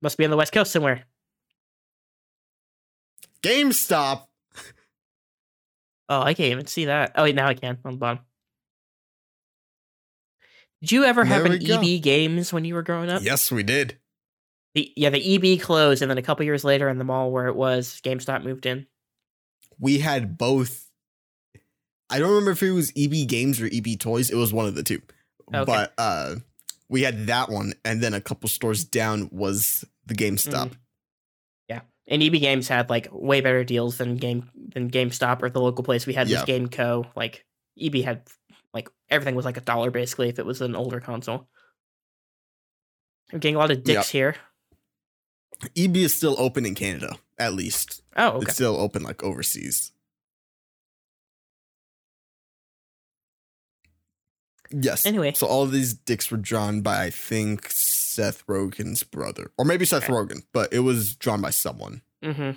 Must 0.00 0.16
be 0.18 0.24
on 0.24 0.30
the 0.30 0.36
west 0.36 0.52
coast 0.52 0.72
somewhere. 0.72 1.04
GameStop. 3.42 4.26
Oh, 6.08 6.20
I 6.20 6.34
can't 6.34 6.52
even 6.52 6.66
see 6.66 6.86
that. 6.86 7.12
Oh, 7.14 7.22
wait, 7.22 7.34
now 7.34 7.46
I 7.46 7.54
can 7.54 7.78
on 7.84 7.92
the 7.92 7.98
bottom. 7.98 8.24
Did 10.80 10.92
you 10.92 11.04
ever 11.04 11.24
have 11.24 11.44
an 11.46 11.58
go. 11.64 11.80
EB 11.80 12.02
Games 12.02 12.52
when 12.52 12.64
you 12.64 12.74
were 12.74 12.82
growing 12.82 13.08
up? 13.08 13.22
Yes, 13.22 13.50
we 13.50 13.62
did. 13.62 13.98
The, 14.74 14.92
yeah, 14.96 15.10
the 15.10 15.54
EB 15.54 15.60
closed, 15.60 16.02
and 16.02 16.10
then 16.10 16.18
a 16.18 16.22
couple 16.22 16.44
years 16.44 16.64
later, 16.64 16.88
in 16.88 16.98
the 16.98 17.04
mall 17.04 17.30
where 17.30 17.46
it 17.46 17.54
was, 17.56 18.00
GameStop 18.02 18.42
moved 18.42 18.66
in. 18.66 18.86
We 19.82 19.98
had 19.98 20.38
both. 20.38 20.88
I 22.08 22.18
don't 22.18 22.30
remember 22.30 22.52
if 22.52 22.62
it 22.62 22.72
was 22.72 22.92
EB 22.96 23.28
Games 23.28 23.60
or 23.60 23.68
EB 23.70 23.98
Toys. 23.98 24.30
It 24.30 24.36
was 24.36 24.52
one 24.52 24.66
of 24.66 24.74
the 24.74 24.82
two. 24.82 25.02
Okay. 25.52 25.64
But 25.66 25.92
uh 25.98 26.36
we 26.88 27.02
had 27.02 27.26
that 27.26 27.50
one, 27.50 27.74
and 27.84 28.02
then 28.02 28.14
a 28.14 28.20
couple 28.20 28.48
stores 28.48 28.84
down 28.84 29.28
was 29.32 29.84
the 30.06 30.14
GameStop. 30.14 30.68
Mm. 30.68 30.76
And 32.08 32.22
EB 32.22 32.32
Games 32.32 32.68
had 32.68 32.90
like 32.90 33.08
way 33.12 33.40
better 33.40 33.64
deals 33.64 33.96
than 33.96 34.16
Game 34.16 34.50
than 34.74 34.90
GameStop 34.90 35.42
or 35.42 35.50
the 35.50 35.60
local 35.60 35.84
place 35.84 36.06
we 36.06 36.14
had 36.14 36.28
Yeah. 36.28 36.38
was 36.38 36.46
Game 36.46 36.68
Co. 36.68 37.06
Like 37.14 37.46
EB 37.80 38.02
had 38.02 38.22
like 38.74 38.88
everything 39.08 39.34
was 39.34 39.44
like 39.44 39.56
a 39.56 39.60
dollar 39.62 39.90
basically 39.90 40.28
if 40.28 40.38
it 40.38 40.46
was 40.46 40.60
an 40.60 40.74
older 40.74 41.00
console. 41.00 41.48
I'm 43.32 43.38
getting 43.38 43.54
a 43.56 43.58
lot 43.58 43.70
of 43.70 43.84
dicks 43.84 44.10
here. 44.10 44.34
EB 45.76 45.96
is 45.96 46.16
still 46.16 46.34
open 46.38 46.66
in 46.66 46.74
Canada, 46.74 47.16
at 47.38 47.54
least. 47.54 48.02
Oh, 48.16 48.28
okay. 48.28 48.42
It's 48.42 48.54
still 48.54 48.76
open 48.76 49.02
like 49.02 49.22
overseas. 49.22 49.92
Yes. 54.72 55.04
Anyway. 55.04 55.32
so 55.34 55.46
all 55.46 55.62
of 55.62 55.72
these 55.72 55.92
dicks 55.92 56.30
were 56.30 56.38
drawn 56.38 56.80
by 56.80 57.04
I 57.04 57.10
think 57.10 57.68
Seth 57.70 58.46
Rogen's 58.46 59.02
brother, 59.02 59.50
or 59.58 59.64
maybe 59.64 59.84
Seth 59.84 60.04
Okay. 60.04 60.12
Rogen, 60.12 60.42
but 60.52 60.72
it 60.72 60.80
was 60.80 61.14
drawn 61.14 61.40
by 61.40 61.50
someone 61.50 62.02
mm-hmm. 62.22 62.52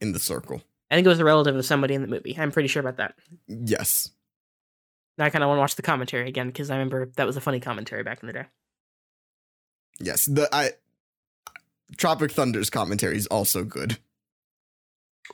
in 0.00 0.12
the 0.12 0.18
circle. 0.18 0.62
I 0.90 0.94
think 0.96 1.06
it 1.06 1.10
was 1.10 1.20
a 1.20 1.24
relative 1.24 1.54
of 1.54 1.64
somebody 1.64 1.94
in 1.94 2.02
the 2.02 2.08
movie. 2.08 2.36
I'm 2.38 2.50
pretty 2.50 2.68
sure 2.68 2.80
about 2.80 2.96
that. 2.96 3.14
Yes. 3.46 4.10
Now 5.18 5.26
I 5.26 5.30
kind 5.30 5.44
of 5.44 5.48
want 5.48 5.58
to 5.58 5.60
watch 5.60 5.76
the 5.76 5.82
commentary 5.82 6.28
again 6.28 6.48
because 6.48 6.70
I 6.70 6.74
remember 6.74 7.10
that 7.16 7.26
was 7.26 7.36
a 7.36 7.40
funny 7.40 7.60
commentary 7.60 8.02
back 8.02 8.22
in 8.22 8.26
the 8.26 8.32
day. 8.32 8.46
Yes. 10.00 10.24
The 10.24 10.48
I 10.52 10.70
Tropic 11.96 12.30
Thunder's 12.32 12.70
commentary 12.70 13.16
is 13.16 13.26
also 13.26 13.64
good 13.64 13.98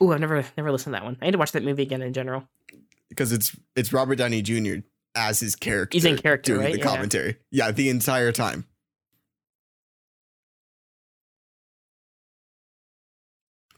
Ooh, 0.01 0.11
I've 0.13 0.19
never 0.19 0.45
never 0.55 0.71
listened 0.71 0.93
to 0.93 0.99
that 0.99 1.03
one. 1.03 1.17
I 1.21 1.25
need 1.25 1.31
to 1.31 1.37
watch 1.37 1.53
that 1.53 1.63
movie 1.63 1.83
again 1.83 2.01
in 2.01 2.13
general. 2.13 2.47
because 3.09 3.31
it's 3.31 3.55
it's 3.75 3.91
Robert 3.91 4.15
Downey 4.15 4.41
Jr. 4.41 4.75
as 5.15 5.39
his 5.39 5.55
character. 5.55 5.95
He's 5.95 6.05
in 6.05 6.17
character, 6.17 6.53
doing 6.53 6.65
right? 6.65 6.75
the 6.75 6.81
commentary. 6.81 7.37
Yeah, 7.51 7.71
the 7.71 7.89
entire 7.89 8.31
time. 8.31 8.65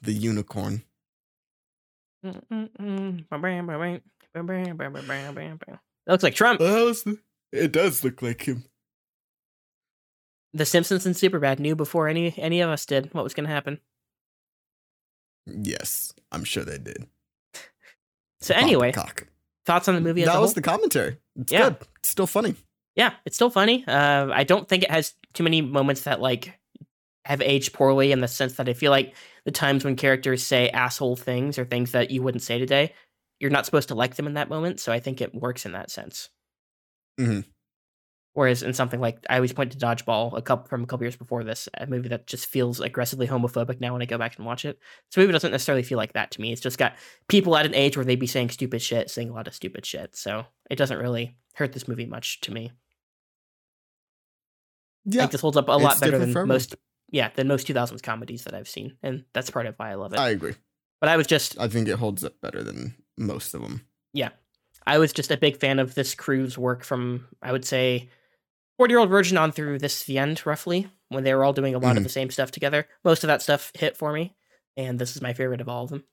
The 0.02 0.14
unicorn. 0.14 0.84
That 2.24 2.36
looks 6.08 6.24
like 6.24 6.36
Trump. 6.36 6.60
Well, 6.60 6.94
it 7.52 7.72
does 7.72 8.04
look 8.04 8.22
like 8.22 8.42
him. 8.48 8.66
The 10.54 10.66
Simpsons 10.66 11.06
and 11.06 11.16
Superbad 11.16 11.60
knew 11.60 11.76
before 11.76 12.08
any 12.08 12.34
any 12.38 12.62
of 12.62 12.70
us 12.70 12.86
did 12.86 13.14
what 13.14 13.24
was 13.24 13.34
going 13.34 13.46
to 13.48 13.54
happen. 13.54 13.80
Yes, 15.46 16.14
I'm 16.32 16.44
sure 16.44 16.64
they 16.64 16.78
did. 16.78 17.08
So 18.42 18.54
anyway, 18.56 18.92
Poppycock. 18.92 19.28
thoughts 19.66 19.88
on 19.88 19.96
the 19.96 20.02
movie 20.02 20.24
that 20.24 20.40
was 20.40 20.52
whole? 20.52 20.54
the 20.56 20.62
commentary. 20.62 21.18
It's 21.36 21.52
Yeah. 21.52 21.70
good. 21.70 21.78
It's 22.00 22.10
still 22.10 22.28
funny. 22.28 22.56
yeah, 22.96 23.14
it's 23.26 23.36
still 23.36 23.50
funny. 23.50 23.84
Uh, 23.88 24.30
I 24.34 24.44
don't 24.44 24.68
think 24.68 24.84
it 24.84 24.92
has 24.92 25.14
too 25.34 25.44
many 25.44 25.62
moments 25.62 26.02
that 26.04 26.22
like 26.22 26.58
have 27.26 27.42
aged 27.42 27.74
poorly 27.74 28.12
in 28.12 28.22
the 28.22 28.28
sense 28.28 28.54
that 28.56 28.70
I 28.70 28.74
feel 28.74 28.92
like 28.92 29.14
the 29.46 29.52
times 29.52 29.84
when 29.86 29.96
characters 29.96 30.42
say 30.44 30.70
asshole 30.70 31.16
things 31.16 31.58
or 31.60 31.66
things 31.66 31.92
that 31.92 32.12
you 32.12 32.22
wouldn't 32.24 32.42
say 32.44 32.58
today, 32.58 32.94
you're 33.40 33.52
not 33.52 33.66
supposed 33.66 33.90
to 33.90 33.96
like 33.96 34.16
them 34.16 34.26
in 34.28 34.34
that 34.36 34.50
moment. 34.50 34.80
So 34.80 34.92
I 34.92 35.00
think 35.00 35.22
it 35.22 35.36
works 35.36 35.66
in 35.66 35.74
that 35.74 35.92
sense. 35.92 36.30
Mhm. 37.20 37.46
Whereas 38.34 38.62
in 38.62 38.74
something 38.74 39.02
like 39.02 39.18
I 39.30 39.36
always 39.36 39.54
point 39.54 39.72
to 39.72 39.78
Dodgeball 39.78 40.38
a 40.38 40.42
couple 40.42 40.68
from 40.68 40.84
a 40.84 40.86
couple 40.86 41.04
years 41.04 41.16
before 41.16 41.44
this, 41.44 41.68
a 41.74 41.88
movie 41.88 42.10
that 42.10 42.28
just 42.28 42.46
feels 42.46 42.80
aggressively 42.80 43.28
homophobic 43.28 43.82
now 43.82 43.94
when 43.94 44.02
I 44.02 44.06
go 44.06 44.18
back 44.18 44.38
and 44.38 44.46
watch 44.46 44.66
it. 44.66 44.80
So 45.10 45.20
movie 45.20 45.34
doesn't 45.34 45.52
necessarily 45.52 45.84
feel 45.84 45.98
like 45.98 46.14
that 46.14 46.32
to 46.32 46.42
me. 46.42 46.52
It's 46.52 46.62
just 46.62 46.78
got 46.78 46.96
people 47.28 47.58
at 47.58 47.66
an 47.66 47.74
age 47.74 47.98
where 47.98 48.06
they'd 48.06 48.20
be 48.20 48.28
saying 48.28 48.52
stupid 48.52 48.82
shit, 48.82 49.10
saying 49.10 49.30
a 49.30 49.34
lot 49.34 49.48
of 49.48 49.56
stupid 49.56 49.86
shit. 49.86 50.16
So 50.16 50.46
it 50.70 50.76
doesn't 50.76 51.00
really 51.00 51.38
hurt 51.56 51.74
this 51.74 51.88
movie 51.88 52.06
much 52.06 52.40
to 52.42 52.54
me. 52.54 52.72
Yeah, 55.06 55.22
think 55.22 55.32
this 55.32 55.42
holds 55.42 55.58
up 55.58 55.68
a 55.68 55.72
lot 55.72 56.00
better 56.00 56.20
than 56.20 56.48
most 56.48 56.76
yeah, 57.12 57.30
than 57.36 57.48
most 57.48 57.68
2000s 57.68 58.04
comedies 58.04 58.44
that 58.44 58.54
I've 58.54 58.68
seen. 58.68 58.96
And 59.02 59.26
that's 59.34 59.50
part 59.50 59.66
of 59.66 59.76
why 59.78 59.92
I 59.92 59.96
love 59.96 60.14
it. 60.14 60.20
I 60.20 60.30
agree. 60.30 60.54
but 61.02 61.10
I 61.10 61.18
was 61.18 61.26
just 61.26 61.60
I 61.60 61.68
think 61.68 61.88
it 61.88 61.98
holds 61.98 62.24
up 62.24 62.40
better 62.42 62.64
than 62.64 62.96
most 63.18 63.54
of 63.54 63.62
them. 63.62 63.82
Yeah, 64.14 64.30
I 64.86 64.98
was 65.00 65.14
just 65.14 65.32
a 65.32 65.38
big 65.38 65.58
fan 65.58 65.80
of 65.80 65.96
this 65.96 66.14
crew's 66.16 66.58
work 66.58 66.84
from 66.84 67.28
I 67.42 67.52
would 67.52 67.66
say 67.66 68.10
40 68.80 68.92
year 68.94 69.00
old 69.00 69.10
virgin 69.10 69.38
on 69.38 69.52
through 69.52 69.78
this 69.78 70.06
the 70.06 70.18
end 70.18 70.42
roughly 70.46 70.88
when 71.10 71.26
they 71.26 71.34
were 71.34 71.44
all 71.44 71.52
doing 71.52 71.76
a 71.76 71.80
lot 71.80 71.98
of 71.98 72.02
Mhm. 72.02 72.06
the 72.06 72.10
same 72.10 72.30
stuff 72.32 72.50
together. 72.50 72.88
Most 73.04 73.26
of 73.26 73.28
that 73.28 73.42
stuff 73.42 73.74
hit 73.76 73.98
for 73.98 74.14
me, 74.14 74.38
and 74.78 74.98
this 74.98 75.18
is 75.18 75.22
my 75.22 75.34
favorite 75.34 75.60
of 75.60 75.68
all 75.68 75.84
of 75.84 75.90
them. 75.90 76.06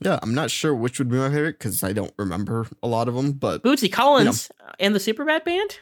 Yeah, 0.00 0.20
I'm 0.22 0.32
not 0.32 0.52
sure 0.52 0.72
which 0.76 1.00
would 1.00 1.08
be 1.08 1.16
my 1.16 1.28
favorite 1.28 1.58
because 1.58 1.82
I 1.82 1.92
don't 1.92 2.14
remember 2.16 2.68
a 2.84 2.86
lot 2.86 3.08
of 3.08 3.14
them, 3.16 3.32
but 3.32 3.64
Bootsy 3.64 3.90
Collins 3.92 4.48
and 4.78 4.94
the 4.94 5.00
Superbad 5.00 5.44
band. 5.44 5.80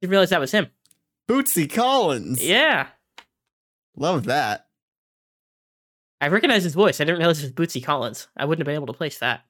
Didn't 0.00 0.10
realize 0.10 0.30
that 0.30 0.40
was 0.40 0.50
him. 0.50 0.72
Bootsy 1.28 1.72
Collins. 1.72 2.44
Yeah, 2.44 2.88
Love 3.96 4.24
that. 4.24 4.68
I 6.20 6.26
recognized 6.26 6.64
his 6.64 6.74
voice. 6.74 7.00
I 7.00 7.04
didn't 7.04 7.18
realize 7.18 7.44
it 7.44 7.54
was 7.56 7.68
Bootsy 7.68 7.80
Collins. 7.84 8.26
I 8.36 8.44
wouldn't 8.44 8.60
have 8.62 8.66
been 8.66 8.74
able 8.74 8.88
to 8.92 8.92
place 8.92 9.18
that. 9.20 9.44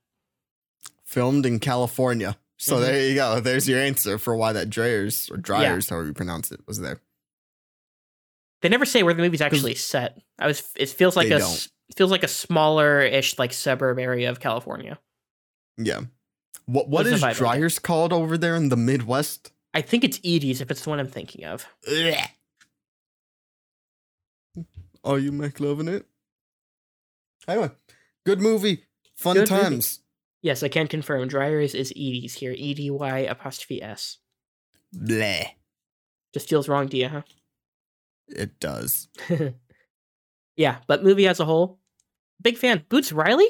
Filmed 1.02 1.46
in 1.46 1.60
California. 1.60 2.36
So 2.64 2.76
Mhm. 2.76 2.80
there 2.80 3.08
you 3.08 3.14
go. 3.14 3.40
There's 3.40 3.68
your 3.68 3.78
answer 3.78 4.16
for 4.18 4.34
why 4.36 4.52
that 4.54 4.70
Dreyers 4.70 5.28
or 5.30 5.36
Dryers, 5.36 5.90
however 5.90 6.06
you 6.06 6.14
pronounce 6.14 6.50
it, 6.50 6.60
was 6.66 6.80
there. 6.80 7.00
They 8.62 8.70
never 8.70 8.86
say 8.86 9.02
where 9.02 9.12
the 9.12 9.22
movie's 9.22 9.42
actually 9.42 9.74
set. 9.74 10.18
I 10.38 10.46
was. 10.46 10.62
It 10.76 10.88
feels 10.88 11.14
like 11.16 11.26
a 11.26 11.38
don't. 11.40 11.68
feels 11.96 12.10
like 12.10 12.22
a 12.22 12.28
smaller 12.28 13.02
ish 13.02 13.38
like 13.38 13.52
suburb 13.52 13.98
area 13.98 14.30
of 14.30 14.40
California. 14.40 14.98
Yeah. 15.76 16.00
What 16.64 16.88
what 16.88 17.04
What's 17.04 17.22
is? 17.22 17.36
Dryers 17.36 17.78
called 17.78 18.12
over 18.14 18.38
there 18.38 18.56
in 18.56 18.70
the 18.70 18.76
Midwest? 18.76 19.52
I 19.74 19.82
think 19.82 20.02
it's 20.04 20.18
Edy's 20.24 20.62
if 20.62 20.70
it's 20.70 20.84
the 20.84 20.90
one 20.90 20.98
I'm 21.00 21.08
thinking 21.08 21.44
of. 21.44 21.66
Are 25.04 25.18
you 25.18 25.32
McLovin 25.32 25.88
it? 25.88 26.06
Anyway, 27.46 27.70
good 28.24 28.40
movie. 28.40 28.84
Fun 29.16 29.34
Good 29.36 29.50
movie. 29.50 29.60
Yes, 30.44 30.62
I 30.62 30.68
can 30.68 30.88
confirm. 30.88 31.26
Dryers 31.26 31.74
is 31.74 31.90
Edy's 31.92 32.34
here. 32.34 32.52
E 32.52 32.74
D 32.74 32.90
Y 32.90 33.20
apostrophe 33.20 33.82
S. 33.82 34.18
Bleh. 34.94 35.46
Just 36.34 36.50
feels 36.50 36.68
wrong 36.68 36.86
to 36.90 36.98
you, 36.98 37.08
huh? 37.08 37.22
It 38.28 38.60
does. 38.60 39.08
yeah, 40.56 40.76
but 40.86 41.02
movie 41.02 41.26
as 41.26 41.40
a 41.40 41.46
whole, 41.46 41.78
big 42.42 42.58
fan. 42.58 42.84
Boots 42.90 43.10
Riley 43.10 43.46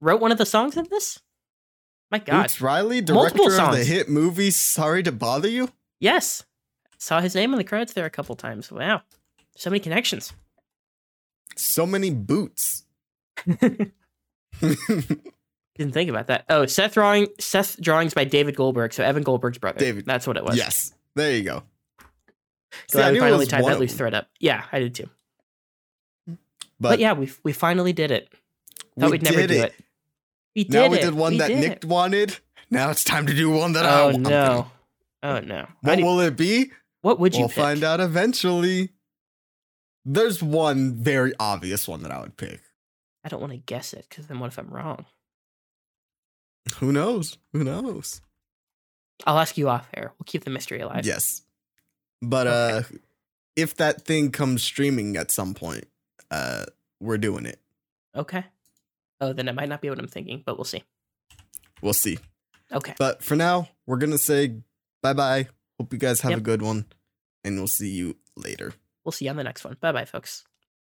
wrote 0.00 0.20
one 0.20 0.32
of 0.32 0.38
the 0.38 0.44
songs 0.44 0.76
in 0.76 0.88
this. 0.90 1.20
My 2.10 2.18
God, 2.18 2.42
Boots 2.42 2.60
Riley, 2.60 3.00
director 3.00 3.44
of 3.44 3.70
the 3.70 3.84
hit 3.84 4.08
movie 4.08 4.50
Sorry 4.50 5.04
to 5.04 5.12
Bother 5.12 5.48
You? 5.48 5.68
yes, 6.00 6.42
saw 6.98 7.20
his 7.20 7.36
name 7.36 7.52
in 7.52 7.58
the 7.58 7.64
credits 7.64 7.92
there 7.92 8.06
a 8.06 8.10
couple 8.10 8.34
times. 8.34 8.72
Wow, 8.72 9.02
so 9.56 9.70
many 9.70 9.78
connections. 9.78 10.32
So 11.54 11.86
many 11.86 12.10
boots. 12.10 12.82
Didn't 15.78 15.92
think 15.92 16.08
about 16.10 16.28
that. 16.28 16.44
Oh, 16.48 16.64
Seth 16.66 16.94
drawing 16.94 17.28
Seth 17.38 17.80
drawings 17.80 18.14
by 18.14 18.24
David 18.24 18.56
Goldberg, 18.56 18.92
so 18.92 19.04
Evan 19.04 19.22
Goldberg's 19.22 19.58
brother. 19.58 19.78
David- 19.78 20.06
that's 20.06 20.26
what 20.26 20.36
it 20.36 20.44
was. 20.44 20.56
yes. 20.56 20.92
There 21.14 21.34
you 21.36 21.42
go. 21.42 21.62
See, 22.88 22.98
Glad 22.98 23.08
I 23.08 23.12
we 23.12 23.18
finally 23.20 23.46
tied 23.46 23.64
that 23.64 23.78
loose 23.80 23.94
thread 23.94 24.14
up. 24.14 24.28
Yeah, 24.40 24.64
I 24.72 24.78
did 24.80 24.94
too. 24.94 25.08
But, 26.26 26.36
But, 26.78 26.98
yeah, 26.98 27.12
we 27.14 27.30
we 27.42 27.52
finally 27.52 27.92
did 27.92 28.10
it. 28.10 28.28
Thought 28.98 29.06
we 29.06 29.12
we'd 29.12 29.22
never 29.22 29.36
did 29.38 29.48
do 29.48 29.62
it. 29.62 29.74
We 30.54 30.64
did 30.64 30.72
Now 30.72 30.88
we 30.88 30.98
did 30.98 31.14
one 31.14 31.36
that 31.38 31.48
did 31.48 31.58
Nick 31.58 31.72
it. 31.78 31.84
wanted. 31.84 32.38
Now 32.70 32.90
it's 32.90 33.04
time 33.04 33.26
to 33.26 33.34
do 33.34 33.50
one 33.50 33.72
that 33.74 33.84
I 33.86 34.00
Oh 34.00 34.06
want. 34.10 34.18
no! 34.20 34.70
Oh 35.22 35.40
no! 35.40 35.56
I 35.60 35.66
What 35.82 35.96
do- 35.96 36.04
will 36.04 36.20
it 36.20 36.36
be? 36.36 36.70
what 37.02 37.18
would 37.20 37.34
you 37.34 37.40
We'll 37.40 37.48
pick? 37.48 37.56
find 37.56 37.84
out 37.84 38.00
eventually. 38.00 38.90
There's 40.04 40.42
one 40.42 40.96
very 41.02 41.32
obvious 41.40 41.86
one 41.88 42.02
that 42.02 42.10
I 42.12 42.20
would 42.20 42.36
pick. 42.36 42.60
I 43.24 43.28
don't 43.28 43.40
want 43.40 43.52
to 43.52 43.58
guess 43.58 43.92
it 43.92 44.06
because 44.08 44.26
then 44.28 44.38
what 44.38 44.48
if 44.48 44.58
I'm 44.58 44.68
wrong? 44.68 45.04
Who 46.78 46.92
knows? 46.92 47.38
Who 47.52 47.64
knows? 47.64 48.20
I'll 49.26 49.38
ask 49.38 49.56
you 49.56 49.68
off 49.68 49.88
air. 49.94 50.12
We'll 50.18 50.24
keep 50.26 50.44
the 50.44 50.50
mystery 50.50 50.80
alive. 50.80 51.06
Yes. 51.06 51.42
But 52.22 52.46
Okay. 52.46 52.78
uh 52.78 52.96
if 53.56 53.76
that 53.76 54.02
thing 54.02 54.30
comes 54.32 54.62
streaming 54.62 55.16
at 55.16 55.30
some 55.30 55.54
point, 55.54 55.86
uh 56.30 56.66
we're 57.00 57.18
doing 57.18 57.46
it. 57.46 57.60
Okay. 58.14 58.44
Oh, 59.20 59.32
then 59.32 59.48
it 59.48 59.54
might 59.54 59.68
not 59.68 59.80
be 59.80 59.88
what 59.88 59.98
I'm 59.98 60.08
thinking, 60.08 60.42
but 60.44 60.58
we'll 60.58 60.64
see. 60.64 60.82
We'll 61.80 61.92
see. 61.94 62.18
Okay. 62.72 62.94
But 62.98 63.22
for 63.22 63.36
now, 63.36 63.68
we're 63.86 63.96
gonna 63.98 64.18
say 64.18 64.56
bye 65.02 65.12
bye. 65.14 65.48
Hope 65.80 65.92
you 65.92 65.98
guys 65.98 66.20
have 66.22 66.32
Yep. 66.32 66.38
a 66.38 66.42
good 66.42 66.62
one. 66.62 66.86
And 67.44 67.56
we'll 67.58 67.68
see 67.68 67.90
you 67.90 68.16
later. 68.36 68.72
We'll 69.04 69.12
see 69.12 69.26
you 69.26 69.30
on 69.30 69.36
the 69.36 69.44
next 69.44 69.64
one. 69.64 69.76
Bye 69.80 69.92
bye, 69.92 70.04
folks. 70.04 70.44